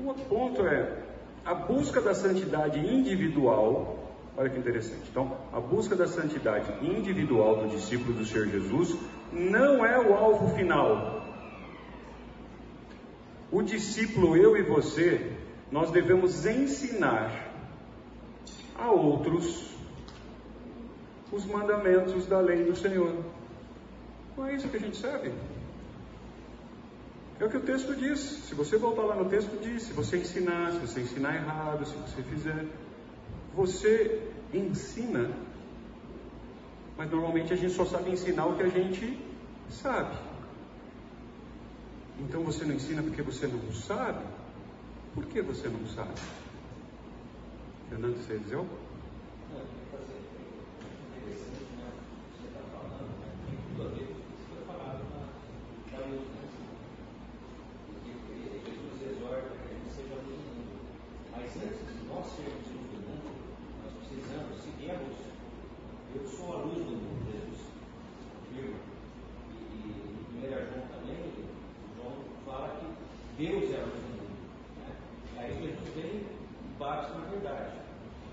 Um 0.00 0.06
outro 0.06 0.24
ponto 0.24 0.66
é 0.66 1.02
a 1.44 1.54
busca 1.54 2.00
da 2.00 2.14
santidade 2.14 2.78
individual. 2.78 3.97
Olha 4.38 4.50
que 4.50 4.58
interessante. 4.58 5.02
Então, 5.10 5.36
a 5.52 5.58
busca 5.58 5.96
da 5.96 6.06
santidade 6.06 6.72
individual 6.80 7.56
do 7.56 7.70
discípulo 7.70 8.12
do 8.12 8.24
Senhor 8.24 8.46
Jesus 8.46 8.96
não 9.32 9.84
é 9.84 9.98
o 9.98 10.14
alvo 10.14 10.54
final. 10.54 11.24
O 13.50 13.62
discípulo, 13.62 14.36
eu 14.36 14.56
e 14.56 14.62
você, 14.62 15.32
nós 15.72 15.90
devemos 15.90 16.46
ensinar 16.46 17.52
a 18.76 18.92
outros 18.92 19.74
os 21.32 21.44
mandamentos 21.44 22.24
da 22.26 22.38
lei 22.38 22.62
do 22.62 22.76
Senhor. 22.76 23.12
Não 24.36 24.46
é 24.46 24.54
isso 24.54 24.68
que 24.68 24.76
a 24.76 24.80
gente 24.80 24.98
sabe? 24.98 25.32
É 27.40 27.44
o 27.44 27.50
que 27.50 27.56
o 27.56 27.60
texto 27.60 27.92
diz. 27.96 28.20
Se 28.20 28.54
você 28.54 28.78
voltar 28.78 29.02
lá 29.02 29.16
no 29.16 29.28
texto, 29.28 29.60
diz: 29.60 29.82
se 29.82 29.92
você 29.92 30.18
ensinar, 30.18 30.74
se 30.74 30.78
você 30.78 31.00
ensinar 31.00 31.34
errado, 31.34 31.84
se 31.84 31.96
você 31.96 32.22
fizer. 32.22 32.66
Você 33.54 34.30
ensina, 34.52 35.30
mas 36.96 37.10
normalmente 37.10 37.52
a 37.52 37.56
gente 37.56 37.72
só 37.72 37.84
sabe 37.84 38.10
ensinar 38.10 38.46
o 38.46 38.56
que 38.56 38.62
a 38.62 38.68
gente 38.68 39.18
sabe. 39.70 40.16
Então 42.20 42.42
você 42.42 42.64
não 42.64 42.74
ensina 42.74 43.02
porque 43.02 43.22
você 43.22 43.46
não 43.46 43.72
sabe? 43.72 44.24
Por 45.14 45.26
que 45.26 45.40
você 45.40 45.68
não 45.68 45.86
sabe? 45.88 46.20
Fernando, 47.88 48.16
você 48.16 48.34
ia 48.34 48.38
dizer 48.38 48.56
algo? 48.56 48.70
Eu 49.50 49.58
fazer 49.90 50.18
interessante, 51.16 51.72
né? 51.78 51.90
Você 52.36 52.48
está 52.48 52.60
falando, 52.70 53.16
tem 53.46 53.58
tudo 53.68 53.82
a 53.82 53.90
ver 53.90 54.06
com 54.06 54.20
isso 54.20 54.44
que 54.44 54.54
foi 54.54 54.64
falado 54.66 55.02
na 55.10 55.28
antes 61.58 61.96
de 61.96 62.04
nós 62.06 62.26
sermos 62.36 62.68
luz 62.68 62.86
do 62.92 62.98
mundo, 63.08 63.30
nós 63.82 63.92
precisamos 63.98 64.62
seguir 64.62 64.90
a 64.90 64.94
luz. 64.94 65.18
Eu 66.14 66.22
a 66.52 66.56
luz 66.56 66.78
do 66.78 66.90
mundo, 66.90 67.30
Jesus 67.30 67.60
afirma. 68.58 68.76
E, 69.50 69.54
e 69.54 70.06
em 70.32 70.46
1 70.46 70.50
João 70.50 70.86
também, 70.88 71.32
João 71.96 72.12
fala 72.44 72.76
que 72.78 73.42
Deus 73.42 73.70
é 73.70 73.80
a 73.80 73.84
luz 73.84 73.94
do 73.94 74.08
mundo. 74.08 74.38
Né? 74.78 74.96
Aí 75.38 75.62
Jesus 75.62 75.94
vem 75.94 76.04
e 76.04 76.78
bate 76.78 77.10
na 77.12 77.24
verdade. 77.26 77.72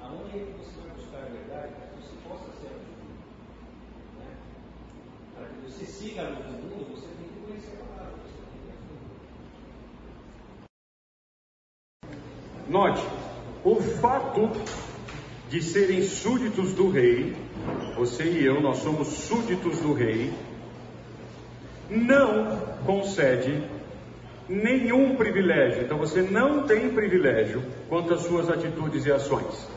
Aonde 0.01 0.39
é 0.39 0.45
que 0.45 0.51
você 0.53 0.82
vai 0.82 0.95
buscar 0.95 1.18
a 1.18 1.30
verdade 1.30 1.74
para 1.74 1.88
que 1.88 2.01
você 2.01 2.16
possa 2.28 2.51
ser 2.59 2.68
a 2.68 2.78
luz 2.78 2.88
do 2.88 3.03
mundo? 3.03 3.24
Né? 4.20 4.38
Para 5.36 5.47
que 5.47 5.55
você 5.61 5.86
siga 5.86 6.22
a 6.22 6.30
luz 6.30 6.45
do 6.45 6.63
mundo, 6.63 6.95
você 6.95 7.07
tem 7.07 7.28
que 7.28 7.45
conhecer 7.45 7.80
a 7.82 7.86
palavra. 7.86 8.16
Note, 12.68 13.01
o 13.63 13.76
fato 13.76 14.41
de 15.49 15.61
serem 15.61 16.01
súditos 16.03 16.73
do 16.73 16.89
rei, 16.89 17.35
você 17.95 18.23
e 18.23 18.45
eu, 18.45 18.59
nós 18.61 18.77
somos 18.77 19.07
súditos 19.07 19.79
do 19.79 19.93
rei, 19.93 20.33
não 21.89 22.57
concede 22.85 23.63
nenhum 24.49 25.15
privilégio. 25.15 25.83
Então 25.83 25.97
você 25.97 26.21
não 26.21 26.63
tem 26.63 26.89
privilégio 26.89 27.63
quanto 27.89 28.13
às 28.13 28.21
suas 28.21 28.49
atitudes 28.49 29.05
e 29.05 29.11
ações. 29.11 29.67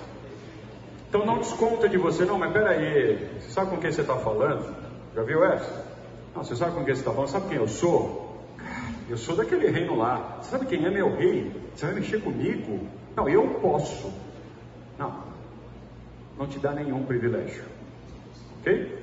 Então 1.08 1.24
não 1.24 1.38
desconta 1.38 1.88
de 1.88 1.96
você, 1.96 2.24
não, 2.24 2.38
mas 2.38 2.52
peraí, 2.52 3.28
você 3.40 3.50
sabe 3.50 3.70
com 3.70 3.78
quem 3.78 3.90
você 3.90 4.02
está 4.02 4.16
falando? 4.16 4.74
Já 5.14 5.22
viu 5.22 5.44
essa? 5.44 5.86
Não, 6.34 6.44
você 6.44 6.54
sabe 6.54 6.72
com 6.72 6.84
quem 6.84 6.94
você 6.94 7.00
está 7.00 7.12
falando? 7.12 7.28
Sabe 7.28 7.48
quem 7.48 7.56
eu 7.56 7.68
sou? 7.68 8.28
Eu 9.08 9.16
sou 9.16 9.34
daquele 9.34 9.70
reino 9.70 9.96
lá. 9.96 10.38
Você 10.40 10.50
sabe 10.50 10.66
quem 10.66 10.84
é 10.84 10.90
meu 10.90 11.16
rei? 11.16 11.50
Você 11.74 11.86
vai 11.86 11.94
mexer 11.94 12.20
comigo? 12.20 12.86
Não, 13.16 13.26
eu 13.28 13.48
posso. 13.60 14.12
Não. 14.98 15.27
Não 16.38 16.46
te 16.46 16.58
dá 16.58 16.72
nenhum 16.72 17.04
privilégio. 17.04 17.64
Ok? 18.60 18.98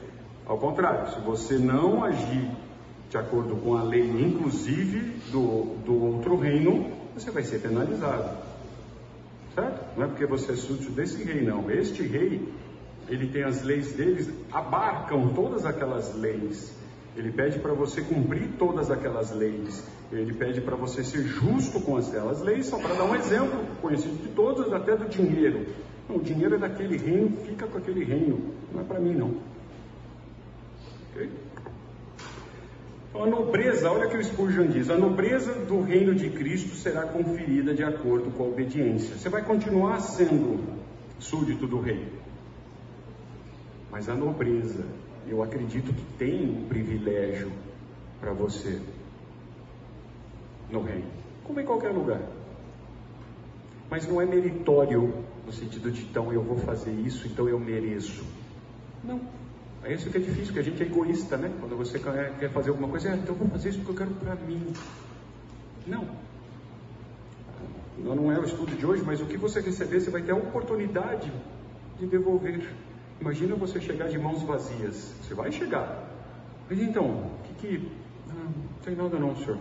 Ao 0.45 0.57
contrário, 0.57 1.13
se 1.13 1.19
você 1.19 1.57
não 1.57 2.03
agir 2.03 2.49
de 3.09 3.17
acordo 3.17 3.55
com 3.57 3.75
a 3.75 3.83
lei, 3.83 4.09
inclusive 4.09 4.99
do, 5.31 5.75
do 5.85 6.03
outro 6.03 6.37
reino, 6.37 6.91
você 7.13 7.31
vai 7.31 7.43
ser 7.43 7.59
penalizado. 7.59 8.37
Certo? 9.53 9.97
Não 9.97 10.05
é 10.05 10.07
porque 10.07 10.25
você 10.25 10.53
é 10.53 10.55
súdito 10.55 10.91
desse 10.91 11.23
rei, 11.23 11.41
não. 11.41 11.69
Este 11.69 12.03
rei, 12.03 12.47
ele 13.07 13.27
tem 13.27 13.43
as 13.43 13.63
leis 13.63 13.93
deles, 13.93 14.29
abarcam 14.51 15.33
todas 15.33 15.65
aquelas 15.65 16.15
leis. 16.15 16.73
Ele 17.15 17.31
pede 17.31 17.59
para 17.59 17.73
você 17.73 18.01
cumprir 18.01 18.49
todas 18.59 18.91
aquelas 18.91 19.31
leis. 19.33 19.87
Ele 20.11 20.33
pede 20.33 20.59
para 20.61 20.75
você 20.75 21.03
ser 21.03 21.23
justo 21.23 21.79
com 21.79 21.97
aquelas 21.97 22.41
leis, 22.41 22.65
só 22.65 22.77
para 22.77 22.93
dar 22.93 23.05
um 23.05 23.15
exemplo 23.15 23.65
conhecido 23.81 24.15
de 24.21 24.27
todos, 24.29 24.71
até 24.73 24.95
do 24.95 25.07
dinheiro. 25.07 25.65
O 26.09 26.19
dinheiro 26.19 26.55
é 26.55 26.57
daquele 26.57 26.97
reino, 26.97 27.37
fica 27.45 27.67
com 27.67 27.77
aquele 27.77 28.03
reino. 28.03 28.53
Não 28.71 28.81
é 28.81 28.83
para 28.83 28.99
mim, 28.99 29.13
não. 29.13 29.35
Ok? 31.11 31.29
Então, 33.15 33.23
a 33.23 33.27
nobreza, 33.27 33.89
olha 33.89 34.07
o 34.07 34.09
que 34.09 34.17
o 34.17 34.23
Spurgeon 34.23 34.67
diz: 34.67 34.89
a 34.89 34.97
nobreza 34.97 35.53
do 35.53 35.81
reino 35.81 36.13
de 36.13 36.29
Cristo 36.29 36.75
será 36.75 37.03
conferida 37.03 37.73
de 37.73 37.81
acordo 37.81 38.29
com 38.31 38.43
a 38.43 38.47
obediência. 38.47 39.15
Você 39.15 39.29
vai 39.29 39.41
continuar 39.41 40.01
sendo 40.01 40.61
súdito 41.17 41.65
do 41.65 41.79
rei, 41.79 42.05
mas 43.89 44.09
a 44.09 44.13
nobreza, 44.13 44.83
eu 45.29 45.41
acredito 45.41 45.93
que 45.93 46.03
tem 46.17 46.43
um 46.43 46.67
privilégio 46.67 47.51
para 48.19 48.33
você 48.33 48.81
no 50.69 50.81
reino, 50.81 51.07
como 51.45 51.61
em 51.61 51.65
qualquer 51.65 51.91
lugar. 51.91 52.21
Mas 53.89 54.05
não 54.07 54.21
é 54.21 54.25
meritório 54.25 55.24
no 55.45 55.53
sentido 55.53 55.91
de 55.91 56.03
então 56.03 56.31
eu 56.33 56.41
vou 56.41 56.57
fazer 56.57 56.91
isso, 56.91 57.27
então 57.27 57.47
eu 57.47 57.59
mereço. 57.59 58.25
Não. 59.03 59.21
É 59.83 59.93
isso 59.93 60.09
que 60.09 60.17
é 60.17 60.19
difícil, 60.19 60.45
porque 60.45 60.59
a 60.59 60.63
gente 60.63 60.81
é 60.81 60.85
egoísta, 60.85 61.37
né? 61.37 61.53
Quando 61.59 61.77
você 61.77 61.99
quer 61.99 62.49
fazer 62.51 62.71
alguma 62.71 62.87
coisa, 62.87 63.11
ah, 63.11 63.15
então 63.15 63.35
eu 63.35 63.39
vou 63.39 63.49
fazer 63.49 63.69
isso 63.69 63.77
porque 63.79 63.91
eu 63.91 64.07
quero 64.07 64.11
para 64.19 64.35
mim. 64.35 64.73
Não. 65.85 66.07
Não 67.97 68.31
é 68.31 68.39
o 68.39 68.43
estudo 68.43 68.75
de 68.75 68.85
hoje, 68.85 69.03
mas 69.05 69.21
o 69.21 69.25
que 69.25 69.37
você 69.37 69.61
receber, 69.61 69.99
você 69.99 70.09
vai 70.09 70.23
ter 70.23 70.31
a 70.31 70.35
oportunidade 70.35 71.31
de 71.99 72.07
devolver. 72.07 72.67
Imagina 73.21 73.55
você 73.55 73.79
chegar 73.79 74.09
de 74.09 74.17
mãos 74.17 74.41
vazias. 74.41 75.13
Você 75.21 75.33
vai 75.33 75.51
chegar. 75.51 76.09
Mas 76.69 76.79
então, 76.79 77.05
o 77.05 77.31
que 77.43 77.53
que. 77.53 77.91
Ah, 78.29 78.33
não 78.33 78.79
tem 78.83 78.95
nada 78.95 79.19
não, 79.19 79.35
senhor. 79.35 79.59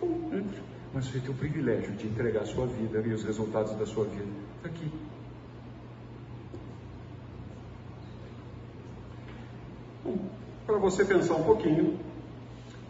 Bom, 0.00 0.30
entre. 0.32 0.60
Mas 0.92 1.06
você 1.06 1.20
tem 1.20 1.30
o 1.30 1.34
privilégio 1.34 1.92
de 1.92 2.06
entregar 2.06 2.40
a 2.40 2.46
sua 2.46 2.66
vida 2.66 3.02
e 3.06 3.12
os 3.12 3.24
resultados 3.24 3.74
da 3.76 3.84
sua 3.84 4.04
vida. 4.06 4.26
Aqui. 4.64 4.90
Para 10.66 10.78
você 10.78 11.04
pensar 11.04 11.34
um 11.34 11.44
pouquinho, 11.44 11.98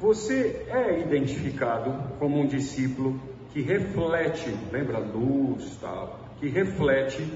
você 0.00 0.66
é 0.68 1.00
identificado 1.00 1.92
como 2.18 2.38
um 2.38 2.46
discípulo 2.46 3.20
que 3.52 3.62
reflete, 3.62 4.54
lembra 4.70 4.98
luz, 4.98 5.76
tal, 5.80 6.20
que 6.38 6.48
reflete 6.48 7.26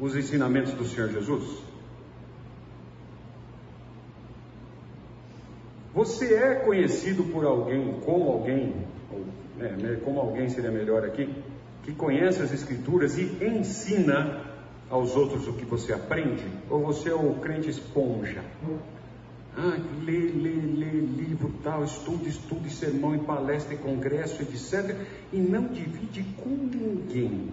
os 0.00 0.16
ensinamentos 0.16 0.72
do 0.72 0.84
Senhor 0.84 1.10
Jesus? 1.10 1.62
Você 5.94 6.34
é 6.34 6.56
conhecido 6.56 7.22
por 7.24 7.44
alguém, 7.44 8.00
como 8.04 8.30
alguém, 8.30 8.74
ou, 9.12 9.20
né, 9.56 10.00
como 10.04 10.18
alguém 10.18 10.48
seria 10.48 10.70
melhor 10.70 11.04
aqui, 11.04 11.32
que 11.84 11.92
conhece 11.92 12.42
as 12.42 12.52
Escrituras 12.52 13.16
e 13.18 13.24
ensina 13.44 14.42
aos 14.90 15.14
outros 15.14 15.46
o 15.46 15.52
que 15.52 15.64
você 15.64 15.92
aprende? 15.92 16.44
Ou 16.68 16.80
você 16.80 17.10
é 17.10 17.14
o 17.14 17.34
crente 17.34 17.68
esponja? 17.68 18.42
Ah, 19.56 19.78
lê, 20.04 20.18
lê, 20.18 20.50
lê 20.50 20.90
livro 21.00 21.52
tal, 21.62 21.84
estuda, 21.84 22.28
estuda, 22.28 22.68
sermão, 22.68 23.14
em 23.14 23.22
palestra, 23.22 23.74
em 23.74 23.78
congresso, 23.78 24.42
etc. 24.42 24.96
E 25.32 25.36
não 25.36 25.68
divide 25.68 26.24
com 26.36 26.48
ninguém. 26.48 27.50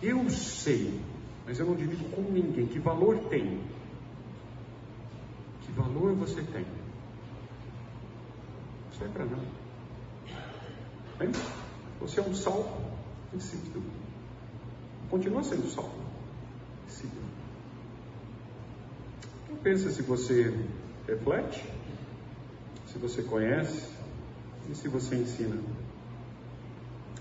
Eu 0.00 0.30
sei, 0.30 1.00
mas 1.44 1.58
eu 1.58 1.66
não 1.66 1.74
divido 1.74 2.04
com 2.14 2.22
ninguém. 2.22 2.66
Que 2.66 2.78
valor 2.78 3.18
tem? 3.28 3.60
Que 5.62 5.72
valor 5.72 6.14
você 6.14 6.42
tem? 6.42 6.64
Isso 8.92 9.04
é 9.04 9.08
para 9.08 9.24
nada. 9.24 9.62
Bem, 11.18 11.32
você 12.00 12.20
é 12.20 12.22
um 12.22 12.34
sal 12.34 12.92
insípido. 13.34 13.82
Continua 15.10 15.42
sendo 15.42 15.68
sal 15.68 15.90
insípido. 16.88 17.41
Pensa 19.62 19.90
se 19.90 20.02
você 20.02 20.52
reflete, 21.06 21.64
se 22.86 22.98
você 22.98 23.22
conhece 23.22 23.88
e 24.70 24.74
se 24.74 24.88
você 24.88 25.16
ensina. 25.16 25.56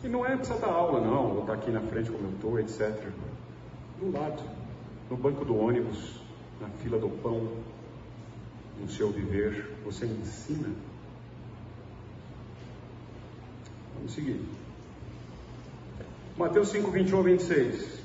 E 0.04 0.08
não 0.08 0.26
é 0.26 0.36
precisa 0.36 0.60
dar 0.60 0.72
aula, 0.72 1.00
não, 1.00 1.36
ou 1.36 1.42
estar 1.42 1.54
tá 1.54 1.60
aqui 1.60 1.72
na 1.72 1.82
frente 1.82 2.10
como 2.10 2.26
eu 2.26 2.32
estou, 2.32 2.60
etc. 2.60 3.10
Do 4.00 4.12
lado, 4.12 4.44
no 5.10 5.18
banco 5.18 5.46
do 5.46 5.56
ônibus, 5.56 6.20
na 6.60 6.70
fila 6.70 6.98
do 6.98 7.10
pão, 7.10 7.52
no 8.80 8.90
seu 8.90 9.12
viver, 9.12 9.76
você 9.86 10.06
ensina. 10.06 10.70
Vamos 13.96 14.14
seguir. 14.14 14.42
Mateus 16.36 16.70
5, 16.70 16.90
21 16.90 17.20
a 17.20 17.22
26. 17.22 18.02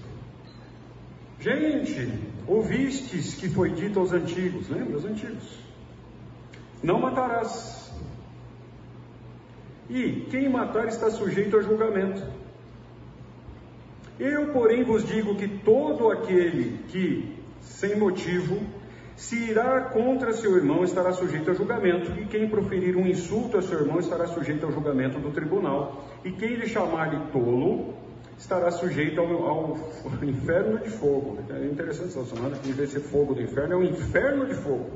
Gente, 1.41 2.36
ouvistes 2.47 3.35
que 3.35 3.49
foi 3.49 3.71
dito 3.71 3.99
aos 3.99 4.13
antigos, 4.13 4.69
lembra? 4.69 4.97
Os 4.97 5.05
antigos. 5.05 5.59
Não 6.83 7.01
matarás. 7.01 7.93
E 9.89 10.27
quem 10.31 10.49
matar 10.49 10.87
está 10.89 11.11
sujeito 11.11 11.57
a 11.57 11.63
julgamento. 11.63 12.23
Eu, 14.19 14.53
porém, 14.53 14.83
vos 14.83 15.05
digo 15.05 15.37
que 15.37 15.47
todo 15.47 16.11
aquele 16.11 16.79
que, 16.89 17.37
sem 17.61 17.97
motivo, 17.97 18.61
se 19.17 19.37
irá 19.51 19.83
contra 19.83 20.33
seu 20.33 20.57
irmão 20.57 20.85
estará 20.85 21.13
sujeito 21.13 21.51
a 21.51 21.55
julgamento, 21.55 22.13
e 22.21 22.27
quem 22.27 22.49
proferir 22.49 22.97
um 22.97 23.07
insulto 23.07 23.57
a 23.57 23.63
seu 23.63 23.81
irmão 23.81 23.99
estará 23.99 24.27
sujeito 24.27 24.67
ao 24.67 24.73
julgamento 24.73 25.19
do 25.19 25.31
tribunal, 25.31 26.07
e 26.25 26.33
quem 26.33 26.55
lhe 26.55 26.67
chamar 26.67 27.11
de 27.11 27.33
tolo 27.33 27.95
estará 28.39 28.71
sujeito 28.71 29.21
ao, 29.21 29.27
ao, 29.47 29.79
inferno 30.23 30.79
de 30.79 30.91
fogo. 30.91 31.39
É 31.51 31.65
interessante 31.65 32.09
essa 32.09 32.25
semana 32.25 32.57
que 32.57 32.69
em 32.69 32.73
vez 32.73 32.91
de 32.91 33.01
ser 33.01 33.09
fogo 33.09 33.35
do 33.35 33.43
inferno, 33.43 33.75
é 33.75 33.77
um 33.77 33.83
inferno 33.83 34.47
de 34.47 34.55
fogo. 34.55 34.91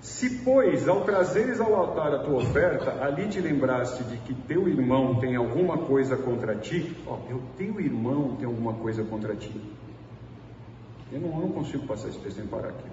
Se, 0.00 0.28
pois, 0.44 0.86
ao 0.86 1.00
trazeres 1.00 1.60
ao 1.60 1.74
altar 1.74 2.14
a 2.14 2.18
tua 2.18 2.36
oferta, 2.36 3.02
ali 3.02 3.26
te 3.28 3.40
lembraste 3.40 4.04
de 4.04 4.18
que 4.18 4.34
teu 4.34 4.68
irmão 4.68 5.14
tem 5.18 5.34
alguma 5.34 5.78
coisa 5.78 6.14
contra 6.14 6.54
ti, 6.56 6.94
ó, 7.06 7.14
o 7.14 7.42
teu 7.56 7.80
irmão 7.80 8.36
tem 8.36 8.44
alguma 8.44 8.74
coisa 8.74 9.02
contra 9.02 9.34
ti. 9.34 9.58
Eu 11.10 11.20
não, 11.20 11.28
eu 11.30 11.40
não 11.40 11.52
consigo 11.52 11.86
passar 11.86 12.08
esse 12.08 12.18
texto 12.18 12.36
sem 12.36 12.46
parar 12.46 12.68
aqui. 12.68 12.84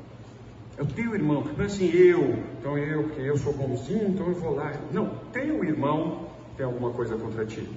É 0.77 0.83
o 0.83 0.85
teu 0.85 1.13
irmão, 1.13 1.43
não 1.43 1.63
é 1.63 1.67
assim, 1.67 1.91
eu, 1.93 2.37
então 2.57 2.77
eu, 2.77 3.03
porque 3.03 3.21
eu 3.21 3.37
sou 3.37 3.51
bonzinho, 3.51 4.07
então 4.07 4.27
eu 4.27 4.35
vou 4.35 4.55
lá. 4.55 4.71
Não, 4.93 5.09
teu 5.33 5.65
irmão 5.65 6.27
tem 6.55 6.65
alguma 6.65 6.91
coisa 6.91 7.17
contra 7.17 7.45
ti. 7.45 7.67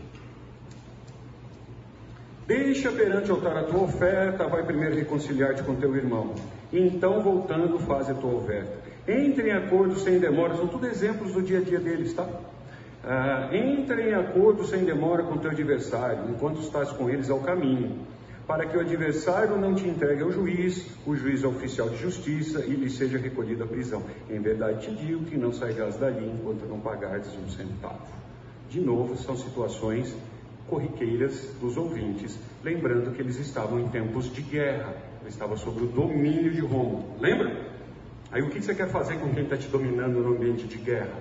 Deixa 2.46 2.92
perante 2.92 3.30
o 3.30 3.36
altar 3.36 3.56
a 3.56 3.62
tua 3.62 3.84
oferta, 3.84 4.46
vai 4.46 4.62
primeiro 4.64 4.94
reconciliar-te 4.94 5.62
com 5.62 5.74
teu 5.76 5.96
irmão. 5.96 6.34
Então, 6.70 7.22
voltando, 7.22 7.78
faz 7.78 8.10
a 8.10 8.14
tua 8.14 8.34
oferta. 8.34 8.70
Entre 9.08 9.48
em 9.48 9.52
acordo 9.52 9.96
sem 9.96 10.18
demora, 10.18 10.54
são 10.54 10.66
tudo 10.66 10.86
exemplos 10.86 11.32
do 11.32 11.40
dia 11.40 11.58
a 11.58 11.62
dia 11.62 11.80
deles, 11.80 12.12
tá? 12.12 12.28
Ah, 13.02 13.48
entre 13.50 14.10
em 14.10 14.14
acordo 14.14 14.66
sem 14.66 14.84
demora 14.84 15.22
com 15.22 15.38
teu 15.38 15.50
adversário, 15.50 16.30
enquanto 16.30 16.60
estás 16.60 16.90
com 16.90 17.08
eles 17.08 17.30
ao 17.30 17.40
caminho, 17.40 17.98
para 18.46 18.66
que 18.66 18.76
o 18.76 18.80
adversário 18.80 19.56
não 19.56 19.74
te 19.74 19.88
entregue 19.88 20.22
ao 20.22 20.30
juiz, 20.30 20.86
o 21.06 21.14
juiz 21.14 21.42
é 21.42 21.46
oficial 21.46 21.88
de 21.88 21.96
justiça 21.96 22.60
e 22.60 22.74
lhe 22.74 22.90
seja 22.90 23.16
recolhida 23.16 23.64
a 23.64 23.66
prisão. 23.66 24.02
Em 24.28 24.38
verdade 24.38 24.86
te 24.86 24.94
digo 24.94 25.24
que 25.24 25.38
não 25.38 25.50
sairás 25.50 25.96
dali 25.96 26.30
enquanto 26.30 26.68
não 26.68 26.78
pagares 26.78 27.28
um 27.42 27.48
centavo. 27.48 28.06
De 28.68 28.80
novo, 28.80 29.16
são 29.16 29.34
situações 29.34 30.14
corriqueiras 30.68 31.54
dos 31.60 31.76
ouvintes, 31.76 32.38
lembrando 32.62 33.12
que 33.14 33.20
eles 33.20 33.38
estavam 33.38 33.80
em 33.80 33.88
tempos 33.88 34.32
de 34.32 34.42
guerra, 34.42 34.94
eles 35.20 35.34
estavam 35.34 35.56
sob 35.56 35.82
o 35.82 35.86
domínio 35.86 36.50
de 36.50 36.60
Roma. 36.60 37.04
Lembra? 37.18 37.74
Aí 38.30 38.42
o 38.42 38.50
que 38.50 38.60
você 38.60 38.74
quer 38.74 38.88
fazer 38.88 39.18
com 39.18 39.32
quem 39.32 39.44
está 39.44 39.56
te 39.56 39.68
dominando 39.68 40.20
no 40.20 40.34
ambiente 40.34 40.66
de 40.66 40.78
guerra? 40.78 41.18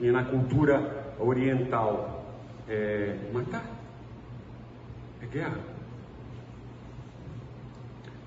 E 0.00 0.10
na 0.10 0.24
cultura 0.24 1.14
oriental? 1.18 2.24
É 2.68 3.16
matar. 3.32 3.64
É 5.22 5.26
guerra. 5.26 5.76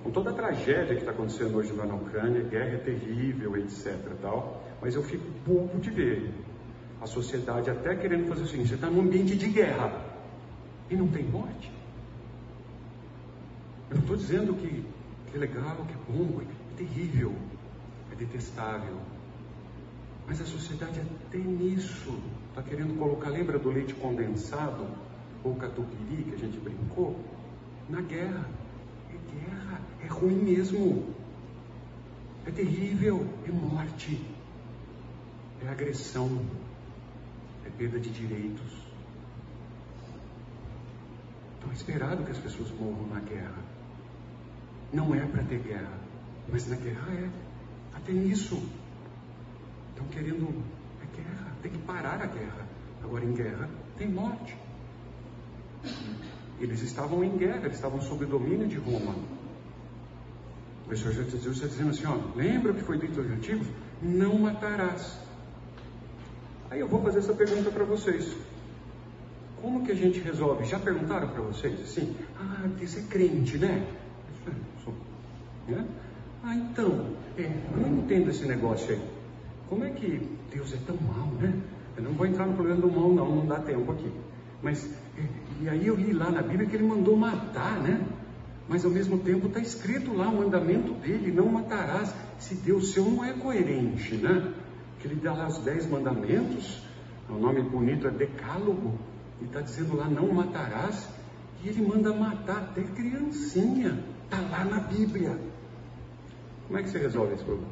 com 0.04 0.12
toda 0.12 0.30
a 0.30 0.34
tragédia 0.34 0.96
que 0.96 1.02
está 1.02 1.12
acontecendo 1.12 1.58
hoje 1.58 1.74
lá 1.74 1.86
na 1.86 1.96
Ucrânia, 1.96 2.42
guerra 2.42 2.76
é 2.76 2.78
terrível, 2.78 3.58
etc. 3.58 3.98
Tal, 4.22 4.64
mas 4.82 4.96
eu 4.96 5.04
fico 5.04 5.26
bobo 5.46 5.78
de 5.80 5.90
ver 5.90 6.32
a 7.02 7.06
sociedade 7.06 7.70
até 7.70 7.96
querendo 7.96 8.28
fazer 8.28 8.44
o 8.44 8.48
seguinte: 8.48 8.70
você 8.70 8.76
está 8.76 8.90
num 8.90 9.02
ambiente 9.02 9.36
de 9.36 9.48
guerra 9.48 10.09
e 10.90 10.96
não 10.96 11.08
tem 11.08 11.24
morte. 11.24 11.72
Eu 13.90 13.96
não 13.96 14.02
estou 14.02 14.18
dizendo 14.18 14.54
que, 14.54 14.86
que 15.30 15.36
é 15.36 15.40
legal, 15.40 15.78
que 15.86 15.94
é 15.94 16.18
bom, 16.18 16.42
é 16.42 16.78
terrível, 16.78 17.34
é 18.12 18.16
detestável. 18.16 18.98
Mas 20.28 20.42
a 20.42 20.46
sociedade 20.46 21.00
até 21.00 21.38
nisso 21.38 22.20
está 22.50 22.62
querendo 22.62 22.98
colocar, 22.98 23.30
lembra 23.30 23.58
do 23.58 23.72
leite 23.72 23.94
condensado 23.96 24.88
ou 25.44 25.56
catupiry 25.56 26.24
que 26.24 26.36
a 26.36 26.38
gente 26.38 26.60
brincou? 26.60 27.20
Na 27.90 28.02
guerra. 28.02 28.46
É 29.10 29.34
guerra, 29.34 29.82
é 30.04 30.08
ruim 30.08 30.36
mesmo. 30.36 31.16
É 32.46 32.52
terrível, 32.52 33.28
é 33.48 33.52
morte, 33.52 34.20
é 35.64 35.68
agressão, 35.68 36.42
é 37.66 37.70
perda 37.70 38.00
de 38.00 38.10
direitos. 38.10 38.89
É 41.70 41.74
esperado 41.74 42.24
que 42.24 42.32
as 42.32 42.38
pessoas 42.38 42.72
morram 42.72 43.08
na 43.08 43.20
guerra. 43.20 43.64
Não 44.92 45.14
é 45.14 45.26
para 45.26 45.44
ter 45.44 45.60
guerra, 45.60 46.00
mas 46.52 46.68
na 46.68 46.76
guerra 46.76 47.12
é. 47.14 47.30
Até 47.96 48.12
nisso 48.12 48.62
Estão 50.00 50.08
querendo. 50.08 50.64
É 51.04 51.18
guerra, 51.18 51.52
tem 51.62 51.72
que 51.72 51.78
parar 51.80 52.22
a 52.22 52.26
guerra. 52.26 52.66
Agora, 53.04 53.26
em 53.26 53.34
guerra, 53.34 53.70
tem 53.98 54.08
morte. 54.08 54.56
Eles 56.60 56.82
estavam 56.82 57.24
em 57.24 57.38
guerra, 57.38 57.66
eles 57.66 57.76
estavam 57.76 58.02
sob 58.02 58.24
o 58.24 58.28
domínio 58.28 58.68
de 58.68 58.78
Roma. 58.78 59.16
O 60.90 60.96
Senhor 60.96 61.14
Jesus 61.14 61.46
está 61.46 61.68
dizendo 61.68 61.90
assim: 61.90 62.06
ó, 62.06 62.18
lembra 62.36 62.72
o 62.72 62.76
que 62.76 62.84
foi 62.84 62.98
dito 62.98 63.20
aos 63.20 63.30
antigos? 63.30 63.68
Não 64.02 64.40
matarás. 64.40 65.20
Aí 66.70 66.80
eu 66.80 66.88
vou 66.88 67.02
fazer 67.02 67.20
essa 67.20 67.34
pergunta 67.34 67.70
para 67.70 67.84
vocês. 67.84 68.36
Como 69.62 69.84
que 69.84 69.92
a 69.92 69.96
gente 69.96 70.20
resolve? 70.20 70.66
Já 70.66 70.80
perguntaram 70.80 71.30
para 71.30 71.42
vocês 71.42 71.80
assim? 71.82 72.16
Ah, 72.40 72.68
você 72.80 73.00
é 73.00 73.04
crente, 73.04 73.58
né? 73.58 73.86
Sou. 74.84 74.94
Né? 75.68 75.86
Ah, 76.44 76.56
então, 76.56 77.08
é, 77.38 77.44
eu 77.44 77.82
não 77.82 77.98
entendo 78.00 78.30
esse 78.30 78.46
negócio 78.46 78.94
aí. 78.94 79.02
Como 79.68 79.84
é 79.84 79.90
que 79.90 80.28
Deus 80.54 80.74
é 80.74 80.78
tão 80.88 80.98
mal, 80.98 81.28
né? 81.40 81.54
Eu 81.98 82.04
não 82.04 82.14
vou 82.14 82.26
entrar 82.26 82.46
no 82.46 82.54
problema 82.54 82.80
do 82.80 82.90
mal, 82.90 83.12
não, 83.14 83.36
não 83.36 83.46
dá 83.46 83.60
tempo 83.60 83.92
aqui. 83.92 84.10
Mas, 84.64 84.90
e, 85.18 85.64
e 85.64 85.70
aí 85.70 85.86
eu 85.86 85.96
li 85.96 86.14
lá 86.14 86.32
na 86.32 86.42
Bíblia 86.42 86.68
que 86.68 86.76
ele 86.76 86.88
mandou 86.88 87.16
matar, 87.16 87.80
né? 87.82 88.02
Mas 88.68 88.86
ao 88.86 88.92
mesmo 88.92 89.18
tempo 89.18 89.48
está 89.48 89.60
escrito 89.60 90.14
lá 90.14 90.30
o 90.30 90.38
mandamento 90.38 90.94
dele: 90.94 91.32
não 91.32 91.48
matarás. 91.48 92.14
Se 92.38 92.56
Deus 92.56 92.94
seu 92.94 93.04
não 93.04 93.26
é 93.26 93.34
coerente, 93.34 94.16
né? 94.16 94.54
Que 95.00 95.08
ele 95.08 95.16
dá 95.16 95.34
lá 95.34 95.48
os 95.48 95.58
dez 95.60 95.90
mandamentos, 95.90 96.82
o 97.30 97.34
nome 97.34 97.62
bonito 97.62 98.08
é 98.08 98.12
Decálogo, 98.12 98.98
e 99.42 99.46
está 99.46 99.62
dizendo 99.62 99.96
lá: 99.96 100.06
não 100.06 100.32
matarás. 100.32 101.08
E 101.62 101.68
ele 101.68 101.82
manda 101.86 102.14
matar 102.14 102.58
até 102.58 102.82
criancinha. 102.84 104.02
Está 104.24 104.40
lá 104.40 104.64
na 104.64 104.80
Bíblia. 104.80 105.38
Como 106.68 106.80
é 106.80 106.84
que 106.84 106.90
você 106.90 107.00
resolve 107.00 107.34
esse 107.34 107.44
problema? 107.44 107.72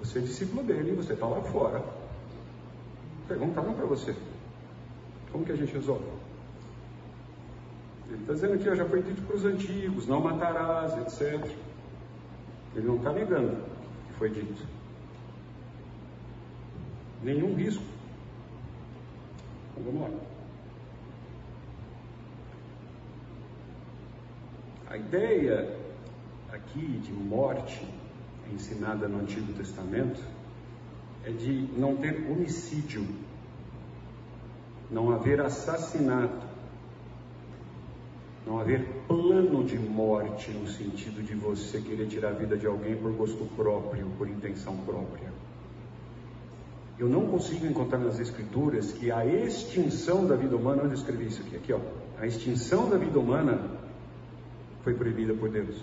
Você 0.00 0.18
é 0.18 0.22
discípulo 0.22 0.62
dele, 0.62 0.92
você 0.92 1.12
está 1.14 1.26
lá 1.26 1.40
fora. 1.42 1.82
Perguntaram 3.26 3.74
para 3.74 3.86
você. 3.86 4.14
Como 5.32 5.44
que 5.44 5.52
a 5.52 5.56
gente 5.56 5.72
resolve? 5.72 6.04
Ele 8.08 8.20
está 8.20 8.32
dizendo 8.32 8.54
aqui, 8.54 8.76
já 8.76 8.84
foi 8.84 9.02
dito 9.02 9.22
para 9.22 9.36
os 9.36 9.44
antigos, 9.44 10.06
não 10.06 10.20
matarás, 10.20 10.96
etc. 10.98 11.50
Ele 12.74 12.86
não 12.86 12.96
está 12.96 13.12
negando 13.12 13.52
o 13.52 14.08
que 14.08 14.14
foi 14.18 14.30
dito. 14.30 14.62
Nenhum 17.22 17.54
risco. 17.54 17.84
Então 19.80 19.92
vamos 19.92 20.02
lá. 20.02 20.20
A 24.90 24.96
ideia 24.96 25.74
aqui 26.52 26.80
de 26.98 27.12
morte 27.12 27.86
ensinada 28.52 29.08
no 29.08 29.20
Antigo 29.20 29.52
Testamento 29.54 30.20
é 31.24 31.30
de 31.30 31.68
não 31.78 31.96
ter 31.96 32.26
homicídio, 32.30 33.06
não 34.90 35.10
haver 35.12 35.40
assassinato, 35.40 36.46
não 38.46 38.58
haver 38.58 38.84
plano 39.06 39.64
de 39.64 39.78
morte 39.78 40.50
no 40.50 40.66
sentido 40.66 41.22
de 41.22 41.34
você 41.34 41.80
querer 41.80 42.06
tirar 42.08 42.30
a 42.30 42.32
vida 42.32 42.56
de 42.56 42.66
alguém 42.66 42.96
por 42.96 43.12
gosto 43.12 43.48
próprio, 43.56 44.06
por 44.18 44.28
intenção 44.28 44.76
própria. 44.78 45.30
Eu 47.00 47.08
não 47.08 47.26
consigo 47.26 47.66
encontrar 47.66 47.98
nas 47.98 48.20
Escrituras 48.20 48.92
que 48.92 49.10
a 49.10 49.26
extinção 49.26 50.24
da 50.24 50.36
vida 50.36 50.54
humana, 50.54 50.82
onde 50.82 50.92
eu 50.92 50.98
escrevi 50.98 51.26
isso 51.26 51.42
aqui, 51.42 51.56
aqui 51.56 51.72
ó, 51.72 51.80
a 52.20 52.26
extinção 52.26 52.88
da 52.88 52.96
vida 52.96 53.18
humana 53.18 53.58
foi 54.84 54.94
proibida 54.94 55.34
por 55.34 55.50
Deus. 55.50 55.82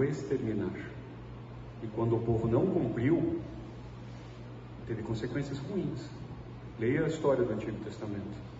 mandou 0.00 0.04
exterminar. 0.04 0.72
E 1.82 1.86
quando 1.88 2.16
o 2.16 2.20
povo 2.20 2.48
não 2.48 2.66
cumpriu, 2.66 3.40
teve 4.86 5.02
consequências 5.02 5.58
ruins. 5.58 6.00
Leia 6.78 7.04
a 7.04 7.08
história 7.08 7.44
do 7.44 7.52
Antigo 7.52 7.82
Testamento. 7.84 8.50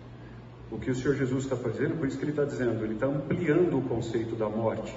O 0.71 0.79
que 0.79 0.89
o 0.89 0.95
Senhor 0.95 1.15
Jesus 1.15 1.43
está 1.43 1.57
fazendo, 1.57 1.97
por 1.97 2.07
isso 2.07 2.17
que 2.17 2.23
ele 2.23 2.31
está 2.31 2.45
dizendo, 2.45 2.81
ele 2.83 2.93
está 2.93 3.05
ampliando 3.05 3.77
o 3.77 3.81
conceito 3.81 4.37
da 4.37 4.47
morte. 4.47 4.95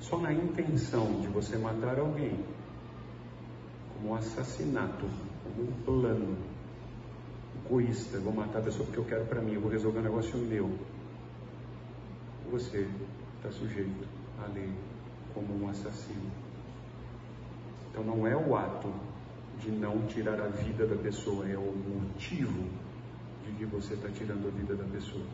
Só 0.00 0.18
na 0.18 0.32
intenção 0.32 1.20
de 1.20 1.28
você 1.28 1.56
matar 1.56 2.00
alguém, 2.00 2.44
como 3.94 4.10
um 4.10 4.14
assassinato, 4.16 5.06
como 5.44 5.68
um 5.68 5.72
plano 5.84 6.36
egoísta, 7.64 8.18
vou 8.18 8.32
matar 8.32 8.58
a 8.58 8.62
pessoa 8.62 8.84
porque 8.84 8.98
eu 8.98 9.04
quero 9.04 9.24
para 9.26 9.40
mim, 9.40 9.54
eu 9.54 9.60
vou 9.60 9.70
resolver 9.70 10.00
um 10.00 10.02
negócio 10.02 10.36
meu. 10.36 10.68
Você 12.50 12.88
está 13.36 13.52
sujeito 13.52 14.06
à 14.42 14.52
lei 14.52 14.70
como 15.32 15.64
um 15.64 15.70
assassino. 15.70 16.30
Então 17.90 18.02
não 18.02 18.26
é 18.26 18.36
o 18.36 18.56
ato 18.56 18.92
de 19.60 19.70
não 19.70 20.06
tirar 20.06 20.40
a 20.40 20.48
vida 20.48 20.86
da 20.86 20.96
pessoa, 20.96 21.48
é 21.48 21.56
o 21.56 21.72
motivo 21.72 22.68
de 23.46 23.52
que 23.52 23.64
você 23.64 23.94
está 23.94 24.08
tirando 24.08 24.48
a 24.48 24.50
vida 24.50 24.74
da 24.74 24.84
pessoa. 24.84 25.24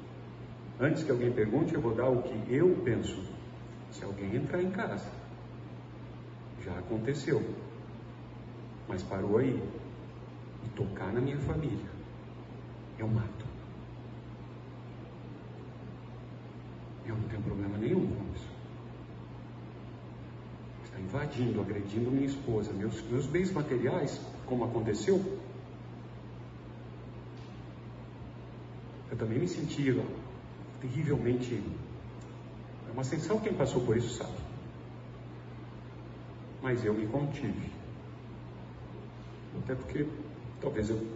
Antes 0.79 1.03
que 1.03 1.11
alguém 1.11 1.33
pergunte, 1.33 1.75
eu 1.75 1.81
vou 1.81 1.95
dar 1.95 2.09
o 2.09 2.23
que 2.23 2.55
eu 2.55 2.77
penso. 2.85 3.23
Se 3.91 4.05
alguém 4.05 4.37
entrar 4.37 4.63
em 4.63 4.71
casa, 4.71 5.11
já 6.65 6.79
aconteceu, 6.79 7.43
mas 8.89 9.03
parou 9.03 9.39
aí 9.39 9.63
e 10.65 10.69
tocar 10.71 11.13
na 11.13 11.21
minha 11.21 11.39
família, 11.39 11.91
eu 12.99 13.09
mato. 13.09 13.47
Eu 17.07 17.17
não 17.17 17.29
tenho 17.29 17.43
problema 17.43 17.77
nenhum 17.79 18.07
com 18.07 18.33
isso 18.35 18.53
invadindo, 21.13 21.61
agredindo 21.61 22.11
minha 22.11 22.27
esposa, 22.27 22.73
meus, 22.73 23.03
meus 23.03 23.27
bens 23.27 23.53
materiais, 23.53 24.21
como 24.47 24.65
aconteceu, 24.65 25.21
eu 29.13 29.19
também 29.19 29.39
me 29.39 29.47
sentia 29.47 30.03
terrivelmente. 30.81 31.63
É 32.89 32.93
uma 32.93 33.05
sensação, 33.05 33.39
quem 33.39 33.53
passou 33.53 33.85
por 33.85 33.95
isso 33.95 34.17
sabe. 34.17 34.33
Mas 36.63 36.83
eu 36.83 36.95
me 36.95 37.07
contive. 37.07 37.71
Até 39.63 39.75
porque 39.75 40.07
talvez 40.63 40.89
eu 40.89 41.07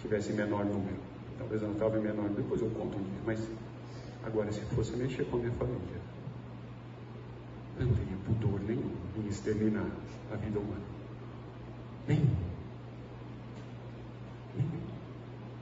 tivesse 0.00 0.32
menor 0.32 0.64
número. 0.64 0.96
Talvez 1.36 1.62
eu 1.62 1.66
não 1.66 1.74
estava 1.74 1.98
menor, 1.98 2.28
depois 2.28 2.62
eu 2.62 2.70
conto 2.70 2.96
um 2.96 3.02
dia. 3.02 3.20
Mas 3.26 3.40
agora, 4.24 4.52
se 4.52 4.60
fosse 4.76 4.96
mexer 4.96 5.24
com 5.24 5.38
a 5.38 5.40
minha 5.40 5.52
família, 5.54 6.00
eu 7.80 7.86
não 7.86 7.94
teria 7.94 8.16
pudor 8.24 8.60
nenhum 8.60 8.92
em 9.16 9.26
exterminar 9.26 9.90
a 10.32 10.36
vida 10.36 10.60
humana. 10.60 10.86
Nenhum. 12.06 12.36
Nenhum. 14.56 14.80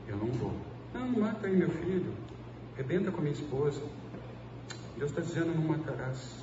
Eu 0.09 0.17
não 0.19 0.27
vou. 0.27 0.76
Não, 0.97 1.21
mata 1.21 1.47
aí 1.47 1.55
meu 1.55 1.69
filho. 1.69 2.11
Rebenta 2.75 3.11
com 3.11 3.19
a 3.19 3.21
minha 3.21 3.35
esposa. 3.35 3.83
Deus 4.97 5.11
está 5.11 5.21
dizendo, 5.21 5.55
não 5.55 5.63
matarás. 5.63 6.37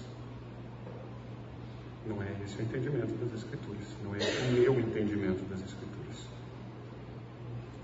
Não 2.05 2.21
é 2.21 2.27
esse 2.45 2.59
o 2.59 2.61
entendimento 2.61 3.13
das 3.25 3.39
Escrituras. 3.39 3.87
Não 4.03 4.13
é 4.13 4.19
o 4.19 4.51
meu 4.53 4.79
entendimento 4.79 5.43
das 5.49 5.59
Escrituras. 5.59 6.17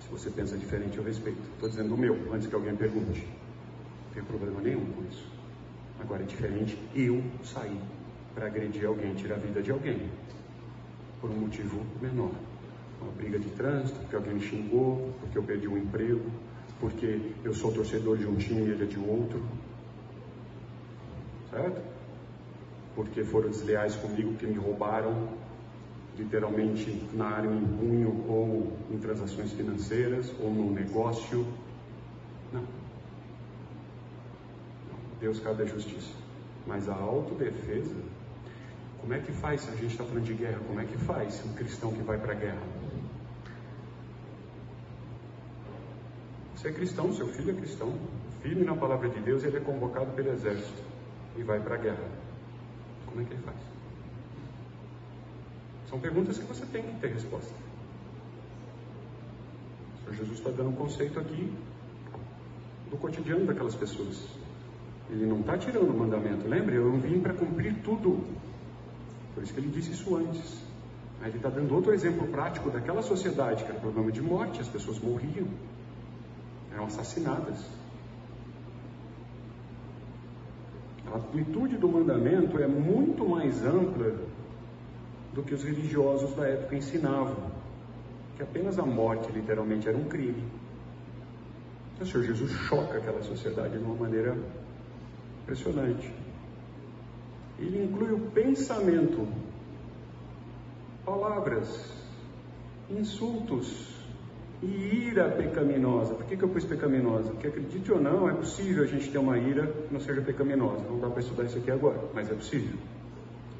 Se 0.01 0.09
você 0.11 0.29
pensa 0.29 0.57
diferente, 0.57 0.97
eu 0.97 1.03
respeito. 1.03 1.41
Estou 1.53 1.69
dizendo 1.69 1.95
o 1.95 1.97
meu, 1.97 2.15
antes 2.33 2.45
que 2.47 2.53
alguém 2.53 2.75
pergunte. 2.75 3.21
Não 3.21 4.13
tem 4.13 4.23
problema 4.23 4.61
nenhum 4.61 4.85
com 4.91 5.03
isso. 5.09 5.25
Agora 5.99 6.21
é 6.21 6.25
diferente 6.25 6.77
eu 6.95 7.23
sair 7.43 7.79
para 8.35 8.45
agredir 8.45 8.85
alguém, 8.85 9.15
tirar 9.15 9.35
a 9.35 9.39
vida 9.39 9.61
de 9.61 9.71
alguém, 9.71 10.09
por 11.19 11.31
um 11.31 11.35
motivo 11.35 11.83
menor. 11.99 12.31
uma 13.01 13.11
briga 13.13 13.39
de 13.39 13.49
trânsito, 13.51 13.99
porque 14.01 14.15
alguém 14.15 14.35
me 14.35 14.41
xingou, 14.41 15.13
porque 15.19 15.37
eu 15.37 15.43
perdi 15.43 15.67
um 15.67 15.77
emprego, 15.77 16.29
porque 16.79 17.33
eu 17.43 17.53
sou 17.53 17.71
torcedor 17.71 18.17
de 18.17 18.25
um 18.25 18.35
time 18.35 18.61
e 18.61 18.69
ele 18.69 18.83
é 18.83 18.87
de 18.87 18.97
outro. 18.97 19.41
Certo? 21.51 21.81
Porque 22.95 23.23
foram 23.23 23.49
desleais 23.49 23.95
comigo, 23.95 24.35
que 24.35 24.45
me 24.45 24.57
roubaram 24.57 25.29
literalmente 26.17 27.01
na 27.13 27.27
área 27.27 27.49
em 27.49 27.65
punho 27.65 28.25
ou 28.27 28.73
em 28.91 28.97
transações 28.97 29.51
financeiras 29.53 30.31
ou 30.39 30.51
no 30.51 30.71
negócio. 30.71 31.45
Não. 32.51 32.63
Deus 35.19 35.39
cabe 35.39 35.63
a 35.63 35.65
justiça. 35.65 36.13
Mas 36.67 36.87
a 36.89 36.93
autodefesa, 36.93 37.95
como 39.01 39.13
é 39.13 39.19
que 39.19 39.31
faz 39.31 39.61
se 39.61 39.69
a 39.69 39.75
gente 39.75 39.91
está 39.91 40.03
falando 40.03 40.23
de 40.23 40.33
guerra? 40.33 40.59
Como 40.67 40.79
é 40.79 40.85
que 40.85 40.97
faz 40.97 41.41
um 41.45 41.53
cristão 41.53 41.91
que 41.91 42.01
vai 42.01 42.17
para 42.17 42.33
a 42.33 42.35
guerra? 42.35 42.78
Você 46.59 46.67
é 46.67 46.71
cristão, 46.73 47.13
seu 47.13 47.25
filho 47.29 47.51
é 47.51 47.53
cristão, 47.53 47.93
firme 48.41 48.65
na 48.65 48.75
palavra 48.75 49.07
de 49.07 49.21
Deus, 49.21 49.45
ele 49.45 49.55
é 49.55 49.59
convocado 49.61 50.11
pelo 50.11 50.29
exército 50.33 50.83
e 51.37 51.41
vai 51.41 51.57
para 51.61 51.75
a 51.75 51.77
guerra. 51.77 52.03
Como 53.05 53.21
é 53.21 53.23
que 53.23 53.31
ele 53.31 53.41
faz? 53.43 53.55
São 55.89 56.01
perguntas 56.01 56.37
que 56.37 56.43
você 56.43 56.65
tem 56.65 56.83
que 56.83 56.99
ter 56.99 57.13
resposta. 57.13 57.53
O 59.93 59.99
Senhor 59.99 60.15
Jesus 60.15 60.39
está 60.39 60.51
dando 60.51 60.71
um 60.71 60.75
conceito 60.75 61.17
aqui 61.17 61.49
do 62.91 62.97
cotidiano 62.97 63.45
daquelas 63.45 63.75
pessoas. 63.75 64.27
Ele 65.09 65.25
não 65.25 65.39
está 65.39 65.57
tirando 65.57 65.89
o 65.89 65.97
mandamento. 65.97 66.45
Lembra? 66.45 66.75
Eu 66.75 66.91
vim 66.99 67.21
para 67.21 67.35
cumprir 67.35 67.81
tudo. 67.85 68.21
Por 69.33 69.43
isso 69.43 69.53
que 69.53 69.61
ele 69.61 69.69
disse 69.69 69.93
isso 69.93 70.13
antes. 70.13 70.61
Ele 71.23 71.37
está 71.37 71.47
dando 71.47 71.73
outro 71.73 71.93
exemplo 71.93 72.27
prático 72.27 72.69
daquela 72.69 73.01
sociedade 73.01 73.63
que 73.63 73.71
era 73.71 73.79
problema 73.79 74.11
de 74.11 74.21
morte, 74.21 74.59
as 74.59 74.67
pessoas 74.67 74.99
morriam, 74.99 75.47
eram 76.73 76.85
assassinadas. 76.85 77.65
A 81.11 81.17
amplitude 81.17 81.77
do 81.77 81.87
mandamento 81.87 82.57
é 82.59 82.67
muito 82.67 83.27
mais 83.27 83.65
ampla 83.65 84.15
do 85.33 85.43
que 85.43 85.53
os 85.53 85.63
religiosos 85.63 86.35
da 86.35 86.47
época 86.47 86.75
ensinavam, 86.75 87.51
que 88.35 88.43
apenas 88.43 88.77
a 88.77 88.85
morte 88.85 89.31
literalmente 89.31 89.87
era 89.87 89.97
um 89.97 90.05
crime. 90.05 90.43
O 91.99 92.05
Senhor 92.05 92.23
Jesus 92.23 92.51
choca 92.51 92.97
aquela 92.97 93.21
sociedade 93.23 93.77
de 93.77 93.83
uma 93.83 93.95
maneira 93.95 94.37
impressionante. 95.43 96.13
Ele 97.57 97.83
inclui 97.83 98.13
o 98.13 98.19
pensamento, 98.31 99.27
palavras, 101.03 101.91
insultos 102.89 103.98
e 104.61 105.07
ira 105.07 105.29
pecaminosa. 105.29 106.13
Por 106.13 106.25
que, 106.25 106.35
que 106.35 106.43
eu 106.43 106.49
pus 106.49 106.65
pecaminosa? 106.65 107.29
Porque 107.31 107.47
acredite 107.47 107.91
ou 107.91 108.01
não, 108.01 108.29
é 108.29 108.33
possível 108.33 108.83
a 108.83 108.87
gente 108.87 109.09
ter 109.09 109.17
uma 109.17 109.37
ira 109.37 109.67
que 109.67 109.93
não 109.93 110.01
seja 110.01 110.21
pecaminosa. 110.21 110.83
Não 110.89 110.99
dá 110.99 111.09
para 111.09 111.21
estudar 111.21 111.45
isso 111.45 111.57
aqui 111.57 111.71
agora, 111.71 112.01
mas 112.13 112.29
é 112.29 112.33
possível. 112.33 112.77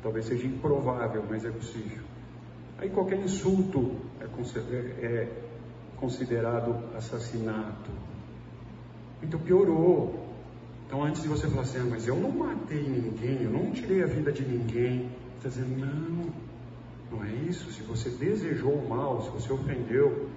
Talvez 0.03 0.25
seja 0.25 0.45
improvável, 0.45 1.23
mas 1.29 1.45
é 1.45 1.51
possível. 1.51 2.03
Aí 2.77 2.89
qualquer 2.89 3.19
insulto 3.19 3.95
é, 4.21 5.05
é 5.05 5.31
considerado 5.97 6.75
assassinato. 6.95 7.91
Então 9.21 9.39
piorou. 9.39 10.27
Então 10.87 11.03
antes 11.03 11.21
de 11.21 11.27
você 11.27 11.47
falar 11.47 11.61
assim, 11.61 11.79
ah, 11.79 11.87
mas 11.89 12.07
eu 12.07 12.15
não 12.15 12.31
matei 12.31 12.81
ninguém, 12.81 13.43
eu 13.43 13.51
não 13.51 13.71
tirei 13.71 14.01
a 14.01 14.07
vida 14.07 14.31
de 14.31 14.43
ninguém, 14.43 15.11
está 15.37 15.49
dizendo, 15.49 15.77
não, 15.77 16.29
não 17.11 17.23
é 17.23 17.31
isso. 17.47 17.71
Se 17.71 17.83
você 17.83 18.09
desejou 18.09 18.73
o 18.73 18.89
mal, 18.89 19.21
se 19.21 19.29
você 19.29 19.53
ofendeu, 19.53 20.29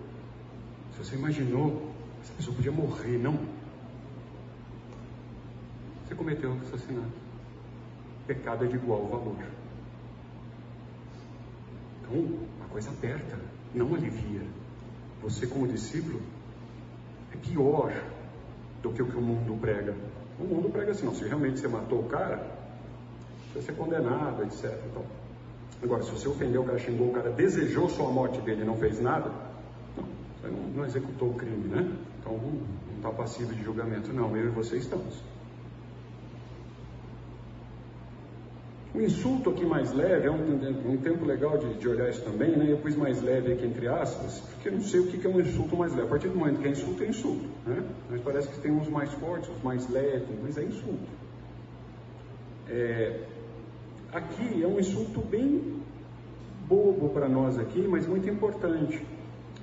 se 0.92 0.98
você 0.98 1.16
imaginou, 1.16 1.90
essa 2.22 2.32
pessoa 2.34 2.54
podia 2.54 2.72
morrer, 2.72 3.18
não. 3.18 3.38
Você 6.06 6.14
cometeu 6.14 6.52
assassinato 6.66 7.22
pecado 8.26 8.64
é 8.64 8.68
de 8.68 8.76
igual 8.76 9.06
valor. 9.06 9.36
Então, 12.00 12.38
a 12.64 12.68
coisa 12.72 12.90
aperta, 12.90 13.38
não 13.74 13.94
alivia. 13.94 14.42
Você, 15.22 15.46
como 15.46 15.66
discípulo, 15.68 16.20
é 17.32 17.36
pior 17.36 17.92
do 18.82 18.92
que 18.92 19.02
o 19.02 19.06
que 19.06 19.16
o 19.16 19.20
mundo 19.20 19.58
prega. 19.60 19.94
O 20.38 20.44
mundo 20.44 20.70
prega 20.70 20.92
assim, 20.92 21.06
não, 21.06 21.14
se 21.14 21.24
realmente 21.24 21.60
você 21.60 21.68
matou 21.68 22.00
o 22.00 22.08
cara, 22.08 22.36
você 23.48 23.54
vai 23.54 23.62
ser 23.62 23.72
condenado, 23.74 24.42
etc. 24.44 24.78
Então, 24.90 25.04
agora, 25.82 26.02
se 26.02 26.10
você 26.10 26.28
ofendeu 26.28 26.62
o 26.62 26.64
cara, 26.64 26.78
xingou 26.78 27.08
o 27.08 27.12
cara, 27.12 27.30
desejou 27.30 27.88
só 27.88 28.08
a 28.08 28.10
morte 28.10 28.40
dele 28.40 28.62
e 28.62 28.64
não 28.64 28.76
fez 28.76 29.00
nada, 29.00 29.30
não, 30.50 30.84
executou 30.84 31.30
o 31.30 31.34
crime, 31.34 31.68
né? 31.68 31.92
Então, 32.20 32.36
não 32.36 32.96
está 32.96 33.10
passivo 33.10 33.54
de 33.54 33.62
julgamento, 33.62 34.12
não. 34.12 34.36
Eu 34.36 34.46
e 34.46 34.50
você 34.50 34.76
estamos. 34.76 35.22
O 38.94 39.00
insulto 39.00 39.50
aqui 39.50 39.64
mais 39.64 39.90
leve, 39.92 40.26
é 40.26 40.30
um, 40.30 40.92
um 40.92 40.98
tempo 40.98 41.24
legal 41.24 41.56
de, 41.56 41.74
de, 41.74 41.88
olhar 41.88 42.10
isso 42.10 42.20
também, 42.22 42.50
né? 42.50 42.70
Eu 42.70 42.76
pus 42.76 42.94
mais 42.94 43.22
leve 43.22 43.52
aqui 43.52 43.64
entre 43.64 43.88
aspas, 43.88 44.40
porque 44.40 44.68
eu 44.68 44.72
não 44.72 44.82
sei 44.82 45.00
o 45.00 45.06
que 45.06 45.26
é 45.26 45.30
um 45.30 45.40
insulto 45.40 45.74
mais 45.76 45.92
leve. 45.92 46.06
A 46.06 46.10
partir 46.10 46.28
do 46.28 46.36
momento 46.36 46.60
que 46.60 46.68
é 46.68 46.70
insulto, 46.72 47.02
é 47.02 47.06
insulto, 47.06 47.46
né? 47.66 47.82
Mas 48.10 48.20
parece 48.20 48.48
que 48.48 48.60
tem 48.60 48.70
uns 48.70 48.88
mais 48.88 49.10
fortes, 49.14 49.48
uns 49.48 49.62
mais 49.62 49.88
leves, 49.88 50.28
mas 50.42 50.58
é 50.58 50.64
insulto. 50.64 51.08
É, 52.68 53.20
aqui 54.12 54.62
é 54.62 54.66
um 54.66 54.78
insulto 54.78 55.20
bem 55.22 55.80
bobo 56.68 57.08
para 57.10 57.28
nós 57.28 57.58
aqui, 57.58 57.80
mas 57.88 58.06
muito 58.06 58.28
importante. 58.28 59.02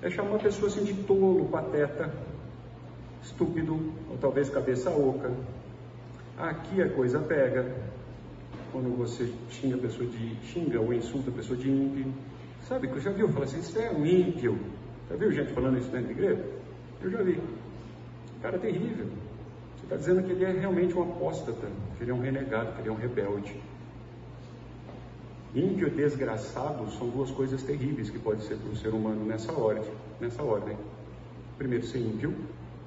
É 0.02 0.10
chamar 0.10 0.38
a 0.38 0.40
pessoa 0.40 0.68
assim 0.68 0.84
de 0.84 0.94
tolo, 1.04 1.46
pateta, 1.50 2.10
estúpido, 3.22 3.74
ou 4.10 4.18
talvez 4.18 4.50
cabeça 4.50 4.90
oca. 4.90 5.32
Aqui 6.38 6.82
a 6.82 6.90
coisa 6.90 7.20
pega 7.20 7.66
quando 8.72 8.96
você 8.96 9.30
xinga 9.50 9.76
a 9.76 9.80
pessoa 9.80 10.08
de 10.08 10.36
xinga 10.46 10.80
ou 10.80 10.94
insulta 10.94 11.30
a 11.30 11.34
pessoa 11.34 11.58
de 11.58 11.70
ímpio. 11.70 12.14
Sabe, 12.62 12.88
que 12.88 13.00
já 13.00 13.12
viu? 13.12 13.28
Fala 13.30 13.46
assim, 13.46 13.60
isso 13.60 13.78
é 13.78 13.92
um 13.92 14.06
ímpio. 14.06 14.58
Já 15.10 15.16
viu 15.16 15.32
gente 15.32 15.52
falando 15.54 15.78
isso 15.78 15.90
dentro 15.90 16.08
da 16.08 16.12
igreja? 16.14 16.46
Eu 17.02 17.10
já 17.10 17.22
vi. 17.22 17.42
Cara 18.42 18.56
é 18.56 18.60
terrível. 18.60 19.08
Você 19.76 19.84
está 19.84 19.96
dizendo 19.96 20.24
que 20.24 20.32
ele 20.32 20.46
é 20.46 20.52
realmente 20.52 20.96
um 20.96 21.04
apóstata, 21.04 21.68
que 21.98 22.04
ele 22.04 22.12
é 22.12 22.14
um 22.14 22.22
renegado, 22.22 22.74
que 22.74 22.82
ele 22.82 22.90
é 22.90 22.92
um 22.92 22.96
rebelde. 22.96 23.60
Ímpio 25.56 25.88
e 25.88 25.92
desgraçado 25.92 26.92
são 26.92 27.10
duas 27.10 27.32
coisas 27.32 27.64
terríveis 27.64 28.10
que 28.10 28.20
pode 28.20 28.44
ser 28.44 28.56
para 28.58 28.70
o 28.70 28.76
ser 28.76 28.90
humano 28.90 29.26
nessa 29.26 29.52
ordem, 29.52 29.92
nessa 30.20 30.44
ordem. 30.44 30.78
Primeiro 31.58 31.86
ser 31.88 32.00
ímpio 32.00 32.36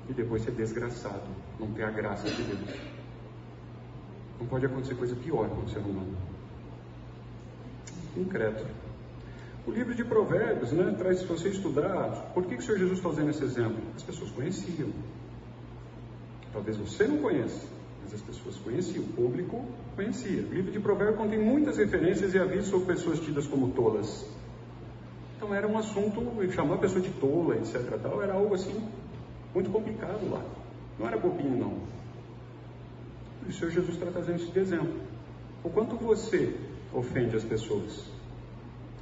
e 0.09 0.13
depois 0.13 0.43
ser 0.43 0.53
desgraçado, 0.53 1.29
não 1.59 1.73
ter 1.73 1.83
a 1.83 1.91
graça 1.91 2.29
de 2.29 2.43
Deus. 2.43 2.77
Não 4.39 4.47
pode 4.47 4.67
acontecer 4.67 4.95
coisa 4.95 5.17
pior 5.17 5.49
com 5.49 5.63
o 5.63 5.69
ser 5.69 5.81
humano. 5.81 6.17
Incrédulo. 8.17 8.71
O 9.67 9.71
livro 9.71 9.95
de 9.95 10.05
Provérbios 10.05 10.73
né, 10.73 10.95
traz, 10.99 11.21
se 11.21 11.27
você 11.27 11.49
estudar, 11.49 12.33
por 12.35 12.45
que, 12.45 12.57
que 12.57 12.63
o 12.63 12.65
Senhor 12.65 12.79
Jesus 12.79 12.99
está 12.99 13.09
usando 13.09 13.31
esse 13.31 13.45
exemplo? 13.45 13.81
As 13.97 14.03
pessoas 14.03 14.31
conheciam. 14.31 14.91
Talvez 16.53 16.77
você 16.77 17.07
não 17.07 17.19
conheça, 17.19 17.67
mas 18.03 18.15
as 18.15 18.21
pessoas 18.21 18.57
conheciam, 18.57 19.05
o 19.05 19.09
público 19.09 19.65
conhecia. 19.95 20.43
O 20.43 20.53
livro 20.53 20.73
de 20.73 20.81
Provérbios 20.81 21.19
contém 21.19 21.39
muitas 21.39 21.77
referências 21.77 22.35
e 22.35 22.39
avisos 22.39 22.69
sobre 22.69 22.95
pessoas 22.95 23.21
tidas 23.21 23.47
como 23.47 23.71
tolas. 23.71 24.27
Então 25.37 25.55
era 25.55 25.67
um 25.67 25.77
assunto, 25.77 26.21
chamar 26.53 26.77
a 26.77 26.79
pessoa 26.79 27.01
de 27.01 27.11
tola, 27.11 27.57
etc. 27.57 27.99
Tal, 28.01 28.23
era 28.23 28.35
algo 28.35 28.55
assim 28.55 28.89
muito 29.55 29.71
complicado 29.71 30.31
lá. 30.31 30.43
Não 30.99 31.07
era 31.07 31.19
bobinho, 31.19 31.57
não. 31.57 31.79
E 33.47 33.51
o 33.51 33.53
Senhor 33.53 33.71
Jesus 33.71 33.95
está 33.95 34.07
trazendo 34.11 34.37
isso 34.37 34.53
de 34.53 34.59
exemplo. 34.59 34.95
O 35.65 35.71
quanto 35.71 35.97
você 35.97 36.55
ofende 36.93 37.37
as 37.37 37.45
pessoas 37.45 38.05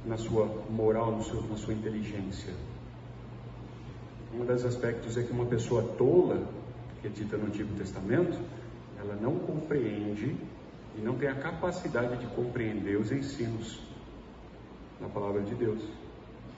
na 0.05 0.17
sua 0.17 0.45
moral, 0.69 1.11
no 1.11 1.23
seu, 1.23 1.41
na 1.43 1.57
sua 1.57 1.73
inteligência. 1.73 2.53
Um 4.33 4.45
dos 4.45 4.65
aspectos 4.65 5.17
é 5.17 5.23
que 5.23 5.31
uma 5.31 5.45
pessoa 5.45 5.83
tola, 5.97 6.47
que 7.01 7.07
é 7.07 7.09
dita 7.09 7.37
no 7.37 7.47
Antigo 7.47 7.73
Testamento, 7.75 8.37
ela 9.01 9.15
não 9.15 9.39
compreende 9.39 10.35
e 10.97 11.01
não 11.01 11.17
tem 11.17 11.27
a 11.27 11.35
capacidade 11.35 12.17
de 12.17 12.27
compreender 12.35 12.97
os 12.97 13.11
ensinos 13.11 13.81
na 14.99 15.09
palavra 15.09 15.41
de 15.41 15.55
Deus. 15.55 15.81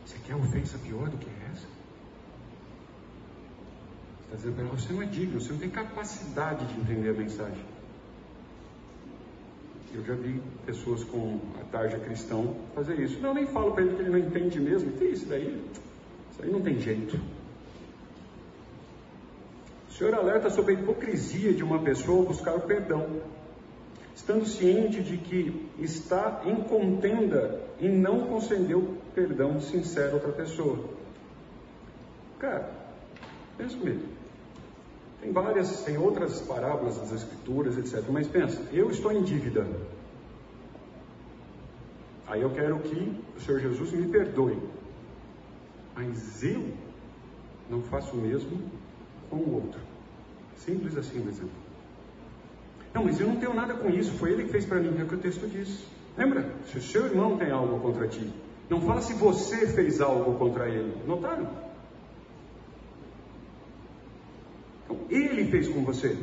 Você 0.06 0.18
quer 0.26 0.36
ofensa 0.36 0.78
pior 0.80 1.10
do 1.10 1.18
que 1.18 1.30
essa? 1.52 1.66
Está 4.26 4.36
dizendo 4.36 4.56
para 4.56 4.66
ela, 4.66 4.78
você 4.78 4.94
não 4.94 5.02
é 5.02 5.06
digno, 5.06 5.39
você 5.39 5.54
não 5.54 5.60
tem 5.60 5.70
capacidade 5.70 6.66
de 6.66 6.80
entender 6.80 7.10
a 7.10 7.14
mensagem. 7.14 7.64
Eu 9.94 10.04
já 10.04 10.16
vi 10.16 10.41
pessoas 10.66 11.04
com 11.04 11.39
a 11.62 11.64
tarja 11.66 12.00
cristão 12.00 12.56
fazer 12.74 13.00
isso. 13.00 13.20
Não, 13.20 13.30
eu 13.30 13.36
nem 13.36 13.46
falo 13.46 13.74
para 13.74 13.84
ele 13.84 13.96
que 13.96 14.02
ele 14.02 14.10
não 14.10 14.18
entende 14.18 14.60
mesmo. 14.60 14.91
Tem 14.94 15.12
isso 15.12 15.28
daí? 15.28 15.64
Isso 16.32 16.41
aí 16.41 16.52
não 16.52 16.62
tem 16.62 16.80
jeito. 16.80 17.20
O 19.94 19.96
Senhor 19.96 20.16
alerta 20.16 20.50
sobre 20.50 20.76
a 20.76 20.80
hipocrisia 20.80 21.54
de 21.54 21.64
uma 21.64 21.78
pessoa 21.78 22.26
buscar 22.26 22.56
o 22.56 22.62
perdão. 22.62 23.22
estando 24.16 24.44
ciente 24.44 25.04
de 25.04 25.18
que 25.18 25.70
está 25.78 26.41
em 26.46 26.64
contenda 26.64 27.62
e 27.80 27.88
não 27.88 28.26
concedeu 28.26 28.98
perdão 29.14 29.62
sincero 29.62 30.14
a 30.14 30.14
outra 30.16 30.32
pessoa. 30.32 30.89
Cara, 32.39 32.72
pensa 33.56 33.78
comigo. 33.78 34.02
Tem 35.22 35.32
várias, 35.32 35.84
tem 35.84 35.96
outras 35.96 36.41
parábolas 36.41 36.98
das 36.98 37.12
escrituras, 37.12 37.78
etc. 37.78 38.04
Mas 38.10 38.28
pensa, 38.28 38.64
eu 38.72 38.89
estou 38.89 39.12
em 39.12 39.22
dívida. 39.22 39.68
Aí 42.26 42.41
eu 42.41 42.50
quero 42.50 42.80
que 42.80 43.22
o 43.38 43.41
Senhor 43.41 43.60
Jesus 43.60 43.91
me 43.91 44.08
perdoe. 44.08 44.58
Mas 45.96 46.44
eu 46.44 46.74
não 47.70 47.84
faço 47.84 48.16
o 48.16 48.20
mesmo 48.20 48.60
com 49.34 49.50
o 49.50 49.56
outro. 49.56 49.80
Simples 50.58 50.98
assim 50.98 51.20
o 51.20 51.30
exemplo. 51.30 51.64
Não, 52.94 53.04
mas 53.04 53.20
eu 53.20 53.28
não 53.28 53.38
tenho 53.38 53.54
nada 53.54 53.74
com 53.74 53.90
isso, 53.90 54.12
foi 54.14 54.32
ele 54.32 54.44
que 54.44 54.52
fez 54.52 54.66
para 54.66 54.80
mim, 54.80 54.96
é 55.00 55.04
o 55.04 55.08
que 55.08 55.16
o 55.16 55.20
texto 55.20 55.48
diz. 55.48 55.84
Lembra? 56.18 56.54
Se 56.68 56.78
o 56.78 56.82
seu 56.82 57.06
irmão 57.06 57.38
tem 57.38 57.50
algo 57.52 57.80
contra 57.80 58.08
ti, 58.08 58.32
não 58.70 58.82
fala 58.82 59.02
se 59.02 59.14
você 59.14 59.68
fez 59.68 60.00
algo 60.00 60.38
contra 60.38 60.70
ele. 60.70 60.96
Notaram? 61.08 61.50
Então, 64.84 65.00
ele 65.10 65.46
fez 65.50 65.68
com 65.68 65.84
você. 65.84 66.18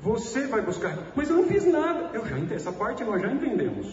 Você 0.00 0.46
vai 0.46 0.60
buscar, 0.60 1.12
mas 1.14 1.30
eu 1.30 1.36
não 1.36 1.44
fiz 1.44 1.64
nada. 1.64 2.10
Eu 2.12 2.26
já 2.26 2.36
essa 2.54 2.72
parte 2.72 3.04
nós 3.04 3.22
já 3.22 3.32
entendemos. 3.32 3.86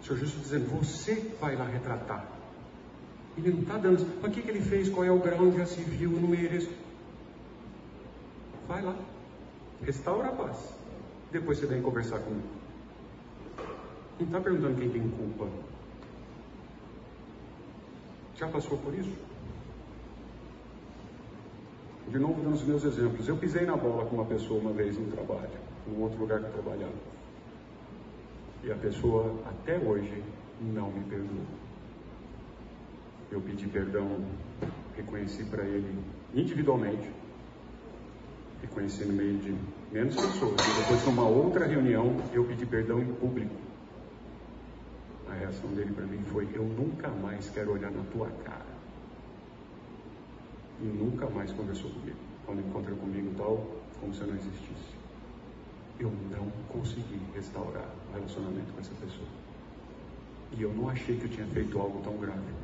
O 0.00 0.04
Senhor 0.04 0.18
Jesus 0.18 0.42
dizendo, 0.42 0.66
você 0.70 1.14
vai 1.40 1.54
lá 1.54 1.64
retratar. 1.64 2.37
Ele 3.38 3.52
não 3.52 3.62
está 3.62 3.78
dando, 3.78 4.04
mas 4.20 4.30
o 4.30 4.34
que, 4.34 4.42
que 4.42 4.50
ele 4.50 4.60
fez? 4.60 4.88
Qual 4.88 5.04
é 5.04 5.12
o 5.12 5.20
grau? 5.20 5.52
Já 5.52 5.64
se 5.64 5.80
viu, 5.80 6.10
não 6.10 6.28
mereço. 6.28 6.70
Vai 8.66 8.82
lá. 8.82 8.96
Restaura 9.80 10.28
a 10.28 10.32
paz. 10.32 10.74
Depois 11.30 11.58
você 11.58 11.66
vem 11.66 11.80
conversar 11.80 12.18
comigo. 12.18 12.48
Não 14.18 14.26
está 14.26 14.40
perguntando 14.40 14.80
quem 14.80 14.90
tem 14.90 15.08
culpa. 15.08 15.48
Já 18.36 18.48
passou 18.48 18.76
por 18.78 18.92
isso? 18.92 19.12
De 22.08 22.18
novo, 22.18 22.42
dando 22.42 22.54
os 22.54 22.64
meus 22.64 22.82
exemplos. 22.82 23.28
Eu 23.28 23.36
pisei 23.36 23.64
na 23.64 23.76
bola 23.76 24.04
com 24.06 24.16
uma 24.16 24.24
pessoa 24.24 24.60
uma 24.60 24.72
vez 24.72 24.98
no 24.98 25.06
trabalho, 25.12 25.50
em 25.86 26.02
outro 26.02 26.18
lugar 26.18 26.40
que 26.40 26.46
eu 26.46 26.52
trabalhava. 26.52 26.92
E 28.64 28.72
a 28.72 28.76
pessoa, 28.76 29.32
até 29.46 29.78
hoje, 29.78 30.24
não 30.60 30.90
me 30.90 31.04
perdoou. 31.04 31.67
Eu 33.30 33.40
pedi 33.40 33.66
perdão, 33.66 34.24
reconheci 34.96 35.44
para 35.44 35.64
ele 35.64 35.98
individualmente 36.34 37.08
reconheci 38.60 39.04
no 39.04 39.14
meio 39.14 39.38
de 39.38 39.54
menos 39.92 40.14
pessoas. 40.14 40.54
E 40.60 40.80
depois, 40.82 41.04
numa 41.06 41.26
outra 41.26 41.66
reunião, 41.66 42.16
eu 42.32 42.44
pedi 42.44 42.66
perdão 42.66 43.00
em 43.00 43.12
público. 43.14 43.54
A 45.28 45.34
reação 45.34 45.70
dele 45.70 45.92
para 45.92 46.06
mim 46.06 46.22
foi: 46.30 46.48
Eu 46.54 46.64
nunca 46.64 47.08
mais 47.08 47.48
quero 47.50 47.72
olhar 47.72 47.90
na 47.90 48.02
tua 48.04 48.28
cara. 48.44 48.78
E 50.80 50.84
nunca 50.84 51.28
mais 51.28 51.52
conversou 51.52 51.90
comigo. 51.90 52.16
Quando 52.46 52.60
encontrou 52.60 52.96
comigo, 52.96 53.34
tal, 53.36 53.66
como 54.00 54.14
se 54.14 54.20
eu 54.20 54.28
não 54.28 54.36
existisse. 54.36 54.98
Eu 55.98 56.12
não 56.30 56.50
consegui 56.68 57.20
restaurar 57.34 57.88
o 58.10 58.14
relacionamento 58.14 58.72
com 58.72 58.80
essa 58.80 58.94
pessoa. 58.94 59.28
E 60.56 60.62
eu 60.62 60.72
não 60.72 60.88
achei 60.88 61.16
que 61.18 61.24
eu 61.24 61.30
tinha 61.30 61.46
feito 61.48 61.78
algo 61.78 62.00
tão 62.02 62.16
grave. 62.16 62.54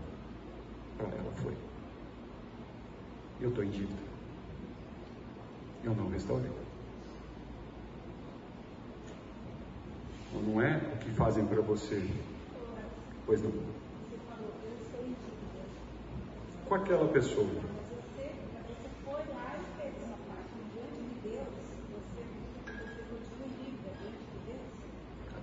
Para 0.97 1.09
ela 1.09 1.33
foi. 1.43 1.57
Eu 3.41 3.49
estou 3.49 3.65
em 3.65 3.71
dívida 3.71 4.15
eu 5.85 5.95
não 5.95 6.09
restaurei. 6.09 6.51
Então, 10.29 10.43
não 10.43 10.61
é 10.61 10.81
o 10.95 10.99
que 10.99 11.11
fazem 11.11 11.47
para 11.47 11.61
você. 11.61 12.03
Pois 13.27 13.43
não. 13.43 13.53
Com 16.69 16.75
aquela 16.75 17.07
pessoa. 17.09 17.74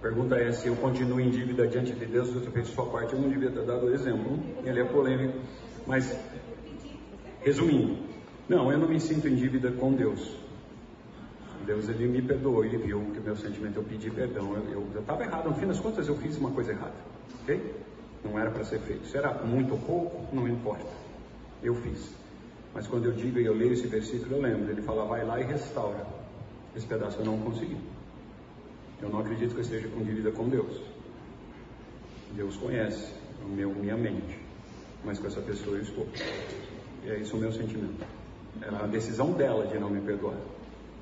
Pergunta 0.02 0.36
é 0.36 0.52
se 0.52 0.68
eu 0.68 0.76
continuo 0.76 1.20
em 1.20 1.30
dívida 1.30 1.68
diante 1.68 1.94
de 1.94 2.06
Deus, 2.06 2.30
se 2.30 2.36
eu 2.36 2.52
fiz 2.52 2.68
sua 2.70 2.86
parte, 2.88 3.14
eu 3.14 3.22
não 3.22 3.30
devia 3.30 3.52
ter 3.52 3.64
dado 3.64 3.86
o 3.86 3.94
exemplo. 3.94 4.40
Ele 4.64 4.80
é 4.80 4.84
polêmico. 4.84 5.38
Mas, 5.86 6.18
resumindo, 7.42 7.98
não, 8.50 8.72
eu 8.72 8.78
não 8.78 8.88
me 8.88 9.00
sinto 9.00 9.28
em 9.28 9.36
dívida 9.36 9.72
com 9.72 9.94
Deus. 9.94 10.38
Deus 11.66 11.88
ele 11.90 12.08
me 12.08 12.22
perdoou, 12.22 12.66
ele 12.66 12.78
viu 12.78 13.00
que 13.14 13.20
meu 13.20 13.36
sentimento, 13.36 13.78
eu 13.78 13.84
pedi 13.84 14.10
perdão, 14.10 14.56
eu 14.72 14.88
estava 15.00 15.24
errado, 15.24 15.50
no 15.50 15.56
fim 15.56 15.68
das 15.68 15.80
contas 15.80 16.08
eu 16.08 16.16
fiz 16.16 16.38
uma 16.38 16.50
coisa 16.52 16.72
errada, 16.72 16.96
ok? 17.44 17.76
Não 18.24 18.38
era 18.38 18.50
para 18.50 18.64
ser 18.64 18.80
feito. 18.80 19.08
Se 19.08 19.18
era 19.18 19.32
muito 19.44 19.74
ou 19.74 19.80
pouco, 19.80 20.36
não 20.36 20.48
importa. 20.48 20.90
Eu 21.64 21.76
fiz. 21.76 22.14
Mas 22.74 22.88
quando 22.88 23.06
eu 23.06 23.12
digo 23.12 23.40
e 23.40 23.46
eu 23.46 23.54
leio 23.54 23.74
esse 23.74 23.88
versículo, 23.88 24.36
eu 24.36 24.42
lembro, 24.42 24.72
ele 24.72 24.82
fala, 24.82 25.06
vai 25.06 25.24
lá 25.26 25.40
e 25.40 25.44
restaura. 25.44 26.06
Esse 26.76 26.86
pedaço 26.86 27.20
eu 27.20 27.26
não 27.26 27.38
consegui. 27.40 27.78
Eu 29.02 29.10
não 29.10 29.20
acredito 29.20 29.52
que 29.52 29.58
eu 29.58 29.62
esteja 29.62 29.88
com 29.90 30.04
dívida 30.04 30.32
com 30.32 30.48
Deus. 30.48 30.82
Deus 32.34 32.56
conhece 32.58 33.14
o 33.44 33.50
meu, 33.50 33.70
minha 33.74 33.98
mente, 33.98 34.40
mas 35.04 35.20
com 35.20 35.28
essa 35.28 35.42
pessoa 35.42 35.78
eu 35.78 35.82
estou. 35.82 36.08
E 37.04 37.10
é 37.10 37.18
isso 37.18 37.36
o 37.36 37.40
meu 37.40 37.52
sentimento. 37.52 38.06
Era 38.62 38.84
a 38.84 38.88
decisão 38.88 39.32
dela 39.34 39.66
de 39.66 39.80
não 39.80 39.90
me 39.90 40.02
perdoar. 40.02 40.38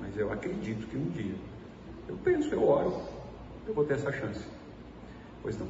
Mas 0.00 0.16
eu 0.16 0.32
acredito 0.32 0.86
que 0.88 0.96
um 0.96 1.10
dia, 1.10 1.34
eu 2.08 2.16
penso, 2.24 2.54
eu 2.54 2.66
oro, 2.66 3.02
eu 3.66 3.74
vou 3.74 3.84
ter 3.84 3.94
essa 3.94 4.10
chance. 4.10 4.44
Pois 5.42 5.58
não. 5.58 5.68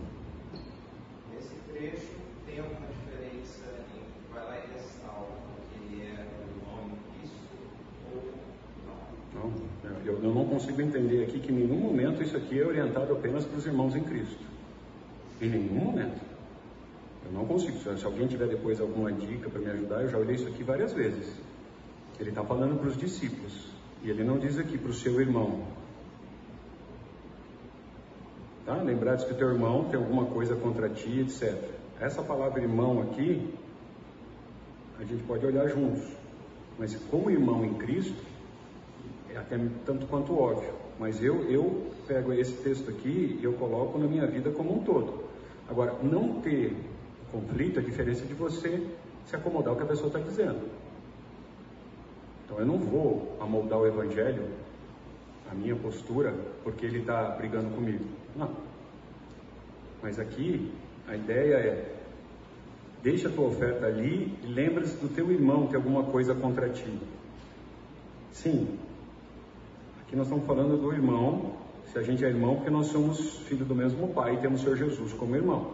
Nesse 1.34 1.54
trecho 1.72 2.14
tem 2.46 2.60
alguma 2.60 2.86
diferença 2.86 3.64
em 3.96 4.32
vai 4.32 4.44
lá 4.44 4.56
e 4.58 4.72
restaura 4.72 5.26
que 5.72 5.94
ele 5.94 6.06
é 6.06 6.26
o 6.38 6.76
nome 6.76 6.96
Cristo 7.18 7.36
ou 8.14 8.32
Não, 9.84 9.96
eu, 10.04 10.22
eu 10.22 10.34
não 10.34 10.44
consigo 10.46 10.80
entender 10.80 11.24
aqui 11.24 11.40
que 11.40 11.52
em 11.52 11.56
nenhum 11.56 11.78
momento 11.78 12.22
isso 12.22 12.36
aqui 12.36 12.60
é 12.60 12.66
orientado 12.66 13.12
apenas 13.12 13.44
para 13.44 13.58
os 13.58 13.66
irmãos 13.66 13.94
em 13.94 14.02
Cristo. 14.02 14.44
Em 15.40 15.48
nenhum 15.48 15.84
momento. 15.84 16.20
Eu 17.24 17.32
não 17.32 17.46
consigo. 17.46 17.78
Se 17.78 18.04
alguém 18.04 18.26
tiver 18.26 18.48
depois 18.48 18.80
alguma 18.80 19.12
dica 19.12 19.48
para 19.48 19.60
me 19.60 19.70
ajudar, 19.70 20.02
eu 20.02 20.08
já 20.08 20.18
olhei 20.18 20.34
isso 20.34 20.48
aqui 20.48 20.62
várias 20.62 20.92
vezes. 20.92 21.32
Ele 22.18 22.30
está 22.30 22.44
falando 22.44 22.78
para 22.78 22.88
os 22.88 22.96
discípulos. 22.96 23.68
E 24.02 24.10
ele 24.10 24.24
não 24.24 24.38
diz 24.38 24.58
aqui 24.58 24.78
para 24.78 24.90
o 24.90 24.94
seu 24.94 25.20
irmão. 25.20 25.62
Tá? 28.64 28.74
Lembrar 28.76 29.16
que 29.18 29.34
teu 29.34 29.48
irmão 29.48 29.84
tem 29.84 29.98
alguma 29.98 30.26
coisa 30.26 30.54
contra 30.56 30.88
ti, 30.88 31.20
etc. 31.20 31.56
Essa 31.98 32.22
palavra 32.22 32.62
irmão 32.62 33.02
aqui, 33.02 33.52
a 34.98 35.04
gente 35.04 35.22
pode 35.24 35.44
olhar 35.44 35.68
juntos. 35.68 36.02
Mas 36.78 36.94
como 37.10 37.30
irmão 37.30 37.64
em 37.64 37.74
Cristo, 37.74 38.29
até 39.36 39.58
tanto 39.84 40.06
quanto 40.06 40.38
óbvio. 40.38 40.72
Mas 40.98 41.22
eu, 41.22 41.50
eu 41.50 41.90
pego 42.06 42.32
esse 42.32 42.52
texto 42.62 42.90
aqui 42.90 43.38
e 43.40 43.44
eu 43.44 43.54
coloco 43.54 43.98
na 43.98 44.06
minha 44.06 44.26
vida 44.26 44.50
como 44.50 44.76
um 44.76 44.84
todo. 44.84 45.24
Agora, 45.68 45.94
não 46.02 46.40
ter 46.40 46.76
conflito 47.30 47.78
é 47.78 47.82
diferença 47.82 48.26
de 48.26 48.34
você 48.34 48.86
se 49.26 49.36
acomodar 49.36 49.70
ao 49.70 49.76
que 49.76 49.84
a 49.84 49.86
pessoa 49.86 50.08
está 50.08 50.18
dizendo. 50.18 50.68
Então 52.44 52.58
eu 52.58 52.66
não 52.66 52.78
vou 52.78 53.36
amoldar 53.40 53.78
o 53.78 53.86
Evangelho, 53.86 54.48
a 55.50 55.54
minha 55.54 55.76
postura, 55.76 56.34
porque 56.64 56.84
ele 56.84 56.98
está 56.98 57.30
brigando 57.30 57.70
comigo. 57.70 58.04
Não. 58.34 58.50
Mas 60.02 60.18
aqui 60.18 60.72
a 61.06 61.14
ideia 61.14 61.54
é: 61.54 61.94
deixa 63.02 63.28
a 63.28 63.32
tua 63.32 63.46
oferta 63.46 63.86
ali 63.86 64.36
e 64.42 64.46
lembra-se 64.46 64.96
do 64.96 65.08
teu 65.08 65.30
irmão 65.30 65.68
que 65.68 65.76
alguma 65.76 66.04
coisa 66.04 66.34
contra 66.34 66.68
ti. 66.68 66.98
Sim, 68.32 68.78
aqui 70.10 70.16
nós 70.16 70.26
estamos 70.26 70.44
falando 70.44 70.76
do 70.76 70.92
irmão, 70.92 71.52
se 71.92 71.96
a 71.96 72.02
gente 72.02 72.24
é 72.24 72.28
irmão, 72.28 72.56
porque 72.56 72.68
nós 72.68 72.88
somos 72.88 73.38
filhos 73.46 73.68
do 73.68 73.76
mesmo 73.76 74.08
pai 74.08 74.34
e 74.34 74.38
temos 74.38 74.60
o 74.60 74.64
Senhor 74.64 74.76
Jesus 74.76 75.12
como 75.12 75.36
irmão. 75.36 75.70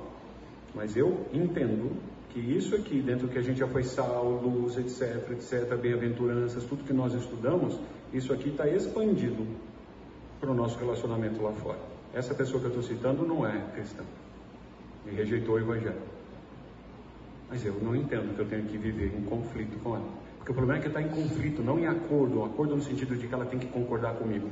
Mas 0.74 0.94
eu 0.94 1.26
entendo 1.32 1.96
que 2.28 2.38
isso 2.38 2.76
aqui, 2.76 3.00
dentro 3.00 3.28
que 3.28 3.38
a 3.38 3.40
gente 3.40 3.60
já 3.60 3.66
foi 3.66 3.82
sal, 3.82 4.28
luz, 4.28 4.76
etc, 4.76 5.30
etc, 5.30 5.74
bem-aventuranças, 5.80 6.64
tudo 6.64 6.84
que 6.84 6.92
nós 6.92 7.14
estudamos, 7.14 7.80
isso 8.12 8.30
aqui 8.30 8.50
está 8.50 8.68
expandido 8.68 9.46
para 10.38 10.50
o 10.50 10.54
nosso 10.54 10.78
relacionamento 10.78 11.40
lá 11.42 11.52
fora. 11.52 11.78
Essa 12.12 12.34
pessoa 12.34 12.60
que 12.60 12.66
eu 12.66 12.78
estou 12.78 12.82
citando 12.82 13.26
não 13.26 13.46
é 13.46 13.58
cristã 13.74 14.04
e 15.06 15.14
rejeitou 15.14 15.54
o 15.54 15.58
Evangelho. 15.58 15.96
Mas 17.48 17.64
eu 17.64 17.72
não 17.80 17.96
entendo 17.96 18.34
que 18.34 18.40
eu 18.42 18.46
tenho 18.46 18.64
que 18.64 18.76
viver 18.76 19.16
em 19.16 19.22
conflito 19.22 19.82
com 19.82 19.96
ela. 19.96 20.25
Porque 20.46 20.52
o 20.52 20.54
problema 20.62 20.78
é 20.78 20.80
que 20.80 20.86
está 20.86 21.02
em 21.02 21.08
conflito, 21.08 21.60
não 21.60 21.76
em 21.76 21.88
acordo. 21.88 22.44
Acordo 22.44 22.76
no 22.76 22.82
sentido 22.82 23.16
de 23.16 23.26
que 23.26 23.34
ela 23.34 23.44
tem 23.44 23.58
que 23.58 23.66
concordar 23.66 24.14
comigo. 24.14 24.48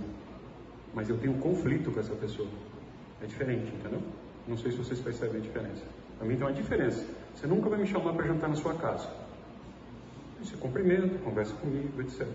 Mas 0.92 1.08
eu 1.08 1.16
tenho 1.16 1.34
conflito 1.34 1.92
com 1.92 2.00
essa 2.00 2.16
pessoa. 2.16 2.48
É 3.22 3.26
diferente, 3.26 3.72
entendeu? 3.72 4.02
Não 4.48 4.58
sei 4.58 4.72
se 4.72 4.78
vocês 4.78 4.98
percebem 4.98 5.36
a 5.36 5.40
diferença. 5.40 5.84
Para 6.18 6.26
mim 6.26 6.34
tem 6.34 6.44
uma 6.44 6.52
diferença. 6.52 7.06
Você 7.36 7.46
nunca 7.46 7.68
vai 7.68 7.78
me 7.78 7.86
chamar 7.86 8.12
para 8.12 8.26
jantar 8.26 8.50
na 8.50 8.56
sua 8.56 8.74
casa. 8.74 9.08
Você 10.42 10.56
cumprimenta, 10.56 11.16
conversa 11.18 11.54
comigo, 11.54 12.00
etc. 12.00 12.26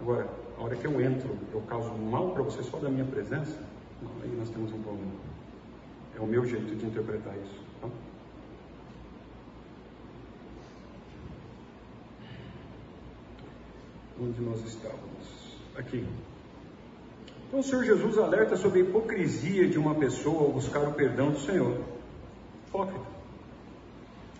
Agora, 0.00 0.28
a 0.56 0.62
hora 0.62 0.76
que 0.76 0.86
eu 0.86 1.00
entro, 1.00 1.36
eu 1.52 1.62
causo 1.62 1.90
mal 1.94 2.30
para 2.30 2.44
você 2.44 2.62
só 2.62 2.78
da 2.78 2.88
minha 2.88 3.06
presença, 3.06 3.58
aí 4.22 4.30
nós 4.38 4.48
temos 4.50 4.72
um 4.72 4.80
problema. 4.80 5.10
É 6.16 6.20
o 6.20 6.26
meu 6.28 6.46
jeito 6.46 6.76
de 6.76 6.86
interpretar 6.86 7.34
isso. 7.38 7.60
Tá? 7.80 7.88
Onde 14.22 14.40
nós 14.40 14.64
estávamos? 14.64 15.58
Aqui. 15.76 16.06
Então 17.48 17.58
o 17.58 17.62
Senhor 17.62 17.84
Jesus 17.84 18.16
alerta 18.18 18.56
sobre 18.56 18.80
a 18.80 18.82
hipocrisia 18.84 19.68
de 19.68 19.76
uma 19.78 19.96
pessoa 19.96 20.42
ao 20.42 20.52
buscar 20.52 20.86
o 20.86 20.92
perdão 20.92 21.32
do 21.32 21.40
Senhor. 21.40 21.80
Hipócrita. 22.68 23.04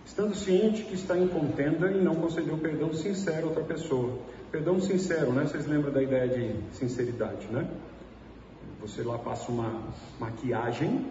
Estando 0.07 0.37
ciente 0.37 0.85
que 0.85 0.95
está 0.95 1.19
em 1.19 1.27
contenda 1.27 1.91
e 1.91 2.01
não 2.01 2.15
concedeu 2.15 2.57
perdão 2.59 2.95
sincero 2.95 3.47
a 3.47 3.49
outra 3.49 3.65
pessoa. 3.65 4.19
Perdão 4.53 4.81
sincero, 4.81 5.33
né? 5.33 5.47
Vocês 5.47 5.67
lembram 5.67 5.93
da 5.93 6.01
ideia 6.01 6.29
de 6.29 6.77
sinceridade, 6.77 7.49
né? 7.49 7.69
Você 8.81 9.03
lá 9.03 9.19
passa 9.19 9.51
uma 9.51 9.83
maquiagem 10.21 11.11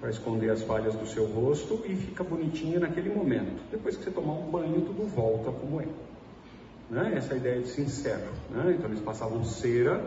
para 0.00 0.10
esconder 0.10 0.50
as 0.50 0.60
falhas 0.62 0.94
do 0.94 1.06
seu 1.06 1.24
rosto 1.24 1.82
e 1.86 1.96
fica 1.96 2.22
bonitinha 2.22 2.78
naquele 2.78 3.08
momento. 3.08 3.62
Depois 3.70 3.96
que 3.96 4.04
você 4.04 4.10
tomar 4.10 4.34
um 4.34 4.50
banho, 4.50 4.82
tudo 4.82 5.06
volta 5.06 5.50
como 5.50 5.80
é. 5.80 5.86
Né? 6.90 7.14
Essa 7.16 7.34
é 7.34 7.36
ideia 7.36 7.60
de 7.60 7.68
sincero. 7.68 8.30
Né? 8.50 8.74
Então 8.76 8.86
eles 8.90 9.00
passavam 9.00 9.44
cera 9.44 10.02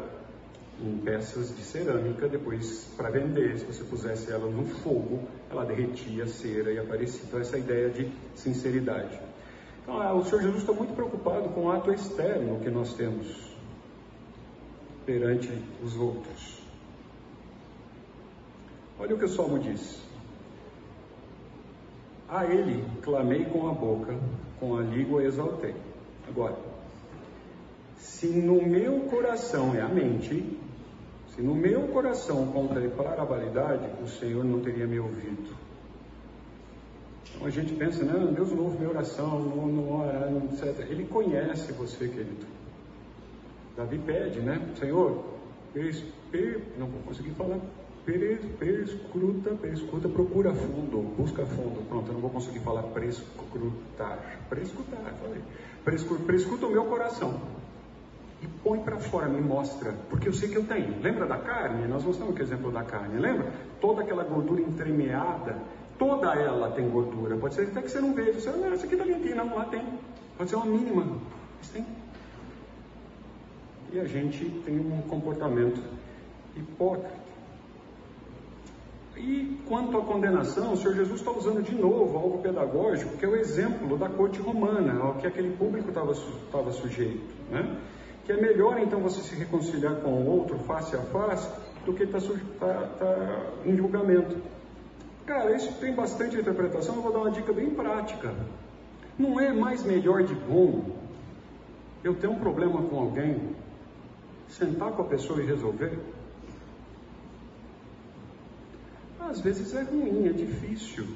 em 0.82 0.98
peças 0.98 1.54
de 1.56 1.62
cerâmica, 1.62 2.28
depois 2.30 2.86
para 2.96 3.10
vender, 3.10 3.60
se 3.60 3.66
você 3.66 3.84
pusesse 3.84 4.32
ela 4.32 4.50
no 4.50 4.66
fogo, 4.66 5.28
ela 5.52 5.66
derretia 5.66 6.24
a 6.24 6.28
cera 6.28 6.72
e 6.72 6.80
aparecia. 6.80 7.22
Então 7.28 7.40
essa 7.40 7.58
é 7.58 7.60
ideia 7.60 7.90
de 7.90 8.10
sinceridade. 8.36 9.20
Então 9.84 10.02
ah, 10.02 10.14
o 10.14 10.24
Senhor 10.24 10.42
Jesus 10.42 10.62
está 10.62 10.72
muito 10.72 10.94
preocupado 10.94 11.50
com 11.50 11.66
o 11.66 11.72
ato 11.72 11.92
externo 11.92 12.60
que 12.62 12.70
nós 12.70 12.94
temos 12.94 13.50
perante 15.06 15.52
os 15.84 15.98
outros. 15.98 16.62
Olha 18.98 19.16
o 19.16 19.18
que 19.18 19.26
o 19.26 19.30
Salmo 19.30 19.60
diz. 19.60 20.02
A 22.28 22.46
ele 22.46 22.86
clamei 23.02 23.44
com 23.46 23.68
a 23.68 23.74
boca, 23.74 24.16
com 24.60 24.78
a 24.78 24.82
língua 24.82 25.24
exaltei. 25.24 25.74
Agora, 26.28 26.69
se 28.00 28.28
no 28.28 28.62
meu 28.62 29.02
coração 29.02 29.76
é 29.76 29.82
a 29.82 29.88
mente, 29.88 30.58
se 31.36 31.42
no 31.42 31.54
meu 31.54 31.82
coração 31.90 32.48
contemplar 32.48 33.20
a 33.20 33.26
validade, 33.26 33.88
o 34.02 34.08
Senhor 34.08 34.44
não 34.44 34.62
teria 34.62 34.88
me 34.88 35.00
ouvido. 35.00 35.54
Então 37.36 37.46
a 37.46 37.50
gente 37.50 37.74
pensa, 37.74 38.04
não, 38.04 38.34
Deus 38.34 38.52
não 38.52 38.64
ouve 38.64 38.78
minha 38.78 38.90
oração, 38.90 39.40
não, 39.40 39.68
não 39.68 39.92
ora, 39.92 40.32
etc. 40.52 40.90
Ele 40.90 41.06
conhece 41.06 41.72
você, 41.74 42.08
querido. 42.08 42.46
Davi 43.76 44.00
pede, 44.00 44.40
né? 44.40 44.60
Senhor, 44.78 45.24
pers, 45.74 46.04
per, 46.32 46.62
não 46.78 46.88
vou 46.88 47.02
conseguir 47.04 47.32
falar. 47.32 47.60
Per, 48.06 48.40
perscruta, 48.58 49.52
perscruta, 49.52 50.10
procura 50.10 50.54
fundo, 50.54 51.02
busca 51.16 51.46
fundo. 51.46 51.88
Pronto, 51.88 52.08
eu 52.08 52.14
não 52.14 52.22
vou 52.22 52.32
conseguir 52.32 52.60
falar 52.60 52.84
prescrutar. 52.84 54.40
Prescrutar, 54.50 55.14
falei. 55.22 55.42
Prescruta 56.26 56.66
o 56.66 56.72
meu 56.72 56.86
coração 56.86 57.59
e 58.42 58.48
põe 58.64 58.80
para 58.80 58.98
fora, 59.00 59.28
me 59.28 59.42
mostra, 59.42 59.94
porque 60.10 60.28
eu 60.28 60.34
sei 60.34 60.50
que 60.50 60.56
eu 60.56 60.66
tenho. 60.66 61.02
Lembra 61.02 61.26
da 61.26 61.38
carne? 61.38 61.88
Nós 61.88 62.04
mostramos 62.04 62.36
que 62.36 62.42
exemplo 62.42 62.72
da 62.72 62.84
carne, 62.84 63.20
lembra? 63.20 63.52
Toda 63.82 64.02
aquela 64.02 64.24
gordura 64.24 64.62
entremeada, 64.62 65.58
toda 65.98 66.34
ela 66.36 66.72
tem 66.72 66.90
gordura. 66.90 67.36
Pode 67.36 67.56
ser 67.56 67.68
até 67.68 67.82
que 67.82 67.92
você 67.92 68.00
não 68.00 68.14
veja, 68.14 68.40
você 68.40 68.50
não, 68.52 68.74
essa 68.74 68.86
aqui 68.86 68.96
tá 68.96 69.04
limpinha, 69.04 69.36
não, 69.36 69.56
lá 69.56 69.66
tem. 69.66 69.84
Pode 70.38 70.50
ser 70.50 70.56
uma 70.56 70.66
mínima, 70.66 71.06
mas 71.58 71.70
tem. 71.70 71.86
E 73.92 74.00
a 74.00 74.06
gente 74.06 74.46
tem 74.66 74.80
um 74.80 75.02
comportamento 75.02 75.82
hipócrita. 76.56 77.20
E 79.18 79.60
quanto 79.68 79.98
à 79.98 80.02
condenação, 80.02 80.72
o 80.72 80.78
Senhor 80.78 80.96
Jesus 80.96 81.20
está 81.20 81.32
usando 81.32 81.62
de 81.62 81.76
novo 81.76 82.18
algo 82.18 82.38
pedagógico, 82.38 83.18
que 83.18 83.26
é 83.26 83.28
o 83.28 83.36
exemplo 83.36 83.98
da 83.98 84.08
corte 84.08 84.40
romana, 84.40 84.98
ao 85.02 85.16
que 85.16 85.28
aquele 85.28 85.58
público 85.58 85.90
estava 85.90 86.72
sujeito. 86.72 87.20
Né? 87.52 87.78
Que 88.30 88.34
é 88.34 88.38
melhor 88.40 88.80
então 88.80 89.00
você 89.00 89.22
se 89.22 89.34
reconciliar 89.34 89.96
com 90.02 90.12
o 90.12 90.28
outro 90.28 90.60
face 90.60 90.96
a 90.96 91.02
face 91.02 91.50
do 91.84 91.96
que 91.96 92.04
estar 92.04 92.22
tá, 92.22 92.28
tá, 92.60 92.90
tá 93.00 93.42
em 93.66 93.76
julgamento. 93.76 94.38
Cara, 95.26 95.56
isso 95.56 95.74
tem 95.80 95.96
bastante 95.96 96.38
interpretação, 96.38 96.98
eu 96.98 97.02
vou 97.02 97.12
dar 97.12 97.22
uma 97.22 97.32
dica 97.32 97.52
bem 97.52 97.72
prática. 97.72 98.32
Não 99.18 99.40
é 99.40 99.52
mais 99.52 99.84
melhor 99.84 100.22
de 100.22 100.36
bom 100.36 100.96
eu 102.04 102.14
ter 102.14 102.28
um 102.28 102.38
problema 102.38 102.84
com 102.84 103.00
alguém, 103.00 103.56
sentar 104.48 104.92
com 104.92 105.02
a 105.02 105.06
pessoa 105.06 105.42
e 105.42 105.48
resolver? 105.48 105.98
Às 109.20 109.42
vezes 109.42 109.74
é 109.74 109.82
ruim, 109.82 110.28
é 110.28 110.34
difícil, 110.34 111.08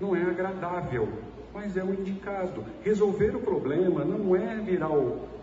não 0.00 0.14
é 0.14 0.22
agradável, 0.22 1.08
mas 1.52 1.76
é 1.76 1.82
o 1.82 1.92
indicado. 1.92 2.64
Resolver 2.84 3.34
o 3.34 3.40
problema 3.40 4.04
não 4.04 4.36
é 4.36 4.54
virar 4.58 4.92
o, 4.92 5.35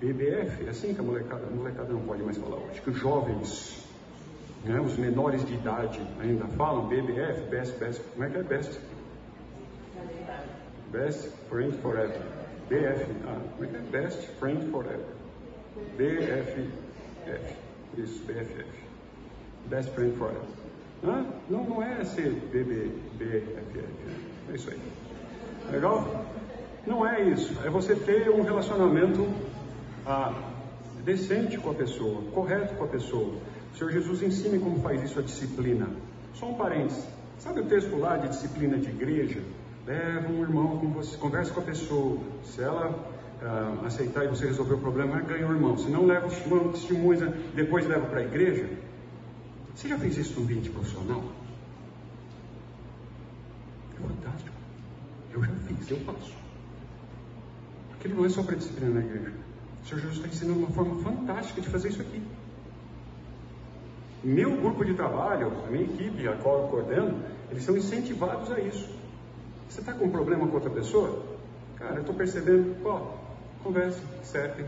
BBF, 0.00 0.66
é 0.66 0.70
assim 0.70 0.92
que 0.92 1.00
a 1.00 1.02
molecada, 1.02 1.46
a 1.46 1.50
molecada 1.50 1.92
não 1.92 2.00
pode 2.00 2.22
mais 2.22 2.36
falar 2.36 2.56
hoje, 2.56 2.80
que 2.82 2.90
os 2.90 2.98
jovens, 2.98 3.84
né, 4.64 4.80
os 4.80 4.96
menores 4.96 5.44
de 5.46 5.54
idade 5.54 6.00
ainda 6.20 6.46
falam 6.48 6.86
BBF, 6.86 7.48
Best, 7.48 7.78
Best, 7.78 8.02
como 8.12 8.24
é 8.24 8.30
que 8.30 8.36
é 8.36 8.42
Best? 8.42 8.78
Best 10.92 11.30
Friend 11.48 11.76
Forever. 11.78 12.20
BF, 12.68 13.12
ah, 13.26 13.40
como 13.54 13.64
é 13.64 13.68
que 13.68 13.76
é? 13.76 13.80
Best 14.00 14.26
Friend 14.38 14.70
Forever. 14.70 15.06
BFF. 15.96 16.68
Isso, 17.96 18.22
BFF. 18.24 18.64
Best 19.66 19.90
Friend 19.92 20.16
Forever. 20.16 20.42
Ah, 21.04 21.24
não, 21.48 21.64
não 21.64 21.82
é 21.82 22.04
ser 22.04 22.30
BB, 22.30 22.90
BFF. 23.18 23.84
É 24.50 24.54
isso 24.54 24.70
aí. 24.70 24.80
Legal? 25.70 26.26
Não 26.86 27.06
é 27.06 27.22
isso. 27.22 27.56
É 27.64 27.70
você 27.70 27.94
ter 27.94 28.30
um 28.30 28.42
relacionamento 28.42 29.26
ah, 30.06 30.32
decente 31.04 31.58
com 31.58 31.70
a 31.70 31.74
pessoa, 31.74 32.22
correto 32.32 32.74
com 32.76 32.84
a 32.84 32.88
pessoa. 32.88 33.34
O 33.74 33.76
Senhor 33.76 33.90
Jesus 33.90 34.22
ensina 34.22 34.58
como 34.58 34.80
faz 34.80 35.02
isso 35.02 35.18
a 35.18 35.22
disciplina. 35.22 35.88
Só 36.34 36.48
um 36.48 36.54
parênteses. 36.54 37.04
Sabe 37.38 37.60
o 37.60 37.66
texto 37.66 37.96
lá 37.96 38.16
de 38.16 38.28
disciplina 38.28 38.78
de 38.78 38.88
igreja? 38.88 39.42
Leva 39.86 40.32
um 40.32 40.42
irmão 40.42 40.78
com 40.78 40.88
você, 40.90 41.16
conversa 41.16 41.52
com 41.52 41.60
a 41.60 41.64
pessoa. 41.64 42.18
Se 42.44 42.62
ela 42.62 42.94
ah, 43.42 43.82
aceitar 43.86 44.24
e 44.24 44.28
você 44.28 44.46
resolver 44.46 44.74
o 44.74 44.78
problema, 44.78 45.20
ganha 45.20 45.46
o 45.46 45.52
irmão. 45.52 45.76
Se 45.76 45.90
não, 45.90 46.06
leva 46.06 46.26
os 46.26 46.36
testemunha, 46.72 47.34
depois 47.54 47.86
leva 47.86 48.06
para 48.06 48.20
a 48.20 48.24
igreja. 48.24 48.68
Você 49.74 49.88
já 49.88 49.98
fez 49.98 50.16
isso 50.16 50.40
no 50.40 50.44
ambiente 50.44 50.70
profissional? 50.70 51.22
É 53.94 54.08
fantástico. 54.08 54.56
Eu 55.32 55.44
já 55.44 55.52
fiz, 55.66 55.90
eu 55.90 55.98
faço. 55.98 56.32
Porque 57.90 58.08
não 58.08 58.24
é 58.24 58.28
só 58.28 58.42
para 58.42 58.56
disciplina 58.56 58.94
na 58.94 59.00
igreja. 59.00 59.45
O 59.86 59.88
Senhor 59.88 60.00
Jesus 60.00 60.16
está 60.16 60.26
ensinando 60.26 60.58
uma 60.58 60.70
forma 60.70 61.00
fantástica 61.00 61.60
de 61.60 61.68
fazer 61.68 61.90
isso 61.90 62.02
aqui. 62.02 62.20
Meu 64.24 64.56
grupo 64.56 64.84
de 64.84 64.94
trabalho, 64.94 65.52
a 65.64 65.70
minha 65.70 65.84
equipe, 65.84 66.26
a 66.26 66.32
qual 66.38 66.62
eu 66.62 66.68
coordeno, 66.68 67.22
eles 67.52 67.62
são 67.62 67.76
incentivados 67.76 68.50
a 68.50 68.58
isso. 68.58 68.88
Você 69.68 69.78
está 69.78 69.92
com 69.92 70.06
um 70.06 70.10
problema 70.10 70.44
com 70.48 70.54
outra 70.54 70.70
pessoa? 70.70 71.22
Cara, 71.76 71.94
eu 71.94 72.00
estou 72.00 72.16
percebendo, 72.16 72.74
ó, 72.84 73.14
converse, 73.62 74.02
acertem, 74.20 74.66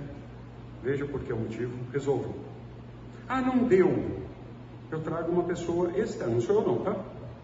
veja 0.84 1.04
por 1.04 1.20
que 1.20 1.32
é 1.32 1.34
o 1.34 1.38
motivo, 1.38 1.76
resolvam. 1.92 2.34
Ah, 3.28 3.40
não 3.40 3.66
deu. 3.66 4.22
Eu 4.88 5.00
trago 5.02 5.32
uma 5.32 5.42
pessoa 5.42 5.98
externa, 5.98 6.34
não 6.34 6.40
sou 6.40 6.60
eu 6.60 6.64
não, 6.64 6.78
tá? 6.84 6.94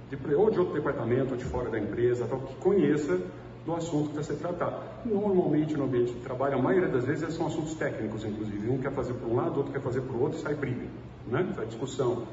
De, 0.09 0.35
ou 0.37 0.49
de 0.49 0.61
outro 0.61 0.75
departamento, 0.75 1.33
ou 1.33 1.37
de 1.37 1.45
fora 1.45 1.71
da 1.71 1.81
empresa, 1.81 2.25
tal, 2.29 2.39
que 2.39 2.55
conheça 2.55 3.21
do 3.65 3.75
assunto 3.75 4.11
que 4.11 4.21
está 4.21 4.23
sendo 4.23 4.41
tratado. 4.41 4.83
Normalmente 5.05 5.75
no 5.75 5.85
ambiente 5.85 6.13
de 6.13 6.21
trabalho, 6.21 6.59
a 6.59 6.63
maioria 6.63 6.89
das 6.89 7.05
vezes 7.05 7.35
são 7.35 7.47
assuntos 7.47 7.75
técnicos, 7.75 8.25
inclusive. 8.25 8.69
Um 8.69 8.79
quer 8.79 8.93
fazer 8.93 9.15
para 9.15 9.29
um 9.29 9.37
lado, 9.37 9.57
outro 9.57 9.73
quer 9.73 9.81
fazer 9.81 10.03
para 10.03 10.17
o 10.17 10.23
outro 10.23 10.39
sai 10.39 10.55
briga, 10.55 10.87
né? 11.27 11.53
sai 11.57 11.67
discussão. 11.67 12.27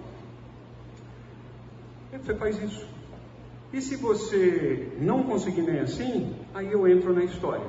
E 2.14 2.18
você 2.18 2.36
faz 2.36 2.62
isso. 2.62 2.86
E 3.72 3.82
se 3.82 3.96
você 3.96 4.92
não 5.00 5.24
conseguir 5.24 5.62
nem 5.62 5.80
assim, 5.80 6.36
aí 6.54 6.70
eu 6.72 6.86
entro 6.88 7.14
na 7.14 7.24
história. 7.24 7.66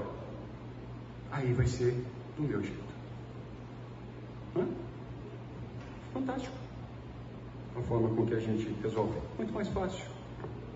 Aí 1.30 1.52
vai 1.52 1.66
ser 1.66 1.94
do 2.36 2.42
meu 2.42 2.60
jeito. 2.60 2.82
Fantástico. 6.12 6.54
A 7.76 7.80
forma 7.82 8.08
com 8.10 8.26
que 8.26 8.34
a 8.34 8.40
gente 8.40 8.68
resolve. 8.82 9.18
Muito 9.38 9.52
mais 9.52 9.68
fácil. 9.68 10.11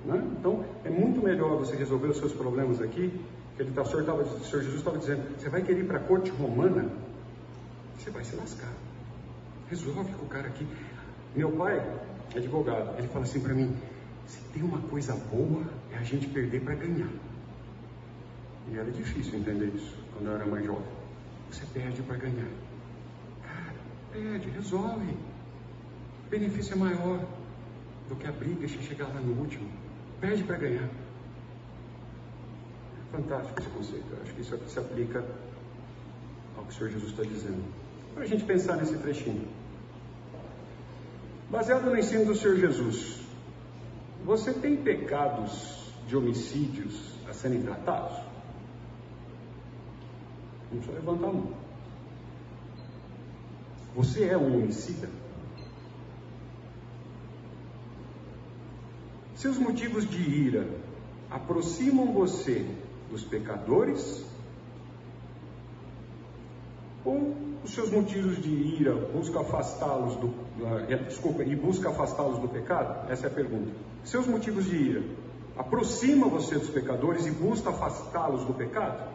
Né? 0.04 0.22
Então, 0.38 0.64
é 0.84 0.90
muito 0.90 1.22
melhor 1.22 1.58
você 1.58 1.76
resolver 1.76 2.08
os 2.08 2.18
seus 2.18 2.32
problemas 2.32 2.80
aqui. 2.80 3.12
Ele 3.58 3.70
tá, 3.72 3.82
o, 3.82 3.86
senhor 3.86 4.04
tava, 4.04 4.22
o 4.22 4.44
Senhor 4.44 4.62
Jesus 4.62 4.76
estava 4.76 4.98
dizendo: 4.98 5.38
você 5.38 5.48
vai 5.48 5.62
querer 5.62 5.80
ir 5.80 5.86
para 5.86 5.98
a 5.98 6.02
corte 6.02 6.30
romana? 6.30 6.90
Você 7.98 8.10
vai 8.10 8.22
se 8.22 8.36
lascar. 8.36 8.72
Resolve 9.68 10.12
com 10.12 10.26
o 10.26 10.28
cara 10.28 10.48
aqui. 10.48 10.66
Meu 11.34 11.50
pai 11.52 11.78
é 12.34 12.38
advogado. 12.38 12.98
Ele 12.98 13.08
fala 13.08 13.24
assim 13.24 13.40
para 13.40 13.54
mim: 13.54 13.74
se 14.26 14.38
tem 14.52 14.62
uma 14.62 14.78
coisa 14.88 15.14
boa, 15.14 15.64
é 15.92 15.96
a 15.96 16.02
gente 16.02 16.28
perder 16.28 16.60
para 16.60 16.74
ganhar. 16.74 17.10
E 18.68 18.78
era 18.78 18.90
difícil 18.90 19.38
entender 19.38 19.72
isso 19.74 19.96
quando 20.12 20.26
eu 20.26 20.34
era 20.34 20.46
mais 20.46 20.64
jovem. 20.64 20.84
Você 21.50 21.64
perde 21.72 22.02
para 22.02 22.16
ganhar. 22.16 22.50
Pede, 24.12 24.50
resolve. 24.50 25.16
O 26.26 26.30
benefício 26.30 26.74
é 26.74 26.76
maior 26.76 27.20
do 28.08 28.16
que 28.16 28.26
a 28.26 28.32
briga 28.32 28.66
se 28.66 28.78
chegar 28.82 29.08
lá 29.08 29.20
no 29.20 29.40
último. 29.40 29.68
Pede 30.20 30.44
para 30.44 30.56
ganhar. 30.56 30.88
Fantástico 33.12 33.60
esse 33.60 33.68
conceito. 33.70 34.06
Eu 34.10 34.22
acho 34.22 34.34
que 34.34 34.40
isso 34.40 34.58
se 34.68 34.78
aplica 34.78 35.24
ao 36.56 36.64
que 36.64 36.70
o 36.70 36.74
Senhor 36.74 36.90
Jesus 36.90 37.10
está 37.10 37.22
dizendo. 37.22 37.64
Para 38.14 38.24
a 38.24 38.26
gente 38.26 38.44
pensar 38.44 38.76
nesse 38.76 38.96
trechinho. 38.98 39.46
Baseado 41.50 41.84
no 41.84 41.98
ensino 41.98 42.24
do 42.24 42.34
Senhor 42.34 42.56
Jesus, 42.56 43.20
você 44.24 44.52
tem 44.52 44.76
pecados 44.76 45.92
de 46.08 46.16
homicídios 46.16 47.14
a 47.28 47.32
serem 47.32 47.62
tratados? 47.62 48.16
Não 50.72 50.78
precisa 50.78 50.98
levantar 50.98 51.28
a 51.28 51.32
mão. 51.32 51.54
Você 53.94 54.24
é 54.24 54.36
um 54.36 54.56
homicida? 54.56 55.08
Seus 59.36 59.58
motivos 59.58 60.08
de 60.08 60.18
ira 60.18 60.66
aproximam 61.30 62.10
você 62.10 62.66
dos 63.10 63.22
pecadores? 63.22 64.24
Ou 67.04 67.36
os 67.62 67.70
seus 67.70 67.90
motivos 67.90 68.42
de 68.42 68.48
ira 68.48 68.94
busca 68.94 69.40
afastá-los 69.40 70.16
do 70.16 70.28
uh, 70.28 71.04
desculpa, 71.06 71.44
e 71.44 71.54
busca 71.54 71.90
afastá-los 71.90 72.38
do 72.38 72.48
pecado? 72.48 73.10
Essa 73.12 73.26
é 73.26 73.30
a 73.30 73.32
pergunta. 73.32 73.70
Seus 74.04 74.26
motivos 74.26 74.64
de 74.64 74.74
ira 74.74 75.04
aproxima 75.54 76.26
você 76.28 76.58
dos 76.58 76.70
pecadores 76.70 77.26
e 77.26 77.30
busca 77.30 77.68
afastá-los 77.68 78.42
do 78.46 78.54
pecado? 78.54 79.06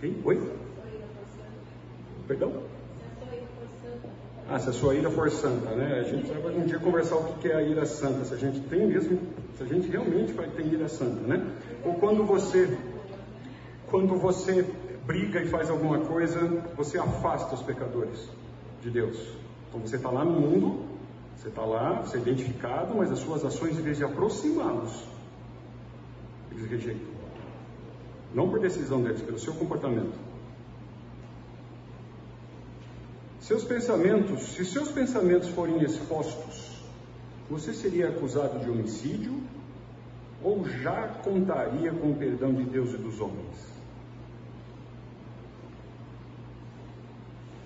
Quem? 0.00 0.22
Oi? 0.24 0.56
Perdão? 2.28 2.62
Ah, 4.52 4.58
se 4.58 4.68
a 4.68 4.72
sua 4.72 4.96
ira 4.96 5.08
for 5.08 5.30
santa, 5.30 5.70
né? 5.76 6.00
A 6.00 6.02
gente 6.02 6.26
vai 6.26 6.52
um 6.56 6.64
dia 6.64 6.80
conversar 6.80 7.14
o 7.14 7.34
que 7.34 7.46
é 7.46 7.54
a 7.54 7.62
ira 7.62 7.86
santa, 7.86 8.24
se 8.24 8.34
a 8.34 8.36
gente 8.36 8.58
tem 8.62 8.84
mesmo, 8.84 9.20
se 9.56 9.62
a 9.62 9.66
gente 9.66 9.88
realmente 9.88 10.32
vai 10.32 10.48
ter 10.48 10.66
ira 10.66 10.88
santa, 10.88 11.20
né? 11.20 11.40
Ou 11.84 11.94
quando 11.94 12.24
você, 12.24 12.76
quando 13.86 14.18
você 14.18 14.66
briga 15.06 15.40
e 15.40 15.46
faz 15.46 15.70
alguma 15.70 16.00
coisa, 16.00 16.40
você 16.76 16.98
afasta 16.98 17.54
os 17.54 17.62
pecadores 17.62 18.28
de 18.82 18.90
Deus. 18.90 19.16
Então 19.68 19.82
você 19.82 19.94
está 19.94 20.10
lá 20.10 20.24
no 20.24 20.32
mundo, 20.32 20.84
você 21.36 21.46
está 21.46 21.64
lá, 21.64 22.00
você 22.00 22.16
é 22.16 22.20
identificado, 22.20 22.92
mas 22.96 23.12
as 23.12 23.20
suas 23.20 23.44
ações, 23.44 23.78
em 23.78 23.82
vez 23.82 23.98
de 23.98 24.04
aproximá-los, 24.04 25.06
eles 26.50 26.68
rejeitam. 26.68 27.06
Não 28.34 28.48
por 28.48 28.58
decisão 28.58 29.00
deles, 29.00 29.22
pelo 29.22 29.38
seu 29.38 29.54
comportamento. 29.54 30.29
Seus 33.50 33.64
pensamentos, 33.64 34.52
se 34.52 34.64
seus 34.64 34.92
pensamentos 34.92 35.48
forem 35.48 35.82
expostos, 35.82 36.84
você 37.50 37.74
seria 37.74 38.08
acusado 38.08 38.60
de 38.60 38.70
homicídio 38.70 39.42
ou 40.40 40.68
já 40.68 41.08
contaria 41.24 41.90
com 41.90 42.12
o 42.12 42.14
perdão 42.14 42.54
de 42.54 42.62
Deus 42.62 42.94
e 42.94 42.96
dos 42.96 43.20
homens? 43.20 43.56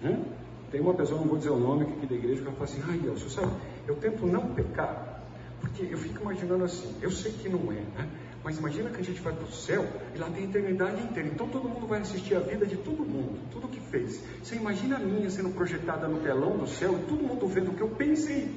Hum? 0.03 0.25
Tem 0.71 0.81
uma 0.81 0.95
pessoa, 0.95 1.21
não 1.21 1.29
vou 1.29 1.37
dizer 1.37 1.51
o 1.51 1.61
nome, 1.61 1.85
que 1.85 1.93
aqui 1.93 2.07
da 2.07 2.15
igreja, 2.15 2.41
que 2.41 2.49
ela 2.49 2.57
fala 2.57 2.71
assim: 2.71 2.83
ai, 2.89 2.99
Deus, 3.01 3.31
sabe, 3.31 3.53
eu 3.87 3.97
tento 3.97 4.25
não 4.25 4.55
pecar, 4.55 5.23
porque 5.61 5.83
eu 5.83 5.99
fico 5.99 6.23
imaginando 6.23 6.65
assim, 6.65 6.97
eu 7.03 7.11
sei 7.11 7.31
que 7.33 7.51
não 7.51 7.71
é, 7.71 7.75
né? 7.75 8.09
Mas 8.45 8.59
imagina 8.59 8.91
que 8.91 9.01
a 9.01 9.05
gente 9.05 9.23
vai 9.23 9.33
para 9.33 9.45
o 9.45 9.51
céu 9.51 9.89
e 10.15 10.19
lá 10.19 10.29
tem 10.29 10.45
a 10.45 10.47
eternidade 10.47 11.03
inteira. 11.03 11.31
Então 11.31 11.49
todo 11.49 11.67
mundo 11.67 11.87
vai 11.87 12.03
assistir 12.03 12.35
a 12.35 12.41
vida 12.41 12.67
de 12.67 12.77
todo 12.77 13.03
mundo, 13.03 13.41
tudo 13.51 13.67
que 13.69 13.81
fez. 13.81 14.23
Você 14.43 14.57
imagina 14.57 14.97
a 14.97 14.99
minha 14.99 15.31
sendo 15.31 15.49
projetada 15.55 16.07
no 16.07 16.21
telão 16.21 16.59
do 16.59 16.67
céu 16.67 16.95
e 16.95 17.03
todo 17.07 17.23
mundo 17.23 17.49
vendo 17.49 17.71
o 17.71 17.75
que 17.75 17.81
eu 17.81 17.89
pensei. 17.89 18.55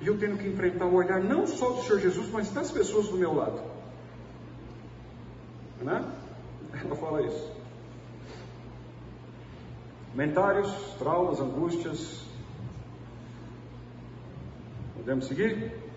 E 0.00 0.06
eu 0.06 0.16
tendo 0.16 0.38
que 0.38 0.48
enfrentar 0.48 0.86
o 0.86 0.94
olhar 0.94 1.22
não 1.22 1.46
só 1.46 1.72
do 1.72 1.82
Senhor 1.82 2.00
Jesus, 2.00 2.30
mas 2.30 2.50
das 2.50 2.70
pessoas 2.70 3.08
do 3.08 3.18
meu 3.18 3.34
lado. 3.34 3.60
Né? 5.82 6.10
Ela 6.82 6.96
fala 6.96 7.20
isso. 7.20 7.52
Comentários, 10.12 10.72
traumas, 10.98 11.38
angústias. 11.38 12.24
Podemos 14.96 15.26
seguir? 15.26 15.87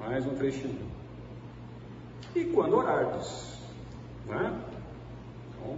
Mais 0.00 0.26
um 0.26 0.34
trechinho. 0.34 0.88
E 2.34 2.44
quando 2.46 2.76
orardes, 2.76 3.58
né? 4.26 4.60
Então, 5.48 5.76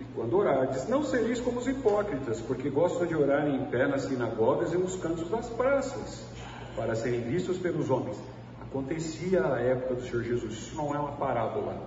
e 0.00 0.04
quando 0.14 0.36
orardes, 0.36 0.88
não 0.88 1.02
sereis 1.04 1.40
como 1.40 1.58
os 1.58 1.66
hipócritas, 1.66 2.40
porque 2.40 2.70
gostam 2.70 3.06
de 3.06 3.14
orar 3.14 3.46
em 3.46 3.64
pé 3.66 3.86
nas 3.86 4.02
sinagogas 4.02 4.72
e 4.72 4.78
nos 4.78 4.96
cantos 4.96 5.28
das 5.28 5.48
praças, 5.50 6.24
para 6.74 6.94
serem 6.94 7.20
vistos 7.22 7.58
pelos 7.58 7.90
homens. 7.90 8.16
Acontecia 8.62 9.44
a 9.44 9.60
época 9.60 9.96
do 9.96 10.02
Senhor 10.02 10.22
Jesus, 10.22 10.52
isso 10.54 10.76
não 10.76 10.94
é 10.94 10.98
uma 10.98 11.12
parábola. 11.12 11.86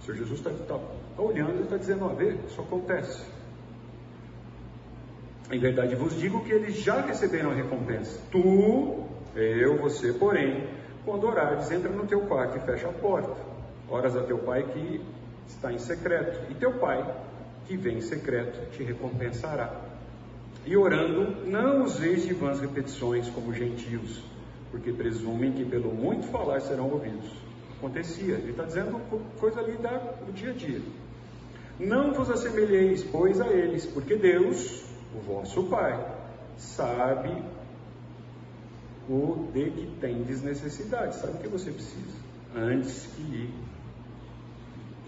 O 0.00 0.04
Senhor 0.04 0.16
Jesus 0.18 0.38
está 0.38 0.50
tá, 0.50 0.80
tá 1.16 1.22
olhando 1.22 1.60
e 1.60 1.62
está 1.64 1.76
dizendo: 1.76 2.04
a 2.04 2.12
ver, 2.14 2.38
isso 2.46 2.60
acontece. 2.60 3.24
Em 5.50 5.58
verdade 5.58 5.94
vos 5.94 6.18
digo 6.18 6.42
que 6.44 6.52
eles 6.52 6.76
já 6.76 7.00
receberam 7.02 7.50
a 7.50 7.54
recompensa. 7.54 8.18
Tu, 8.30 9.03
eu, 9.36 9.76
você, 9.76 10.12
porém, 10.12 10.66
quando 11.04 11.26
orares, 11.26 11.70
entra 11.70 11.90
no 11.90 12.06
teu 12.06 12.22
quarto 12.22 12.56
e 12.56 12.60
fecha 12.60 12.88
a 12.88 12.92
porta. 12.92 13.34
Oras 13.88 14.16
a 14.16 14.22
teu 14.22 14.38
pai 14.38 14.62
que 14.62 15.00
está 15.46 15.72
em 15.72 15.78
secreto, 15.78 16.50
e 16.50 16.54
teu 16.54 16.72
pai, 16.74 17.04
que 17.66 17.76
vem 17.76 17.98
em 17.98 18.00
secreto, 18.00 18.70
te 18.70 18.82
recompensará. 18.82 19.70
E 20.64 20.76
orando, 20.76 21.46
não 21.46 21.84
useis 21.84 22.24
de 22.24 22.32
vãs 22.32 22.60
repetições 22.60 23.28
como 23.28 23.52
gentios, 23.52 24.22
porque 24.70 24.92
presumem 24.92 25.52
que 25.52 25.64
pelo 25.64 25.92
muito 25.92 26.26
falar 26.28 26.60
serão 26.60 26.90
ouvidos. 26.90 27.30
Acontecia, 27.76 28.34
ele 28.34 28.52
está 28.52 28.64
dizendo 28.64 28.98
coisa 29.38 29.60
ali 29.60 29.72
do 29.72 30.32
dia 30.32 30.50
a 30.50 30.54
dia. 30.54 30.80
Não 31.78 32.14
vos 32.14 32.30
assemelheis, 32.30 33.04
pois, 33.04 33.40
a 33.40 33.48
eles, 33.48 33.84
porque 33.84 34.16
Deus, 34.16 34.84
o 35.14 35.20
vosso 35.20 35.64
Pai, 35.64 35.98
sabe 36.56 37.30
o 39.08 39.50
de 39.52 39.70
que 39.70 39.86
tendes 40.00 40.42
necessidade. 40.42 41.16
Sabe 41.16 41.34
o 41.34 41.40
que 41.40 41.48
você 41.48 41.70
precisa 41.70 42.16
antes 42.54 43.06
que, 43.16 43.52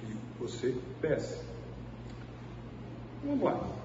que 0.01 0.17
você 0.39 0.75
peça. 1.01 1.45
Vamos 3.25 3.43
lá. 3.43 3.77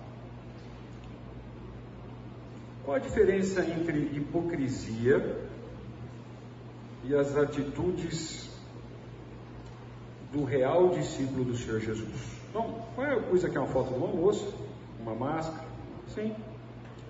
Qual 2.83 2.97
a 2.97 2.99
diferença 2.99 3.63
entre 3.63 3.99
hipocrisia 4.15 5.47
e 7.03 7.15
as 7.15 7.35
atitudes 7.37 8.49
do 10.33 10.43
real 10.43 10.89
discípulo 10.89 11.45
do 11.45 11.55
Senhor 11.55 11.79
Jesus? 11.79 12.41
Bom, 12.53 12.87
qual 12.95 13.07
é 13.07 13.13
a 13.13 13.21
coisa 13.21 13.49
que 13.49 13.57
é 13.57 13.59
uma 13.59 13.69
foto 13.69 13.89
de 13.89 13.95
uma 13.95 14.07
moça, 14.07 14.45
uma 14.99 15.13
máscara? 15.13 15.67
Sim, 16.13 16.35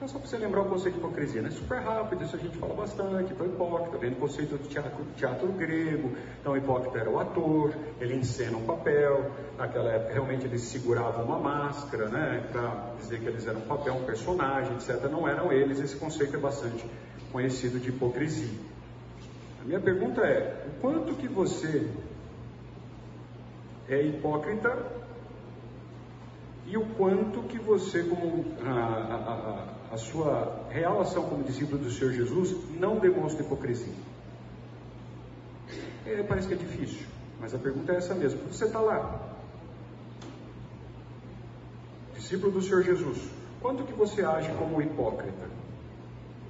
é 0.03 0.07
só 0.07 0.17
para 0.17 0.27
você 0.27 0.37
lembrar 0.37 0.61
o 0.61 0.65
conceito 0.65 0.95
de 0.95 0.99
hipocrisia, 0.99 1.41
né? 1.43 1.51
Super 1.51 1.79
rápido, 1.79 2.23
isso 2.23 2.35
a 2.35 2.39
gente 2.39 2.57
fala 2.57 2.73
bastante, 2.73 3.33
então 3.33 3.45
hipócrita, 3.45 3.97
vem 3.99 4.09
do 4.09 4.15
conceito 4.15 4.57
do 4.57 4.67
teatro, 4.67 5.05
teatro 5.15 5.47
grego, 5.49 6.17
então 6.39 6.57
hipócrita 6.57 6.97
era 6.97 7.09
o 7.09 7.19
ator, 7.19 7.71
ele 7.99 8.15
encena 8.15 8.57
um 8.57 8.65
papel, 8.65 9.31
naquela 9.59 9.91
época 9.91 10.13
realmente 10.13 10.45
eles 10.45 10.61
seguravam 10.61 11.23
uma 11.25 11.37
máscara, 11.37 12.09
né? 12.09 12.43
Para 12.51 12.95
dizer 12.97 13.19
que 13.19 13.27
eles 13.27 13.45
eram 13.45 13.59
um 13.59 13.67
papel, 13.67 13.93
um 13.93 14.03
personagem, 14.03 14.73
etc. 14.73 15.03
Não 15.03 15.27
eram 15.27 15.51
eles, 15.51 15.79
esse 15.79 15.95
conceito 15.95 16.35
é 16.35 16.39
bastante 16.39 16.83
conhecido 17.31 17.79
de 17.79 17.89
hipocrisia. 17.89 18.59
A 19.61 19.65
minha 19.65 19.79
pergunta 19.79 20.21
é, 20.21 20.65
o 20.67 20.81
quanto 20.81 21.13
que 21.13 21.27
você 21.27 21.87
é 23.87 24.01
hipócrita 24.01 24.75
e 26.65 26.75
o 26.75 26.85
quanto 26.95 27.43
que 27.43 27.59
você, 27.59 28.01
como 28.03 28.45
a 29.91 29.97
sua 29.97 30.67
real 30.69 31.01
ação 31.01 31.23
como 31.27 31.43
discípulo 31.43 31.77
do 31.77 31.91
Senhor 31.91 32.13
Jesus 32.13 32.55
não 32.79 32.97
demonstra 32.97 33.43
hipocrisia. 33.43 33.93
É, 36.05 36.23
parece 36.23 36.47
que 36.47 36.53
é 36.53 36.57
difícil, 36.57 37.05
mas 37.39 37.53
a 37.53 37.59
pergunta 37.59 37.91
é 37.91 37.97
essa 37.97 38.15
mesmo: 38.15 38.39
você 38.47 38.65
está 38.65 38.79
lá? 38.79 39.19
Discípulo 42.15 42.53
do 42.53 42.61
Senhor 42.61 42.83
Jesus, 42.83 43.17
quanto 43.61 43.83
que 43.83 43.91
você 43.91 44.23
age 44.23 44.49
como 44.53 44.81
hipócrita? 44.81 45.49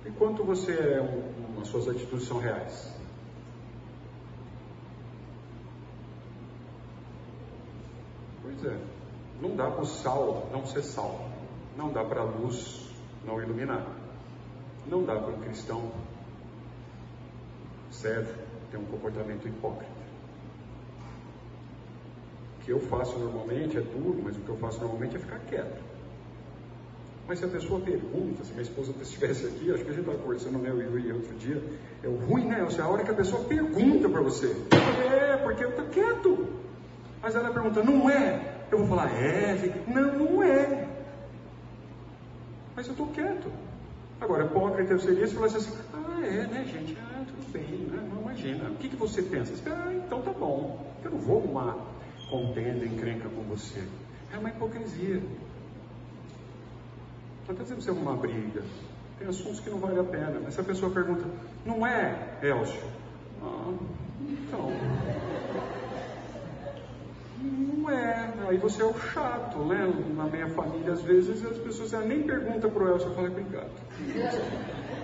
E 0.05 0.11
quanto 0.11 0.43
você 0.43 0.73
é, 0.73 1.01
um, 1.01 1.61
as 1.61 1.67
suas 1.67 1.87
atitudes 1.87 2.27
são 2.27 2.37
reais? 2.37 2.93
Pois 8.43 8.65
é, 8.65 8.77
não 9.41 9.55
dá 9.55 9.69
para 9.69 9.81
o 9.81 9.85
sal 9.85 10.47
não 10.51 10.65
ser 10.65 10.83
sal, 10.83 11.27
não 11.75 11.91
dá 11.91 12.03
para 12.03 12.21
a 12.21 12.25
luz 12.25 12.90
não 13.25 13.41
iluminar. 13.41 13.85
Não 14.87 15.03
dá 15.03 15.15
para 15.15 15.33
um 15.33 15.39
cristão 15.39 15.91
sério 17.91 18.27
ter 18.71 18.77
um 18.77 18.85
comportamento 18.85 19.47
hipócrita. 19.47 20.01
O 22.57 22.63
que 22.63 22.71
eu 22.71 22.79
faço 22.79 23.17
normalmente 23.19 23.77
é 23.77 23.81
duro, 23.81 24.21
mas 24.23 24.37
o 24.37 24.39
que 24.39 24.49
eu 24.49 24.57
faço 24.57 24.79
normalmente 24.79 25.15
é 25.15 25.19
ficar 25.19 25.39
quieto. 25.39 25.81
Mas 27.27 27.39
se 27.39 27.45
a 27.45 27.47
pessoa 27.47 27.79
pergunta, 27.79 28.43
se 28.43 28.51
minha 28.51 28.63
esposa 28.63 28.93
estivesse 29.01 29.45
aqui, 29.45 29.71
acho 29.71 29.83
que 29.83 29.89
a 29.89 29.93
gente 29.93 30.01
estava 30.01 30.17
conversando, 30.17 30.57
né, 30.57 30.69
eu 30.69 30.99
e 30.99 31.11
outro 31.13 31.33
dia, 31.35 31.63
é 32.03 32.07
o 32.07 32.15
ruim, 32.15 32.45
né? 32.45 32.65
É 32.77 32.81
a 32.81 32.87
hora 32.87 33.03
que 33.03 33.11
a 33.11 33.13
pessoa 33.13 33.43
pergunta 33.43 34.09
para 34.09 34.21
você. 34.21 34.55
É, 35.09 35.37
porque 35.37 35.63
eu 35.63 35.69
estou 35.69 35.85
quieto. 35.85 36.47
Mas 37.21 37.35
ela 37.35 37.51
pergunta, 37.51 37.83
não 37.83 38.09
é? 38.09 38.65
Eu 38.71 38.79
vou 38.79 38.87
falar, 38.87 39.11
é? 39.13 39.83
Não, 39.87 40.17
não 40.17 40.43
é. 40.43 40.80
Mas 42.81 42.87
eu 42.87 42.93
estou 42.93 43.07
quieto. 43.09 43.51
Agora, 44.19 44.45
hipócrita 44.45 44.97
seria 44.97 45.27
se 45.27 45.35
falasse 45.35 45.57
assim, 45.57 45.71
ah, 45.93 46.25
é, 46.25 46.47
né, 46.47 46.65
gente? 46.65 46.97
Ah, 46.99 47.23
tudo 47.27 47.53
bem, 47.53 47.63
né? 47.63 48.09
Não 48.11 48.23
imagina. 48.23 48.71
O 48.71 48.75
que, 48.77 48.89
que 48.89 48.95
você 48.95 49.21
pensa? 49.21 49.55
Você, 49.55 49.69
ah, 49.69 49.93
então 49.93 50.19
tá 50.23 50.31
bom. 50.31 50.91
Eu 51.03 51.11
não 51.11 51.19
vou 51.19 51.41
uma 51.41 51.77
contenda, 52.27 52.83
encrenca 52.83 53.29
com 53.29 53.43
você. 53.43 53.83
É 54.33 54.37
uma 54.39 54.49
hipocrisia. 54.49 55.21
Está 57.41 57.53
dizendo 57.61 57.83
você 57.83 57.91
arrumar 57.91 58.15
briga. 58.15 58.63
Tem 59.19 59.27
assuntos 59.27 59.59
que 59.59 59.69
não 59.69 59.77
vale 59.77 59.99
a 59.99 60.03
pena. 60.03 60.41
Mas 60.43 60.55
se 60.55 60.61
a 60.61 60.63
pessoa 60.63 60.91
pergunta, 60.91 61.23
não 61.63 61.85
é, 61.85 62.39
Elcio? 62.41 62.81
Ah, 63.43 63.73
então. 64.27 65.20
Não 67.81 67.89
é. 67.89 68.29
Aí 68.47 68.57
você 68.57 68.83
é 68.83 68.85
o 68.85 68.93
chato, 68.93 69.57
né? 69.65 69.91
Na 70.15 70.25
minha 70.25 70.47
família, 70.49 70.93
às 70.93 71.01
vezes, 71.01 71.43
as 71.43 71.57
pessoas 71.57 71.91
nem 72.05 72.21
perguntam 72.21 72.69
para 72.69 72.83
o 72.83 72.89
Elcio, 72.89 73.09
eu 73.09 73.15
falo, 73.15 73.27
obrigado. 73.27 73.71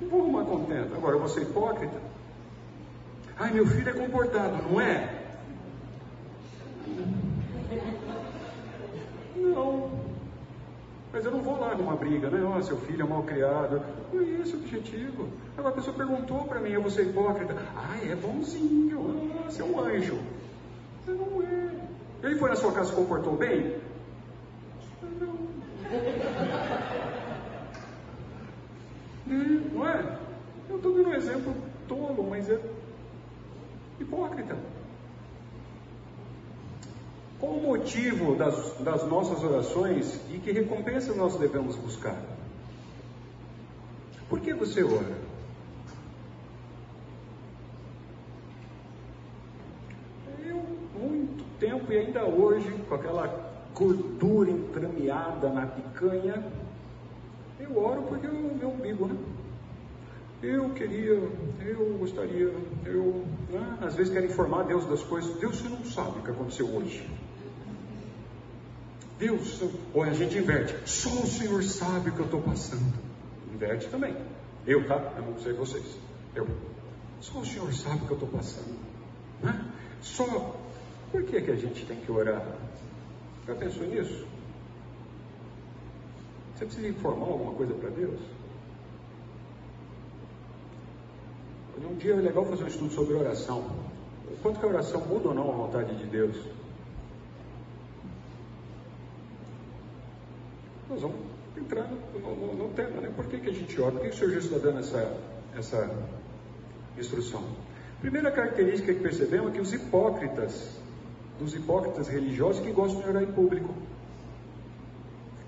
Não 0.00 0.08
vou 0.10 0.20
arrumar 0.20 0.44
contento. 0.44 0.94
Agora, 0.94 1.14
eu 1.16 1.18
vou 1.18 1.28
ser 1.28 1.42
hipócrita? 1.42 1.98
Ai, 3.38 3.50
meu 3.50 3.66
filho 3.66 3.88
é 3.88 3.92
comportado, 3.92 4.62
não 4.70 4.80
é? 4.80 5.10
Não. 9.34 9.90
Mas 11.12 11.24
eu 11.24 11.30
não 11.30 11.42
vou 11.42 11.58
lá 11.58 11.74
numa 11.74 11.96
briga, 11.96 12.30
né? 12.30 12.40
Oh, 12.42 12.62
seu 12.62 12.76
filho 12.78 13.02
é 13.02 13.08
mal 13.08 13.22
criado. 13.24 13.82
Não 14.12 14.20
é 14.20 14.24
esse 14.42 14.54
o 14.54 14.58
objetivo. 14.58 15.28
Agora 15.56 15.74
a 15.74 15.76
pessoa 15.76 15.96
perguntou 15.96 16.44
para 16.44 16.60
mim, 16.60 16.70
eu 16.70 16.82
vou 16.82 16.90
ser 16.90 17.06
hipócrita. 17.06 17.56
Ah, 17.74 17.98
é 18.02 18.14
bonzinho. 18.14 19.32
Ah, 19.40 19.50
você 19.50 19.62
é 19.62 19.64
um 19.64 19.80
anjo. 19.80 20.18
Mas 21.06 21.16
não 21.16 21.42
é. 21.42 21.70
Ele 22.22 22.36
foi 22.36 22.50
na 22.50 22.56
sua 22.56 22.72
casa 22.72 22.88
e 22.88 22.90
se 22.90 22.96
comportou 22.96 23.36
bem? 23.36 23.76
Não. 25.20 25.36
É, 29.28 29.74
não 29.74 29.88
é? 29.88 30.18
Eu 30.68 30.76
estou 30.76 30.92
dando 30.92 31.08
um 31.08 31.14
exemplo 31.14 31.52
tolo, 31.88 32.28
mas 32.30 32.48
é 32.48 32.60
hipócrita. 33.98 34.56
Qual 37.38 37.52
o 37.52 37.62
motivo 37.62 38.34
das, 38.34 38.78
das 38.78 39.06
nossas 39.06 39.42
orações 39.42 40.20
e 40.32 40.38
que 40.38 40.52
recompensa 40.52 41.14
nós 41.14 41.36
devemos 41.36 41.76
buscar? 41.76 42.16
Por 44.28 44.40
que 44.40 44.54
você 44.54 44.82
ora? 44.82 45.18
Eu, 50.44 50.62
muito 50.94 51.44
tempo 51.86 51.92
e 51.92 51.98
ainda 51.98 52.24
hoje, 52.24 52.70
com 52.88 52.94
aquela 52.94 53.52
gordura 53.74 54.50
entrameada 54.50 55.48
na 55.48 55.66
picanha, 55.66 56.44
eu 57.58 57.78
oro 57.78 58.02
porque 58.02 58.26
o 58.26 58.54
meu 58.54 58.70
umbigo, 58.70 59.06
né? 59.06 59.16
Eu 60.42 60.70
queria, 60.70 61.14
eu 61.64 61.96
gostaria, 61.98 62.52
eu. 62.84 63.24
Né? 63.50 63.78
Às 63.80 63.94
vezes 63.94 64.12
quero 64.12 64.26
informar 64.26 64.64
Deus 64.64 64.84
das 64.86 65.02
coisas. 65.02 65.34
Deus, 65.38 65.56
você 65.56 65.68
não 65.68 65.84
sabe 65.84 66.18
o 66.18 66.22
que 66.22 66.30
aconteceu 66.30 66.66
hoje. 66.66 67.08
Deus, 69.18 69.62
olha, 69.94 70.10
a 70.10 70.14
gente 70.14 70.36
inverte. 70.36 70.76
Só 70.84 71.08
o 71.08 71.26
Senhor 71.26 71.62
sabe 71.64 72.10
o 72.10 72.12
que 72.12 72.18
eu 72.18 72.26
estou 72.26 72.42
passando. 72.42 72.92
Inverte 73.52 73.88
também. 73.88 74.14
Eu, 74.66 74.86
tá? 74.86 75.14
Eu 75.16 75.22
não 75.22 75.38
sei 75.40 75.54
vocês. 75.54 75.98
Eu. 76.34 76.46
Só 77.22 77.38
o 77.38 77.46
Senhor 77.46 77.72
sabe 77.72 78.04
o 78.04 78.06
que 78.06 78.12
eu 78.12 78.18
estou 78.18 78.28
passando. 78.28 78.76
Né? 79.42 79.72
Só. 80.02 80.65
Por 81.16 81.24
que, 81.24 81.40
que 81.40 81.50
a 81.50 81.56
gente 81.56 81.86
tem 81.86 81.98
que 81.98 82.12
orar? 82.12 82.46
Já 83.46 83.54
pensou 83.54 83.86
nisso? 83.86 84.26
Você 86.54 86.66
precisa 86.66 86.88
informar 86.88 87.24
alguma 87.24 87.54
coisa 87.54 87.72
para 87.72 87.88
Deus? 87.88 88.20
Um 91.82 91.94
dia 91.94 92.12
é 92.12 92.16
legal 92.16 92.44
fazer 92.44 92.64
um 92.64 92.66
estudo 92.66 92.92
sobre 92.92 93.14
oração. 93.14 93.60
O 94.30 94.36
quanto 94.42 94.60
que 94.60 94.66
a 94.66 94.68
oração 94.68 95.06
muda 95.06 95.28
ou 95.28 95.34
não 95.34 95.50
a 95.50 95.56
vontade 95.56 95.96
de 95.96 96.04
Deus? 96.04 96.36
Nós 100.90 101.00
vamos 101.00 101.16
entrar 101.56 101.88
no, 101.88 102.36
no, 102.36 102.54
no 102.56 102.74
tema, 102.74 103.00
né? 103.00 103.10
Por 103.16 103.24
que, 103.24 103.40
que 103.40 103.48
a 103.48 103.54
gente 103.54 103.80
ora? 103.80 103.92
Por 103.92 104.02
que, 104.02 104.10
que 104.10 104.14
o 104.16 104.18
Senhor 104.18 104.32
Jesus 104.34 104.52
está 104.52 104.68
dando 104.68 104.80
essa, 104.80 105.18
essa 105.56 105.90
instrução? 106.98 107.42
Primeira 108.02 108.30
característica 108.30 108.92
que 108.92 109.00
percebemos 109.00 109.48
é 109.48 109.54
que 109.54 109.60
os 109.62 109.72
hipócritas, 109.72 110.75
dos 111.38 111.54
hipócritas 111.54 112.08
religiosos 112.08 112.62
que 112.62 112.70
gostam 112.72 113.02
de 113.02 113.08
orar 113.08 113.22
em 113.22 113.32
público. 113.32 113.74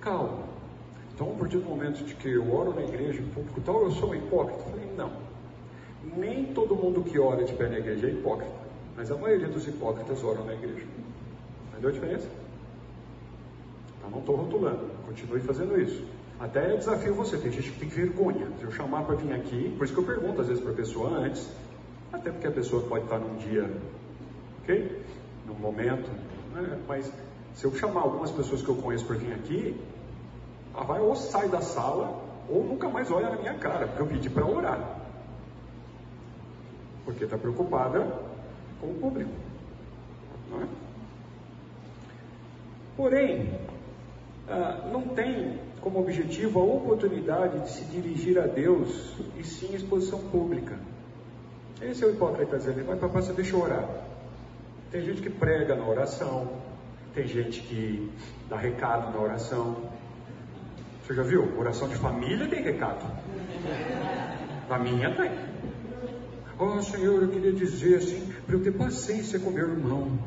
Calma. 0.01 0.49
Então, 1.15 1.33
a 1.33 1.35
partir 1.35 1.59
do 1.59 1.69
momento 1.69 2.05
de 2.05 2.15
que 2.15 2.29
eu 2.29 2.55
oro 2.55 2.73
na 2.75 2.83
igreja 2.83 3.21
em 3.21 3.27
público 3.27 3.61
tal, 3.63 3.83
eu 3.83 3.91
sou 3.91 4.11
um 4.11 4.15
hipócrita. 4.15 4.61
Eu 4.61 4.71
falei, 4.71 4.89
não. 4.97 5.11
Nem 6.17 6.47
todo 6.53 6.77
mundo 6.77 7.03
que 7.03 7.19
ora 7.19 7.45
de 7.45 7.53
pé 7.55 7.69
na 7.69 7.79
igreja 7.79 8.07
é 8.07 8.11
hipócrita, 8.11 8.53
mas 8.97 9.11
a 9.11 9.17
maioria 9.17 9.49
dos 9.49 9.67
hipócritas 9.67 10.23
oram 10.23 10.45
na 10.45 10.55
igreja. 10.55 10.87
Entendeu 11.71 11.91
a 11.91 11.93
diferença? 11.93 12.29
Então 13.99 14.11
não 14.11 14.21
estou 14.21 14.37
rotulando, 14.37 14.91
continue 15.07 15.41
fazendo 15.41 15.81
isso. 15.81 16.03
Até 16.41 16.77
desafio 16.77 17.15
você, 17.15 17.37
tem 17.37 17.51
gente 17.51 17.73
que 17.73 17.81
tem 17.81 17.89
vergonha. 17.89 18.47
Se 18.59 18.65
eu 18.65 18.71
chamar 18.71 19.03
para 19.03 19.17
vir 19.17 19.33
aqui, 19.33 19.75
por 19.77 19.85
isso 19.85 19.93
que 19.93 20.01
eu 20.01 20.05
pergunto 20.05 20.41
às 20.41 20.47
vezes 20.47 20.63
para 20.63 20.73
a 20.73 20.77
pessoa 20.77 21.11
antes, 21.11 21.49
até 22.13 22.31
porque 22.31 22.47
a 22.47 22.53
pessoa 22.53 22.83
pode 22.83 23.05
estar 23.05 23.19
num 23.19 23.37
dia, 23.39 23.69
ok? 24.63 25.03
Momento, 25.59 26.11
né? 26.55 26.79
mas 26.87 27.13
se 27.55 27.65
eu 27.65 27.75
chamar 27.75 28.03
algumas 28.03 28.31
pessoas 28.31 28.63
que 28.63 28.69
eu 28.69 28.77
conheço 28.77 29.07
para 29.07 29.17
vir 29.17 29.33
aqui, 29.33 29.81
ela 30.75 30.85
vai 30.85 31.01
ou 31.01 31.17
sai 31.17 31.49
da 31.49 31.61
sala 31.61 32.23
ou 32.49 32.65
nunca 32.65 32.89
mais 32.89 33.11
olha 33.11 33.31
na 33.31 33.37
minha 33.37 33.55
cara, 33.55 33.87
porque 33.89 34.03
eu 34.03 34.07
pedi 34.07 34.31
para 34.31 34.47
orar 34.47 34.99
porque 37.09 37.25
está 37.25 37.39
preocupada 37.39 38.07
com 38.83 38.89
o 38.89 38.95
público. 38.97 39.31
Não 40.51 40.61
é? 40.61 40.67
Porém, 42.99 43.59
ah, 44.47 44.91
não 44.93 45.01
tem 45.15 45.59
como 45.81 46.01
objetivo 46.01 46.61
a 46.61 46.65
oportunidade 46.65 47.61
de 47.61 47.71
se 47.71 47.85
dirigir 47.87 48.39
a 48.39 48.47
Deus 48.47 49.17
e 49.39 49.43
sim 49.43 49.75
exposição 49.75 50.19
pública. 50.19 50.79
Esse 51.81 52.05
é 52.05 52.09
o 52.09 52.11
hipócrita 52.11 52.59
dizendo, 52.59 52.85
mas 52.87 53.01
papai, 53.01 53.23
você 53.23 53.33
deixa 53.33 53.57
eu 53.57 53.63
orar. 53.63 53.89
Tem 54.91 55.03
gente 55.03 55.21
que 55.21 55.29
prega 55.29 55.75
na 55.75 55.87
oração, 55.87 56.61
tem 57.15 57.27
gente 57.27 57.61
que 57.61 58.11
dá 58.49 58.57
recado 58.57 59.13
na 59.13 59.23
oração. 59.23 59.91
Você 61.03 61.15
já 61.15 61.23
viu? 61.23 61.59
Oração 61.59 61.89
de 61.89 61.97
família 61.97 62.49
tem 62.49 62.63
recado. 62.63 63.05
Na 64.69 64.79
minha 64.79 65.15
tem. 65.15 65.31
Oh 66.59 66.81
Senhor, 66.83 67.23
eu 67.23 67.29
queria 67.29 67.53
dizer 67.53 67.97
assim, 67.99 68.33
para 68.47 68.57
eu 68.57 68.63
ter 68.63 68.73
paciência 68.73 69.39
com 69.39 69.51
meu 69.51 69.69
irmão. 69.69 70.19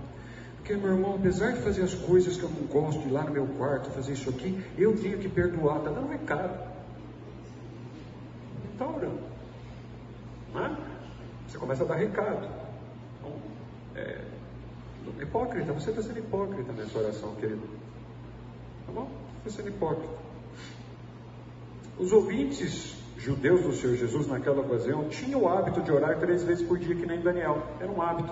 Porque 0.57 0.75
meu 0.75 0.91
irmão, 0.91 1.15
apesar 1.15 1.53
de 1.53 1.61
fazer 1.61 1.81
as 1.81 1.93
coisas 1.95 2.37
que 2.37 2.43
eu 2.43 2.49
não 2.49 2.67
gosto, 2.67 3.07
ir 3.07 3.11
lá 3.11 3.23
no 3.23 3.31
meu 3.31 3.47
quarto, 3.47 3.89
fazer 3.89 4.13
isso 4.13 4.29
aqui, 4.29 4.63
eu 4.77 4.95
tenho 4.95 5.17
que 5.17 5.27
perdoar, 5.27 5.79
está 5.79 5.89
dando 5.89 6.07
recado. 6.07 6.71
Está 8.71 8.87
orando. 8.87 9.19
Né? 10.53 10.77
Você 11.47 11.57
começa 11.57 11.83
a 11.83 11.87
dar 11.87 11.95
recado. 11.95 12.47
Então, 13.19 13.33
é, 13.95 14.30
hipócrita, 15.19 15.73
você 15.73 15.89
está 15.89 16.01
sendo 16.01 16.19
hipócrita 16.19 16.71
nessa 16.73 16.99
oração, 16.99 17.35
querido. 17.35 17.61
Tá 18.85 18.91
bom? 18.93 19.09
Você 19.43 19.49
está 19.49 19.63
sendo 19.63 19.75
hipócrita. 19.75 20.13
Os 21.97 22.11
ouvintes 22.11 22.95
judeus 23.17 23.61
do 23.61 23.73
Senhor 23.73 23.95
Jesus 23.95 24.27
naquela 24.27 24.61
ocasião 24.61 25.07
tinham 25.09 25.43
o 25.43 25.47
hábito 25.47 25.81
de 25.81 25.91
orar 25.91 26.19
três 26.19 26.43
vezes 26.43 26.65
por 26.67 26.79
dia, 26.79 26.95
que 26.95 27.05
nem 27.05 27.21
Daniel. 27.21 27.61
Era 27.79 27.91
um 27.91 28.01
hábito. 28.01 28.31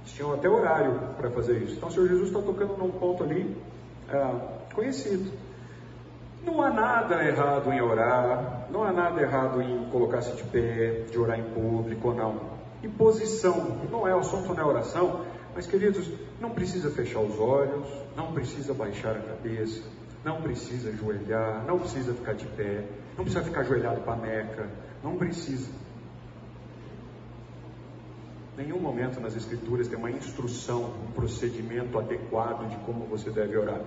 Eles 0.00 0.12
tinham 0.12 0.32
até 0.32 0.48
horário 0.48 0.98
para 1.16 1.30
fazer 1.30 1.58
isso. 1.62 1.74
Então 1.76 1.88
o 1.88 1.92
Senhor 1.92 2.08
Jesus 2.08 2.28
está 2.28 2.40
tocando 2.40 2.76
num 2.76 2.90
ponto 2.90 3.22
ali 3.22 3.56
é, 4.08 4.74
conhecido. 4.74 5.30
Não 6.44 6.60
há 6.60 6.70
nada 6.70 7.24
errado 7.24 7.72
em 7.72 7.80
orar, 7.80 8.66
não 8.70 8.84
há 8.84 8.92
nada 8.92 9.20
errado 9.20 9.62
em 9.62 9.88
colocar-se 9.90 10.36
de 10.36 10.42
pé, 10.44 11.04
de 11.10 11.18
orar 11.18 11.38
em 11.38 11.44
público 11.54 12.08
ou 12.08 12.14
não. 12.14 12.40
Em 12.82 12.90
posição, 12.90 13.78
não 13.90 14.06
é 14.06 14.14
o 14.14 14.18
assunto 14.18 14.52
na 14.52 14.66
oração, 14.66 15.24
mas 15.54 15.66
queridos, 15.66 16.10
não 16.40 16.50
precisa 16.50 16.90
fechar 16.90 17.20
os 17.20 17.38
olhos, 17.38 17.86
não 18.16 18.32
precisa 18.32 18.74
baixar 18.74 19.16
a 19.16 19.20
cabeça, 19.20 19.82
não 20.24 20.42
precisa 20.42 20.88
ajoelhar, 20.88 21.64
não 21.64 21.78
precisa 21.78 22.12
ficar 22.12 22.34
de 22.34 22.46
pé, 22.46 22.84
não 23.16 23.24
precisa 23.24 23.44
ficar 23.44 23.60
ajoelhado 23.60 24.00
para 24.00 24.14
a 24.14 24.16
Meca, 24.16 24.68
não 25.02 25.16
precisa. 25.16 25.70
Nenhum 28.56 28.78
momento 28.78 29.20
nas 29.20 29.36
Escrituras 29.36 29.88
tem 29.88 29.98
uma 29.98 30.10
instrução, 30.10 30.94
um 31.08 31.12
procedimento 31.12 31.98
adequado 31.98 32.68
de 32.68 32.76
como 32.84 33.04
você 33.04 33.30
deve 33.30 33.56
orar. 33.56 33.80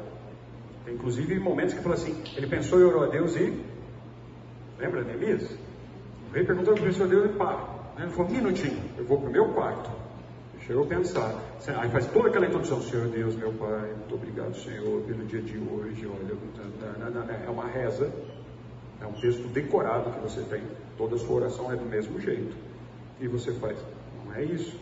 Tem 0.86 0.94
inclusive 0.94 1.40
momentos 1.40 1.74
que 1.74 1.82
fala 1.82 1.96
assim: 1.96 2.22
ele 2.36 2.48
pensou 2.48 2.80
e 2.80 2.84
orou 2.84 3.04
a 3.04 3.08
Deus 3.08 3.36
e. 3.36 3.62
Lembra, 4.78 5.04
Neemias? 5.04 5.44
O 6.30 6.34
rei 6.34 6.46
perguntou 6.46 6.76
para 6.76 6.84
o 6.84 7.08
Deus 7.08 7.26
e 7.26 7.38
para. 7.38 7.78
Ele 7.98 8.12
falou: 8.12 8.32
minutinho, 8.32 8.82
eu 8.98 9.06
vou 9.06 9.20
para 9.20 9.30
o 9.30 9.32
meu 9.32 9.54
quarto. 9.54 10.07
Deixa 10.68 10.82
eu 10.82 10.86
pensar. 10.86 11.34
Aí 11.80 11.90
faz 11.90 12.08
toda 12.08 12.28
aquela 12.28 12.46
introdução: 12.46 12.82
Senhor 12.82 13.08
Deus, 13.08 13.38
meu 13.38 13.54
Pai, 13.54 13.94
muito 13.94 14.16
obrigado, 14.16 14.54
Senhor, 14.58 15.02
pelo 15.04 15.26
dia 15.26 15.42
de 15.42 15.58
hoje. 15.58 16.06
Olha, 16.06 16.36
é 17.46 17.50
uma 17.50 17.66
reza, 17.68 18.12
é 19.02 19.06
um 19.06 19.14
texto 19.14 19.48
decorado 19.48 20.12
que 20.12 20.20
você 20.20 20.42
tem. 20.42 20.62
Toda 20.98 21.16
a 21.16 21.20
sua 21.20 21.38
oração 21.38 21.72
é 21.72 21.78
do 21.78 21.86
mesmo 21.86 22.20
jeito. 22.20 22.54
E 23.22 23.30
você 23.30 23.54
faz. 23.54 23.78
Não 24.26 24.36
é 24.36 24.44
isso. 24.44 24.78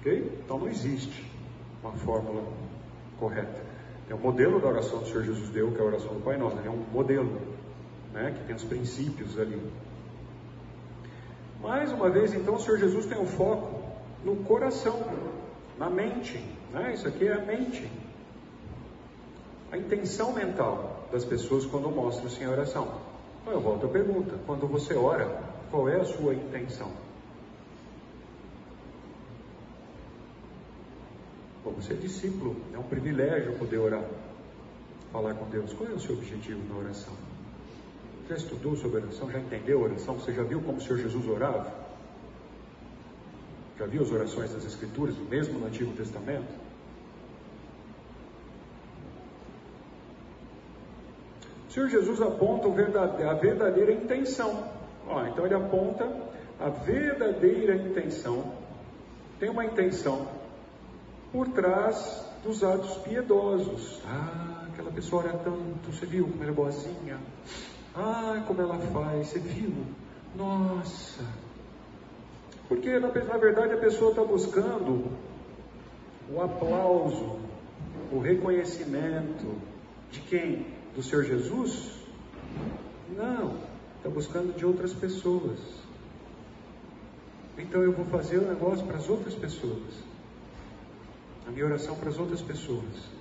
Ok? 0.00 0.38
Então 0.44 0.58
não 0.58 0.68
existe 0.68 1.24
uma 1.82 1.92
fórmula 1.92 2.44
correta. 3.18 3.62
É 4.10 4.14
o 4.14 4.18
modelo 4.18 4.60
da 4.60 4.68
oração 4.68 4.98
do 4.98 5.06
Senhor 5.06 5.24
Jesus 5.24 5.48
deu, 5.48 5.72
que 5.72 5.78
é 5.78 5.80
a 5.80 5.86
oração 5.86 6.12
do 6.12 6.20
Pai 6.20 6.36
Nosso. 6.36 6.58
É 6.58 6.68
um 6.68 6.84
modelo, 6.92 7.40
né, 8.12 8.34
que 8.36 8.44
tem 8.44 8.54
os 8.54 8.64
princípios 8.64 9.38
ali. 9.38 9.62
Mais 11.62 11.90
uma 11.90 12.10
vez, 12.10 12.34
então, 12.34 12.56
o 12.56 12.60
Senhor 12.60 12.78
Jesus 12.78 13.06
tem 13.06 13.16
o 13.16 13.22
um 13.22 13.26
foco 13.26 13.77
no 14.24 14.36
coração, 14.44 15.04
na 15.78 15.88
mente. 15.88 16.38
Né? 16.72 16.94
Isso 16.94 17.08
aqui 17.08 17.26
é 17.26 17.32
a 17.32 17.44
mente. 17.44 17.90
A 19.70 19.76
intenção 19.76 20.32
mental 20.32 21.08
das 21.12 21.24
pessoas 21.24 21.66
quando 21.66 21.90
mostram-se 21.90 22.42
em 22.42 22.46
oração. 22.46 22.88
Então 23.42 23.52
eu 23.52 23.60
volto 23.60 23.86
à 23.86 23.88
pergunta: 23.88 24.34
quando 24.46 24.66
você 24.66 24.94
ora, 24.94 25.42
qual 25.70 25.88
é 25.88 26.00
a 26.00 26.04
sua 26.04 26.34
intenção? 26.34 26.90
Bom, 31.64 31.72
você 31.72 31.92
é 31.92 31.96
discípulo, 31.96 32.56
é 32.72 32.78
um 32.78 32.82
privilégio 32.82 33.52
poder 33.58 33.78
orar, 33.78 34.04
falar 35.12 35.34
com 35.34 35.44
Deus. 35.50 35.72
Qual 35.74 35.88
é 35.88 35.92
o 35.92 36.00
seu 36.00 36.14
objetivo 36.14 36.60
na 36.72 36.78
oração? 36.78 37.12
Já 38.28 38.36
estudou 38.36 38.76
sobre 38.76 39.00
oração? 39.00 39.30
Já 39.30 39.38
entendeu 39.38 39.80
a 39.80 39.84
oração? 39.84 40.14
Você 40.14 40.32
já 40.32 40.42
viu 40.42 40.60
como 40.60 40.78
o 40.78 40.80
Senhor 40.80 40.98
Jesus 40.98 41.26
orava? 41.28 41.72
Já 43.78 43.86
viu 43.86 44.02
as 44.02 44.10
orações 44.10 44.52
das 44.52 44.64
Escrituras, 44.64 45.16
mesmo 45.30 45.60
no 45.60 45.66
Antigo 45.66 45.92
Testamento? 45.92 46.48
O 51.68 51.72
Senhor 51.72 51.88
Jesus 51.88 52.20
aponta 52.20 52.66
a 52.66 53.34
verdadeira 53.34 53.92
intenção. 53.92 54.68
Ó, 55.06 55.24
então 55.26 55.46
ele 55.46 55.54
aponta 55.54 56.10
a 56.58 56.68
verdadeira 56.68 57.76
intenção. 57.76 58.52
Tem 59.38 59.48
uma 59.48 59.64
intenção 59.64 60.26
por 61.30 61.46
trás 61.48 62.26
dos 62.42 62.64
atos 62.64 62.96
piedosos. 62.98 64.00
Ah, 64.04 64.66
aquela 64.72 64.90
pessoa 64.90 65.22
ora 65.22 65.38
tanto, 65.38 65.92
você 65.92 66.04
viu 66.04 66.24
como 66.24 66.42
ela 66.42 66.50
é 66.50 66.54
boazinha? 66.54 67.18
Ah, 67.94 68.42
como 68.44 68.60
ela 68.60 68.78
faz, 68.78 69.28
você 69.28 69.38
viu? 69.38 69.72
Nossa! 70.34 71.47
Porque 72.68 72.98
na, 72.98 73.08
na 73.08 73.36
verdade 73.36 73.72
a 73.72 73.78
pessoa 73.78 74.10
está 74.10 74.22
buscando 74.22 75.10
o 76.30 76.40
aplauso, 76.40 77.38
o 78.12 78.18
reconhecimento 78.18 79.56
de 80.10 80.20
quem? 80.20 80.66
Do 80.94 81.02
Senhor 81.02 81.24
Jesus? 81.24 81.92
Não, 83.16 83.56
está 83.96 84.10
buscando 84.10 84.54
de 84.56 84.66
outras 84.66 84.92
pessoas. 84.92 85.58
Então 87.56 87.82
eu 87.82 87.92
vou 87.92 88.04
fazer 88.06 88.38
o 88.38 88.44
um 88.44 88.48
negócio 88.48 88.86
para 88.86 88.96
as 88.96 89.08
outras 89.08 89.34
pessoas 89.34 90.08
a 91.48 91.50
minha 91.50 91.64
oração 91.64 91.96
para 91.96 92.10
as 92.10 92.18
outras 92.18 92.42
pessoas. 92.42 93.17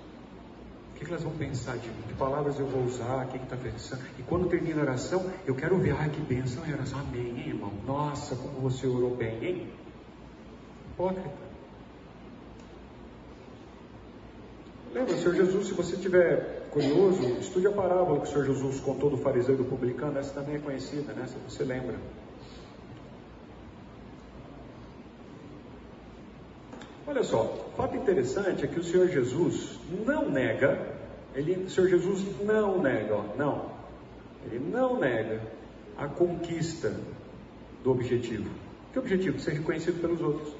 Que, 0.98 1.06
que 1.06 1.11
elas 1.11 1.24
vão 1.24 1.34
pensar 1.34 1.78
de 1.78 1.88
mim? 1.88 2.02
Que 2.07 2.14
palavras 2.15 2.60
eu 2.60 2.65
vou 2.65 2.84
usar? 2.84 3.26
O 3.26 3.28
que 3.28 3.38
está 3.38 3.56
pensando? 3.56 4.02
E 4.18 4.24
quando 4.24 4.49
termina 4.49 4.82
a 4.82 4.84
oração, 4.84 5.24
eu 5.45 5.53
quero 5.53 5.78
ver, 5.78 5.95
ai 5.98 6.10
que 6.10 6.19
bênção 6.22 6.65
é 6.65 6.72
a 6.72 6.76
oração. 6.76 6.99
Amém, 6.99 7.40
hein, 7.40 7.49
irmão? 7.49 7.72
Nossa, 7.86 8.36
como 8.36 8.60
você 8.60 8.88
orou 8.88 9.15
bem, 9.15 9.44
hein? 9.44 9.69
Hipócrita. 10.94 11.48
Lembra, 14.91 15.15
Senhor 15.18 15.36
Jesus, 15.36 15.68
se 15.68 15.74
você 15.74 15.95
estiver 15.95 16.68
curioso, 16.72 17.22
estude 17.40 17.68
a 17.68 17.72
parábola 17.72 18.19
que 18.22 18.28
o 18.28 18.32
Senhor 18.32 18.45
Jesus 18.45 18.80
contou 18.80 19.11
do 19.11 19.18
fariseu 19.18 19.53
e 19.53 19.57
do 19.57 19.65
publicano, 19.65 20.18
essa 20.18 20.34
também 20.34 20.56
é 20.56 20.60
conhecida, 20.60 21.14
né? 21.14 21.28
Se 21.28 21.36
você 21.48 21.64
lembra. 21.64 21.95
Olha 27.08 27.24
só, 27.24 27.72
fato 27.78 27.96
interessante 27.96 28.66
é 28.66 28.68
que 28.68 28.82
o 28.82 28.84
Senhor 28.84 29.08
Jesus 29.08 29.80
não 30.06 30.30
nega, 30.30 30.78
ele, 31.34 31.64
o 31.64 31.70
Senhor 31.70 31.88
Jesus 31.88 32.26
não 32.44 32.82
nega, 32.82 33.16
ó, 33.16 33.24
não, 33.38 33.72
ele 34.46 34.60
não 34.60 35.00
nega 35.00 35.42
a 35.98 36.10
conquista 36.10 36.94
do 37.82 37.92
objetivo. 37.92 38.50
Que 38.92 39.00
objetivo? 39.00 39.40
Ser 39.40 39.54
reconhecido 39.54 40.02
pelos 40.02 40.22
outros. 40.22 40.54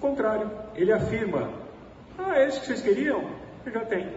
Contrário, 0.00 0.50
ele 0.74 0.92
afirma: 0.92 1.52
Ah, 2.18 2.36
é 2.38 2.48
isso 2.48 2.60
que 2.60 2.66
vocês 2.66 2.82
queriam? 2.82 3.30
Eu 3.64 3.72
já 3.72 3.84
tenho. 3.84 4.12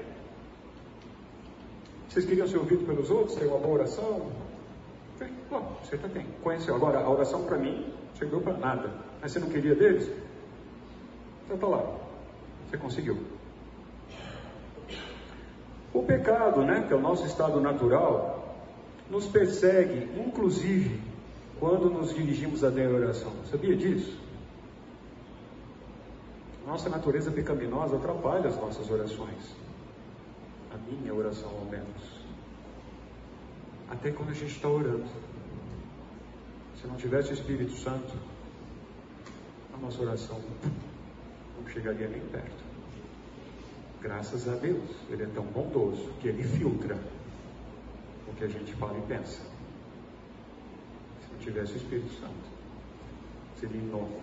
Vocês 2.10 2.26
queriam 2.26 2.48
ser 2.48 2.58
ouvidos 2.58 2.86
pelos 2.86 3.12
outros, 3.12 3.38
ter 3.38 3.46
uma 3.46 3.60
boa 3.60 3.76
oração? 3.76 4.32
Bom, 5.50 5.78
você 5.84 5.98
já 5.98 6.10
tem. 6.10 6.26
Conheceu. 6.42 6.76
Agora, 6.76 7.00
a 7.00 7.10
oração 7.10 7.46
para 7.46 7.58
mim 7.58 7.94
chegou 8.16 8.42
para 8.42 8.58
nada. 8.58 8.92
Mas 9.22 9.32
você 9.32 9.40
não 9.40 9.50
queria 9.50 9.76
deles? 9.76 10.10
Está 11.50 11.68
lá. 11.68 11.84
Você 12.70 12.78
conseguiu. 12.78 13.18
O 15.94 16.04
pecado, 16.04 16.62
né, 16.62 16.86
que 16.88 16.94
é 16.94 16.96
o 16.96 17.02
nosso 17.02 17.26
estado 17.26 17.60
natural, 17.60 18.56
nos 19.10 19.28
persegue, 19.28 20.10
inclusive, 20.20 21.02
quando 21.60 21.90
nos 21.90 22.14
dirigimos 22.14 22.64
a 22.64 22.70
Deus 22.70 22.94
oração. 22.94 23.34
Sabia 23.52 23.76
disso? 23.76 24.18
Nossa 26.66 26.90
natureza 26.90 27.30
pecaminosa 27.30 27.98
atrapalha 27.98 28.48
as 28.48 28.56
nossas 28.56 28.90
orações. 28.90 29.54
A 30.74 30.78
minha 30.78 31.14
oração, 31.14 31.50
ao 31.50 31.66
menos. 31.66 32.22
Até 33.90 34.12
quando 34.12 34.30
a 34.30 34.34
gente 34.34 34.56
está 34.56 34.70
orando. 34.70 35.04
Se 36.80 36.88
não 36.88 36.96
tivesse 36.96 37.32
o 37.32 37.34
Espírito 37.34 37.74
Santo, 37.74 38.14
a 39.74 39.78
nossa 39.78 40.02
oração 40.02 40.40
chegaria 41.72 42.08
nem 42.08 42.22
perto. 42.22 42.64
Graças 44.02 44.48
a 44.48 44.56
Deus, 44.56 44.90
Ele 45.10 45.24
é 45.24 45.28
tão 45.28 45.44
bondoso 45.44 46.10
que 46.20 46.28
Ele 46.28 46.44
filtra 46.44 46.98
o 48.28 48.34
que 48.34 48.44
a 48.44 48.48
gente 48.48 48.74
fala 48.74 48.98
e 48.98 49.02
pensa. 49.02 49.42
Se 51.22 51.32
não 51.32 51.40
tivesse 51.40 51.74
o 51.74 51.78
Espírito 51.78 52.12
Santo, 52.20 52.50
seria 53.60 53.80
inócuo. 53.80 54.20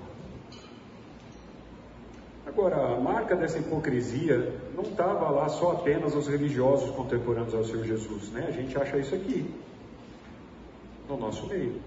Agora, 2.44 2.96
a 2.96 3.00
marca 3.00 3.36
dessa 3.36 3.58
hipocrisia 3.58 4.58
não 4.74 4.82
estava 4.82 5.30
lá 5.30 5.48
só 5.48 5.72
apenas 5.72 6.14
aos 6.14 6.26
religiosos 6.26 6.90
contemporâneos 6.92 7.54
ao 7.54 7.62
Senhor 7.62 7.84
Jesus, 7.84 8.30
né? 8.30 8.46
A 8.48 8.50
gente 8.50 8.76
acha 8.76 8.96
isso 8.96 9.14
aqui, 9.14 9.54
no 11.08 11.18
nosso 11.18 11.46
meio. 11.46 11.80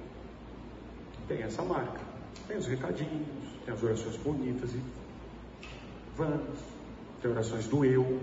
Tem 1.28 1.42
essa 1.42 1.64
marca. 1.64 2.00
Tem 2.48 2.58
os 2.58 2.68
recadinhos, 2.68 3.28
tem 3.66 3.74
as 3.74 3.82
orações 3.84 4.16
bonitas 4.18 4.72
e 4.74 4.80
Vamos. 6.18 6.60
Tem 7.22 7.32
orações 7.32 7.68
do 7.68 7.86
eu. 7.86 8.20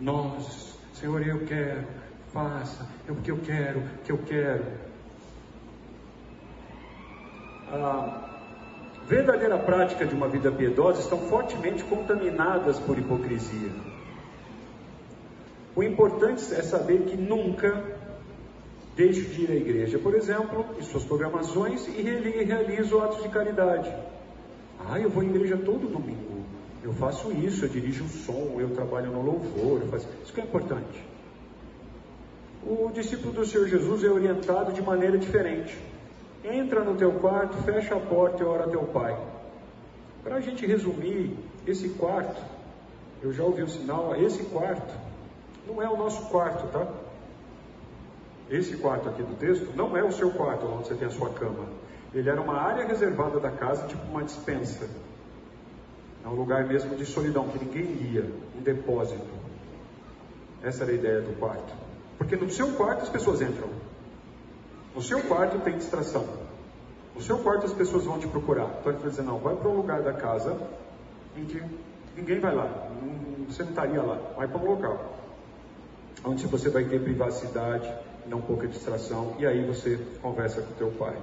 Nós. 0.00 0.78
Senhor, 0.94 1.26
eu 1.26 1.44
quero. 1.46 1.86
Faça. 2.32 2.86
É 3.08 3.12
porque 3.12 3.30
eu 3.30 3.38
quero. 3.38 3.82
Que 4.04 4.12
eu 4.12 4.18
quero. 4.18 4.64
A 7.70 8.28
verdadeira 9.06 9.58
prática 9.58 10.06
de 10.06 10.14
uma 10.14 10.28
vida 10.28 10.50
piedosa 10.50 11.00
estão 11.00 11.18
fortemente 11.28 11.84
contaminadas 11.84 12.78
por 12.80 12.98
hipocrisia. 12.98 13.70
O 15.76 15.82
importante 15.82 16.42
é 16.54 16.62
saber 16.62 17.02
que 17.02 17.16
nunca 17.16 17.98
deixo 18.96 19.28
de 19.28 19.42
ir 19.42 19.50
à 19.50 19.54
igreja, 19.54 19.98
por 19.98 20.14
exemplo, 20.14 20.66
em 20.76 20.82
suas 20.82 21.04
programações 21.04 21.86
e 21.86 22.02
realizo 22.02 22.98
atos 22.98 23.22
de 23.22 23.28
caridade. 23.28 23.88
Ah, 24.88 24.98
eu 24.98 25.08
vou 25.08 25.22
à 25.22 25.26
igreja 25.26 25.56
todo 25.56 25.86
domingo. 25.86 26.37
Eu 26.82 26.92
faço 26.92 27.32
isso, 27.32 27.64
eu 27.64 27.68
dirijo 27.68 28.04
o 28.04 28.08
som, 28.08 28.56
eu 28.58 28.70
trabalho 28.70 29.10
no 29.10 29.22
louvor, 29.22 29.80
faço... 29.90 30.08
isso 30.22 30.32
que 30.32 30.40
é 30.40 30.44
importante. 30.44 31.04
O 32.62 32.90
discípulo 32.92 33.32
do 33.32 33.46
Senhor 33.46 33.66
Jesus 33.66 34.04
é 34.04 34.08
orientado 34.08 34.72
de 34.72 34.82
maneira 34.82 35.18
diferente. 35.18 35.76
Entra 36.44 36.84
no 36.84 36.96
teu 36.96 37.12
quarto, 37.12 37.56
fecha 37.62 37.96
a 37.96 38.00
porta 38.00 38.42
e 38.42 38.46
ora 38.46 38.64
a 38.64 38.68
teu 38.68 38.82
pai. 38.84 39.16
Para 40.22 40.36
a 40.36 40.40
gente 40.40 40.66
resumir, 40.66 41.36
esse 41.66 41.88
quarto, 41.90 42.40
eu 43.22 43.32
já 43.32 43.42
ouvi 43.42 43.62
o 43.62 43.68
sinal, 43.68 44.14
esse 44.16 44.42
quarto 44.44 44.94
não 45.66 45.82
é 45.82 45.88
o 45.88 45.96
nosso 45.96 46.22
quarto, 46.26 46.66
tá? 46.68 46.86
Esse 48.50 48.76
quarto 48.78 49.08
aqui 49.08 49.22
do 49.22 49.36
texto 49.36 49.70
não 49.76 49.96
é 49.96 50.02
o 50.02 50.10
seu 50.10 50.30
quarto, 50.30 50.66
onde 50.66 50.88
você 50.88 50.94
tem 50.94 51.06
a 51.06 51.10
sua 51.10 51.30
cama. 51.30 51.66
Ele 52.14 52.28
era 52.28 52.40
uma 52.40 52.54
área 52.54 52.86
reservada 52.86 53.38
da 53.38 53.50
casa, 53.50 53.86
tipo 53.86 54.02
uma 54.06 54.22
dispensa. 54.22 54.88
É 56.24 56.28
um 56.28 56.34
lugar 56.34 56.66
mesmo 56.66 56.96
de 56.96 57.06
solidão, 57.06 57.48
que 57.48 57.64
ninguém 57.64 58.12
ia, 58.12 58.24
um 58.56 58.62
depósito. 58.62 59.26
Essa 60.62 60.84
era 60.84 60.92
a 60.92 60.94
ideia 60.94 61.20
do 61.20 61.38
quarto. 61.38 61.72
Porque 62.16 62.36
no 62.36 62.50
seu 62.50 62.72
quarto 62.72 63.02
as 63.02 63.08
pessoas 63.08 63.40
entram. 63.40 63.68
No 64.94 65.00
seu 65.00 65.22
quarto 65.22 65.60
tem 65.60 65.76
distração. 65.76 66.26
No 67.14 67.22
seu 67.22 67.38
quarto 67.38 67.66
as 67.66 67.72
pessoas 67.72 68.04
vão 68.04 68.18
te 68.18 68.26
procurar. 68.26 68.68
Então 68.80 68.92
ele 68.92 69.00
vai 69.00 69.10
dizer, 69.10 69.22
não, 69.22 69.38
vai 69.38 69.54
para 69.54 69.68
um 69.68 69.76
lugar 69.76 70.02
da 70.02 70.12
casa 70.12 70.56
em 71.36 71.44
que 71.44 71.62
ninguém 72.16 72.40
vai 72.40 72.54
lá. 72.54 72.88
Você 73.48 73.62
não 73.62 73.70
estaria 73.70 74.02
lá. 74.02 74.18
Vai 74.36 74.48
para 74.48 74.58
um 74.58 74.66
local. 74.66 75.16
Onde 76.24 76.46
você 76.46 76.68
vai 76.68 76.84
ter 76.84 77.00
privacidade, 77.00 77.92
não 78.26 78.40
pouca 78.40 78.66
distração. 78.66 79.36
E 79.38 79.46
aí 79.46 79.64
você 79.64 79.98
conversa 80.20 80.60
com 80.62 80.72
teu 80.74 80.90
pai. 80.90 81.16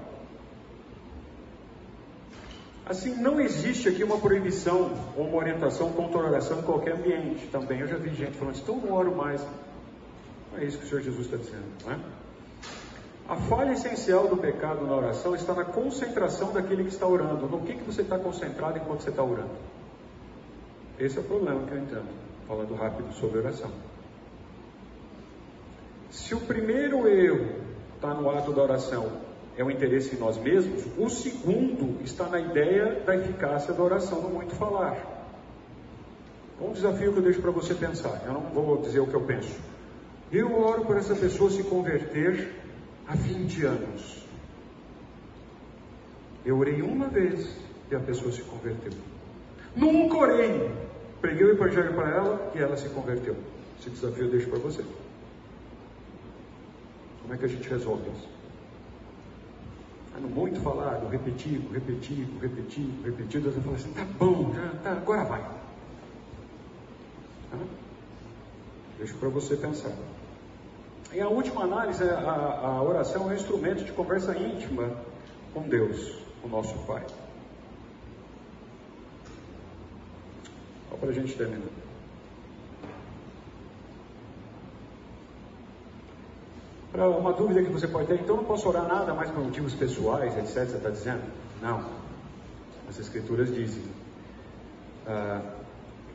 Assim, 2.88 3.16
não 3.16 3.41
existe 3.41 3.90
aqui 3.90 4.03
uma 4.03 4.20
proibição 4.20 4.94
ou 5.18 5.26
uma 5.26 5.38
orientação 5.38 5.91
contra 5.91 6.20
a 6.20 6.26
oração 6.26 6.60
em 6.60 6.62
qualquer 6.62 6.94
ambiente 6.94 7.48
também. 7.48 7.80
Eu 7.80 7.88
já 7.88 7.98
vi 7.98 8.14
gente 8.14 8.38
falando, 8.38 8.57
então 8.57 8.78
não 8.78 8.94
oro 8.94 9.16
mais. 9.16 9.41
Não 10.52 10.60
é 10.60 10.66
isso 10.66 10.78
que 10.78 10.86
o 10.86 10.90
Senhor 10.90 11.02
Jesus 11.02 11.26
está 11.26 11.38
dizendo, 11.38 11.66
não 11.84 11.94
é? 11.94 11.99
A 13.28 13.36
falha 13.38 13.72
essencial 13.72 14.28
do 14.28 14.38
pecado 14.38 14.86
na 14.86 14.95
oração 14.95 15.34
está 15.34 15.56
na 15.56 15.66
concentração 15.66 16.53
daquele 16.53 16.84
que 16.84 16.90
está 16.90 17.07
orando. 17.07 17.48
No 17.48 17.62
que, 17.62 17.74
que 17.74 17.84
você 17.84 18.03
está 18.03 18.20
concentrado 18.20 18.78
enquanto 18.78 19.02
você 19.02 19.10
está 19.10 19.24
orando? 19.24 19.56
Esse 20.99 21.18
é 21.18 21.22
o 21.22 21.24
problema 21.24 21.66
que 21.66 21.74
eu 21.74 21.80
entendo, 21.80 22.07
falando 22.48 22.76
rápido 22.76 23.12
sobre 23.16 23.40
oração. 23.40 23.72
Se 26.12 26.36
o 26.36 26.40
primeiro 26.40 27.07
erro 27.07 27.56
está 27.95 28.14
no 28.14 28.30
ato 28.30 28.53
da 28.53 28.62
oração 28.62 29.24
é 29.57 29.64
o 29.64 29.72
interesse 29.72 30.15
em 30.15 30.19
nós 30.19 30.38
mesmos, 30.38 30.86
o 30.98 31.10
segundo 31.10 32.02
está 32.03 32.27
na 32.27 32.40
ideia 32.40 33.02
da 33.06 33.15
eficácia 33.15 33.73
da 33.73 33.82
oração 33.82 34.22
no 34.22 34.30
muito 34.30 34.56
falar. 34.56 35.14
Um 36.60 36.72
desafio 36.72 37.11
que 37.14 37.19
eu 37.19 37.23
deixo 37.23 37.41
para 37.41 37.52
você 37.52 37.73
pensar, 37.73 38.23
eu 38.26 38.34
não 38.34 38.41
vou 38.41 38.82
dizer 38.82 38.99
o 38.99 39.07
que 39.07 39.14
eu 39.14 39.22
penso. 39.22 39.57
Eu 40.32 40.60
oro 40.60 40.86
para 40.86 40.99
essa 40.99 41.15
pessoa 41.15 41.49
se 41.49 41.64
converter 41.64 42.53
há 43.07 43.15
20 43.15 43.65
anos. 43.65 44.26
Eu 46.45 46.57
orei 46.57 46.82
uma 46.82 47.07
vez 47.07 47.56
e 47.90 47.95
a 47.95 47.99
pessoa 47.99 48.32
se 48.32 48.41
converteu. 48.41 48.91
Nunca 49.76 50.18
orei. 50.18 50.72
Preguei 51.22 51.48
o 51.48 51.52
evangelho 51.52 51.94
para 51.94 52.10
ela 52.10 52.52
e 52.56 52.60
ela 52.60 52.77
se 52.77 52.90
converteu. 52.90 53.36
Esse 53.80 53.90
desafio 53.90 54.26
eu 54.26 54.32
deixo 54.32 54.49
para 54.49 54.60
você. 54.60 54.84
Como 57.22 57.34
é 57.34 57.38
que 57.38 57.45
a 57.45 57.48
gente 57.48 57.68
resolve 57.68 58.10
isso? 58.11 58.35
Muito 60.22 60.60
falado, 60.62 61.08
repetido, 61.10 61.72
repetido, 61.74 62.40
repetido, 62.40 63.04
repetido, 63.04 63.52
você 63.52 63.62
fala 63.62 63.76
assim, 63.76 63.94
tá 63.94 64.06
bom, 64.18 64.54
já, 64.54 64.70
tá, 64.84 64.92
agora 64.92 65.24
vai. 65.24 65.42
Tá? 67.52 67.58
Deixo 68.98 69.16
para 69.16 69.30
você 69.30 69.56
pensar. 69.56 69.92
E 71.14 71.20
a 71.20 71.28
última 71.28 71.64
análise, 71.64 72.04
a, 72.04 72.18
a 72.20 72.82
oração 72.82 73.30
é 73.30 73.34
um 73.34 73.36
instrumento 73.36 73.84
de 73.84 73.92
conversa 73.92 74.38
íntima 74.38 74.92
com 75.54 75.62
Deus, 75.64 76.18
o 76.44 76.48
nosso 76.48 76.78
Pai. 76.86 77.06
Só 80.90 80.98
para 80.98 81.10
a 81.10 81.14
gente 81.14 81.36
terminar. 81.36 81.85
Para 86.96 87.10
uma 87.10 87.34
dúvida 87.34 87.62
que 87.62 87.70
você 87.70 87.90
pode 87.90 88.08
ter, 88.08 88.22
então 88.22 88.38
não 88.38 88.46
posso 88.46 88.70
orar 88.70 88.88
nada 88.88 89.14
mais 89.14 89.30
por 89.30 89.44
motivos 89.44 89.74
pessoais, 89.74 90.34
etc. 90.38 90.66
Você 90.66 90.78
está 90.78 90.90
dizendo? 90.90 91.24
Não. 91.62 91.84
As 92.88 92.98
Escrituras 92.98 93.54
dizem 93.54 93.84
ah, 95.06 95.42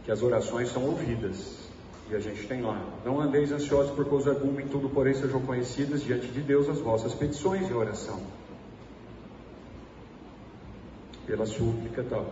que 0.03 0.11
as 0.11 0.23
orações 0.23 0.71
são 0.71 0.83
ouvidas. 0.87 1.69
E 2.09 2.15
a 2.17 2.19
gente 2.19 2.47
tem 2.47 2.63
lá. 2.63 2.83
Não 3.05 3.21
andeis 3.21 3.53
ansiosos 3.53 3.91
por 3.91 4.07
coisa 4.07 4.31
alguma, 4.31 4.63
em 4.63 4.69
tudo, 4.69 4.89
porém, 4.89 5.13
sejam 5.13 5.43
conhecidas 5.43 6.03
diante 6.03 6.29
de 6.29 6.41
Deus 6.41 6.67
as 6.67 6.79
vossas 6.79 7.13
petições 7.13 7.71
em 7.71 7.75
oração. 7.75 8.19
Pela 11.27 11.45
súplica 11.45 12.03
tal. 12.09 12.25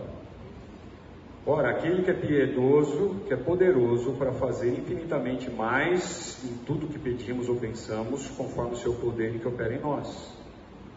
Ora, 1.51 1.71
aquele 1.71 2.03
que 2.03 2.11
é 2.11 2.13
piedoso, 2.13 3.21
que 3.25 3.33
é 3.33 3.35
poderoso 3.35 4.13
para 4.13 4.31
fazer 4.33 4.69
infinitamente 4.69 5.49
mais 5.49 6.37
em 6.43 6.55
tudo 6.63 6.87
que 6.87 6.99
pedimos 6.99 7.49
ou 7.49 7.55
pensamos, 7.55 8.27
conforme 8.37 8.73
o 8.73 8.77
seu 8.77 8.93
poder 8.93 9.39
que 9.39 9.47
opera 9.47 9.73
em 9.73 9.79
nós. 9.79 10.31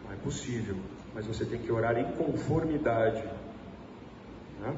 Não 0.05 0.13
é 0.13 0.15
possível, 0.17 0.75
mas 1.15 1.25
você 1.25 1.43
tem 1.43 1.59
que 1.59 1.71
orar 1.71 1.97
em 1.97 2.03
conformidade. 2.11 3.23
Né? 4.61 4.77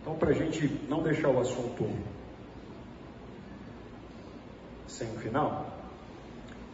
Então, 0.00 0.14
para 0.14 0.30
a 0.30 0.32
gente 0.32 0.66
não 0.88 1.02
deixar 1.02 1.28
o 1.28 1.38
assunto 1.38 1.86
sem 4.86 5.08
um 5.08 5.18
final, 5.18 5.76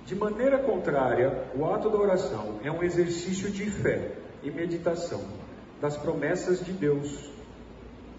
de 0.06 0.14
maneira 0.14 0.60
contrária, 0.60 1.48
o 1.56 1.66
ato 1.66 1.90
da 1.90 1.98
oração 1.98 2.60
é 2.62 2.70
um 2.70 2.84
exercício 2.84 3.50
de 3.50 3.68
fé 3.68 4.12
e 4.44 4.50
meditação 4.52 5.24
das 5.80 5.96
promessas 5.96 6.64
de 6.64 6.70
Deus 6.70 7.31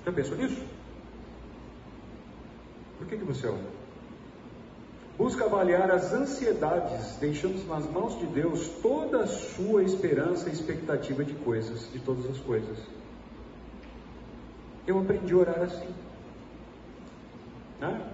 já 0.06 0.12
pensou 0.12 0.38
nisso? 0.38 0.64
Por 2.98 3.08
que, 3.08 3.18
que 3.18 3.24
você 3.24 3.48
ora? 3.48 3.84
Busca 5.18 5.46
avaliar 5.46 5.92
as 5.92 6.12
ansiedades, 6.12 7.18
deixando 7.18 7.66
nas 7.68 7.86
mãos 7.86 8.18
de 8.20 8.26
Deus 8.26 8.68
toda 8.82 9.24
a 9.24 9.28
sua 9.28 9.84
esperança 9.84 10.50
e 10.50 10.54
expectativa 10.54 11.24
de 11.24 11.34
coisas, 11.34 11.92
de 11.92 12.00
todas 12.00 12.26
as 12.26 12.38
coisas. 12.40 12.78
Eu 14.88 15.00
aprendi 15.00 15.34
a 15.34 15.38
orar 15.38 15.62
assim. 15.62 15.94
Né? 17.80 18.14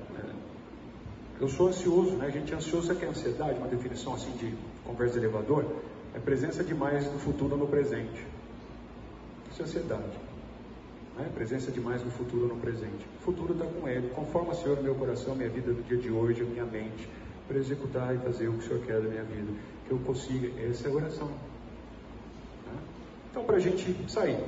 Eu 1.40 1.48
sou 1.48 1.70
ansioso, 1.70 2.18
né? 2.18 2.28
A 2.28 2.30
gente 2.30 2.52
é 2.52 2.58
ansioso, 2.58 2.88
sabe 2.88 3.00
que 3.00 3.06
é 3.06 3.10
ansiedade? 3.10 3.58
Uma 3.58 3.68
definição 3.68 4.14
assim 4.14 4.32
de 4.32 4.54
conversa 4.86 5.14
de 5.14 5.26
elevador? 5.26 5.66
É 6.14 6.20
presença 6.20 6.64
demais 6.64 7.06
do 7.06 7.18
futuro 7.18 7.56
no 7.56 7.66
presente. 7.66 8.26
Isso 9.50 9.62
é 9.62 9.64
ansiedade. 9.64 10.29
Né? 11.20 11.30
Presença 11.36 11.70
demais 11.70 12.02
do 12.02 12.10
futuro 12.10 12.48
no 12.48 12.56
presente. 12.56 13.06
O 13.20 13.24
futuro 13.24 13.54
está 13.54 13.66
com 13.66 13.88
Ele. 13.90 14.10
Conforma, 14.16 14.54
Senhor, 14.54 14.82
meu 14.82 14.96
coração, 14.96 15.36
minha 15.36 15.50
vida 15.50 15.74
do 15.74 15.84
dia 15.84 15.98
de 15.98 16.10
hoje, 16.10 16.44
minha 16.44 16.66
mente, 16.66 17.10
para 17.46 17.58
executar 17.58 18.16
e 18.16 18.20
fazer 18.20 18.48
o 18.48 18.54
que 18.54 18.60
o 18.60 18.68
Senhor 18.68 18.86
quer 18.86 19.02
da 19.02 19.10
minha 19.10 19.24
vida. 19.24 19.52
Que 19.86 19.92
eu 19.92 20.00
consiga. 20.00 20.50
Essa 20.64 20.88
é 20.88 20.92
a 20.92 20.96
oração. 20.96 21.28
Né? 21.28 22.80
Então, 23.30 23.44
para 23.44 23.58
a 23.58 23.60
gente 23.60 24.10
sair. 24.10 24.42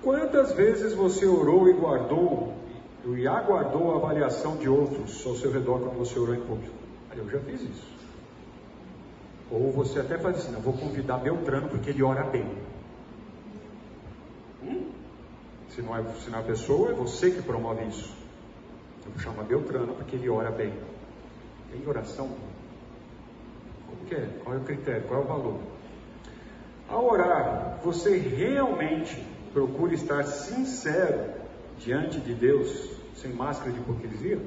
Quantas 0.00 0.52
vezes 0.52 0.92
você 0.94 1.26
orou 1.26 1.68
e 1.68 1.72
guardou 1.72 2.54
e 3.06 3.26
aguardou 3.26 3.92
a 3.92 3.96
avaliação 3.96 4.56
de 4.56 4.68
outros 4.68 5.26
ao 5.26 5.34
seu 5.34 5.50
redor 5.50 5.80
quando 5.80 5.98
você 5.98 6.16
orou 6.16 6.34
em 6.34 6.40
público? 6.40 6.74
Eu 7.16 7.28
já 7.28 7.40
fiz 7.40 7.62
isso. 7.62 7.94
Ou 9.50 9.72
você 9.72 10.00
até 10.00 10.18
faz 10.18 10.36
assim, 10.36 10.52
eu 10.52 10.60
vou 10.60 10.74
convidar 10.74 11.18
Beltrano 11.18 11.68
porque 11.68 11.90
ele 11.90 12.02
ora 12.02 12.24
bem. 12.24 12.46
Se 15.68 15.82
não, 15.82 15.96
é, 15.96 16.04
se 16.14 16.30
não 16.30 16.38
é 16.38 16.42
a 16.42 16.44
pessoa, 16.44 16.90
é 16.90 16.94
você 16.94 17.30
que 17.30 17.42
promove 17.42 17.84
isso. 17.84 18.14
Eu 19.04 19.12
vou 19.12 19.20
chamar 19.20 19.42
Beltrano 19.42 19.94
porque 19.94 20.16
ele 20.16 20.28
ora 20.28 20.50
bem. 20.50 20.72
Tem 21.70 21.86
oração? 21.86 22.30
Como 23.88 24.06
que 24.06 24.14
é? 24.14 24.28
Qual 24.42 24.54
é 24.54 24.58
o 24.58 24.64
critério? 24.64 25.02
Qual 25.08 25.20
é 25.20 25.24
o 25.24 25.26
valor? 25.26 25.60
Ao 26.88 27.04
orar, 27.04 27.80
você 27.82 28.16
realmente 28.16 29.20
procura 29.52 29.94
estar 29.94 30.22
sincero 30.24 31.32
diante 31.78 32.20
de 32.20 32.34
Deus, 32.34 32.90
sem 33.16 33.32
máscara 33.32 33.72
de 33.72 33.80
hipocrisia? 33.80 34.40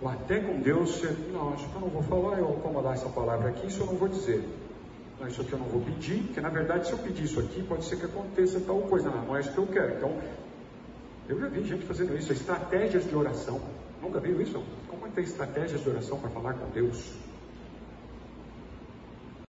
Ou 0.00 0.08
até 0.08 0.40
com 0.40 0.60
Deus, 0.60 0.90
você, 0.90 1.16
não, 1.32 1.54
acho 1.54 1.68
que 1.68 1.74
eu 1.74 1.80
não 1.80 1.88
vou 1.88 2.02
falar, 2.02 2.38
eu 2.38 2.46
vou 2.46 2.56
acomodar 2.58 2.94
essa 2.94 3.08
palavra 3.08 3.48
aqui, 3.48 3.66
isso 3.66 3.80
eu 3.80 3.86
não 3.86 3.94
vou 3.94 4.08
dizer. 4.08 4.46
Não, 5.18 5.26
isso 5.26 5.40
aqui 5.40 5.52
eu 5.52 5.58
não 5.58 5.66
vou 5.66 5.80
pedir, 5.80 6.22
porque 6.24 6.40
na 6.40 6.50
verdade 6.50 6.86
se 6.86 6.92
eu 6.92 6.98
pedir 6.98 7.24
isso 7.24 7.40
aqui, 7.40 7.62
pode 7.62 7.84
ser 7.84 7.96
que 7.96 8.04
aconteça 8.04 8.60
tal 8.60 8.80
coisa. 8.82 9.08
Não, 9.10 9.24
não 9.24 9.36
é 9.36 9.40
isso 9.40 9.52
que 9.52 9.58
eu 9.58 9.66
quero. 9.66 9.96
Então, 9.96 10.20
eu 11.28 11.40
já 11.40 11.48
vi 11.48 11.64
gente 11.64 11.84
fazendo 11.86 12.16
isso, 12.16 12.32
estratégias 12.32 13.08
de 13.08 13.16
oração. 13.16 13.60
Nunca 14.00 14.20
viu 14.20 14.40
isso? 14.40 14.62
Como 14.88 15.06
é 15.06 15.08
que 15.08 15.14
tem 15.16 15.24
estratégias 15.24 15.82
de 15.82 15.88
oração 15.88 16.18
para 16.18 16.30
falar 16.30 16.54
com 16.54 16.70
Deus? 16.70 17.14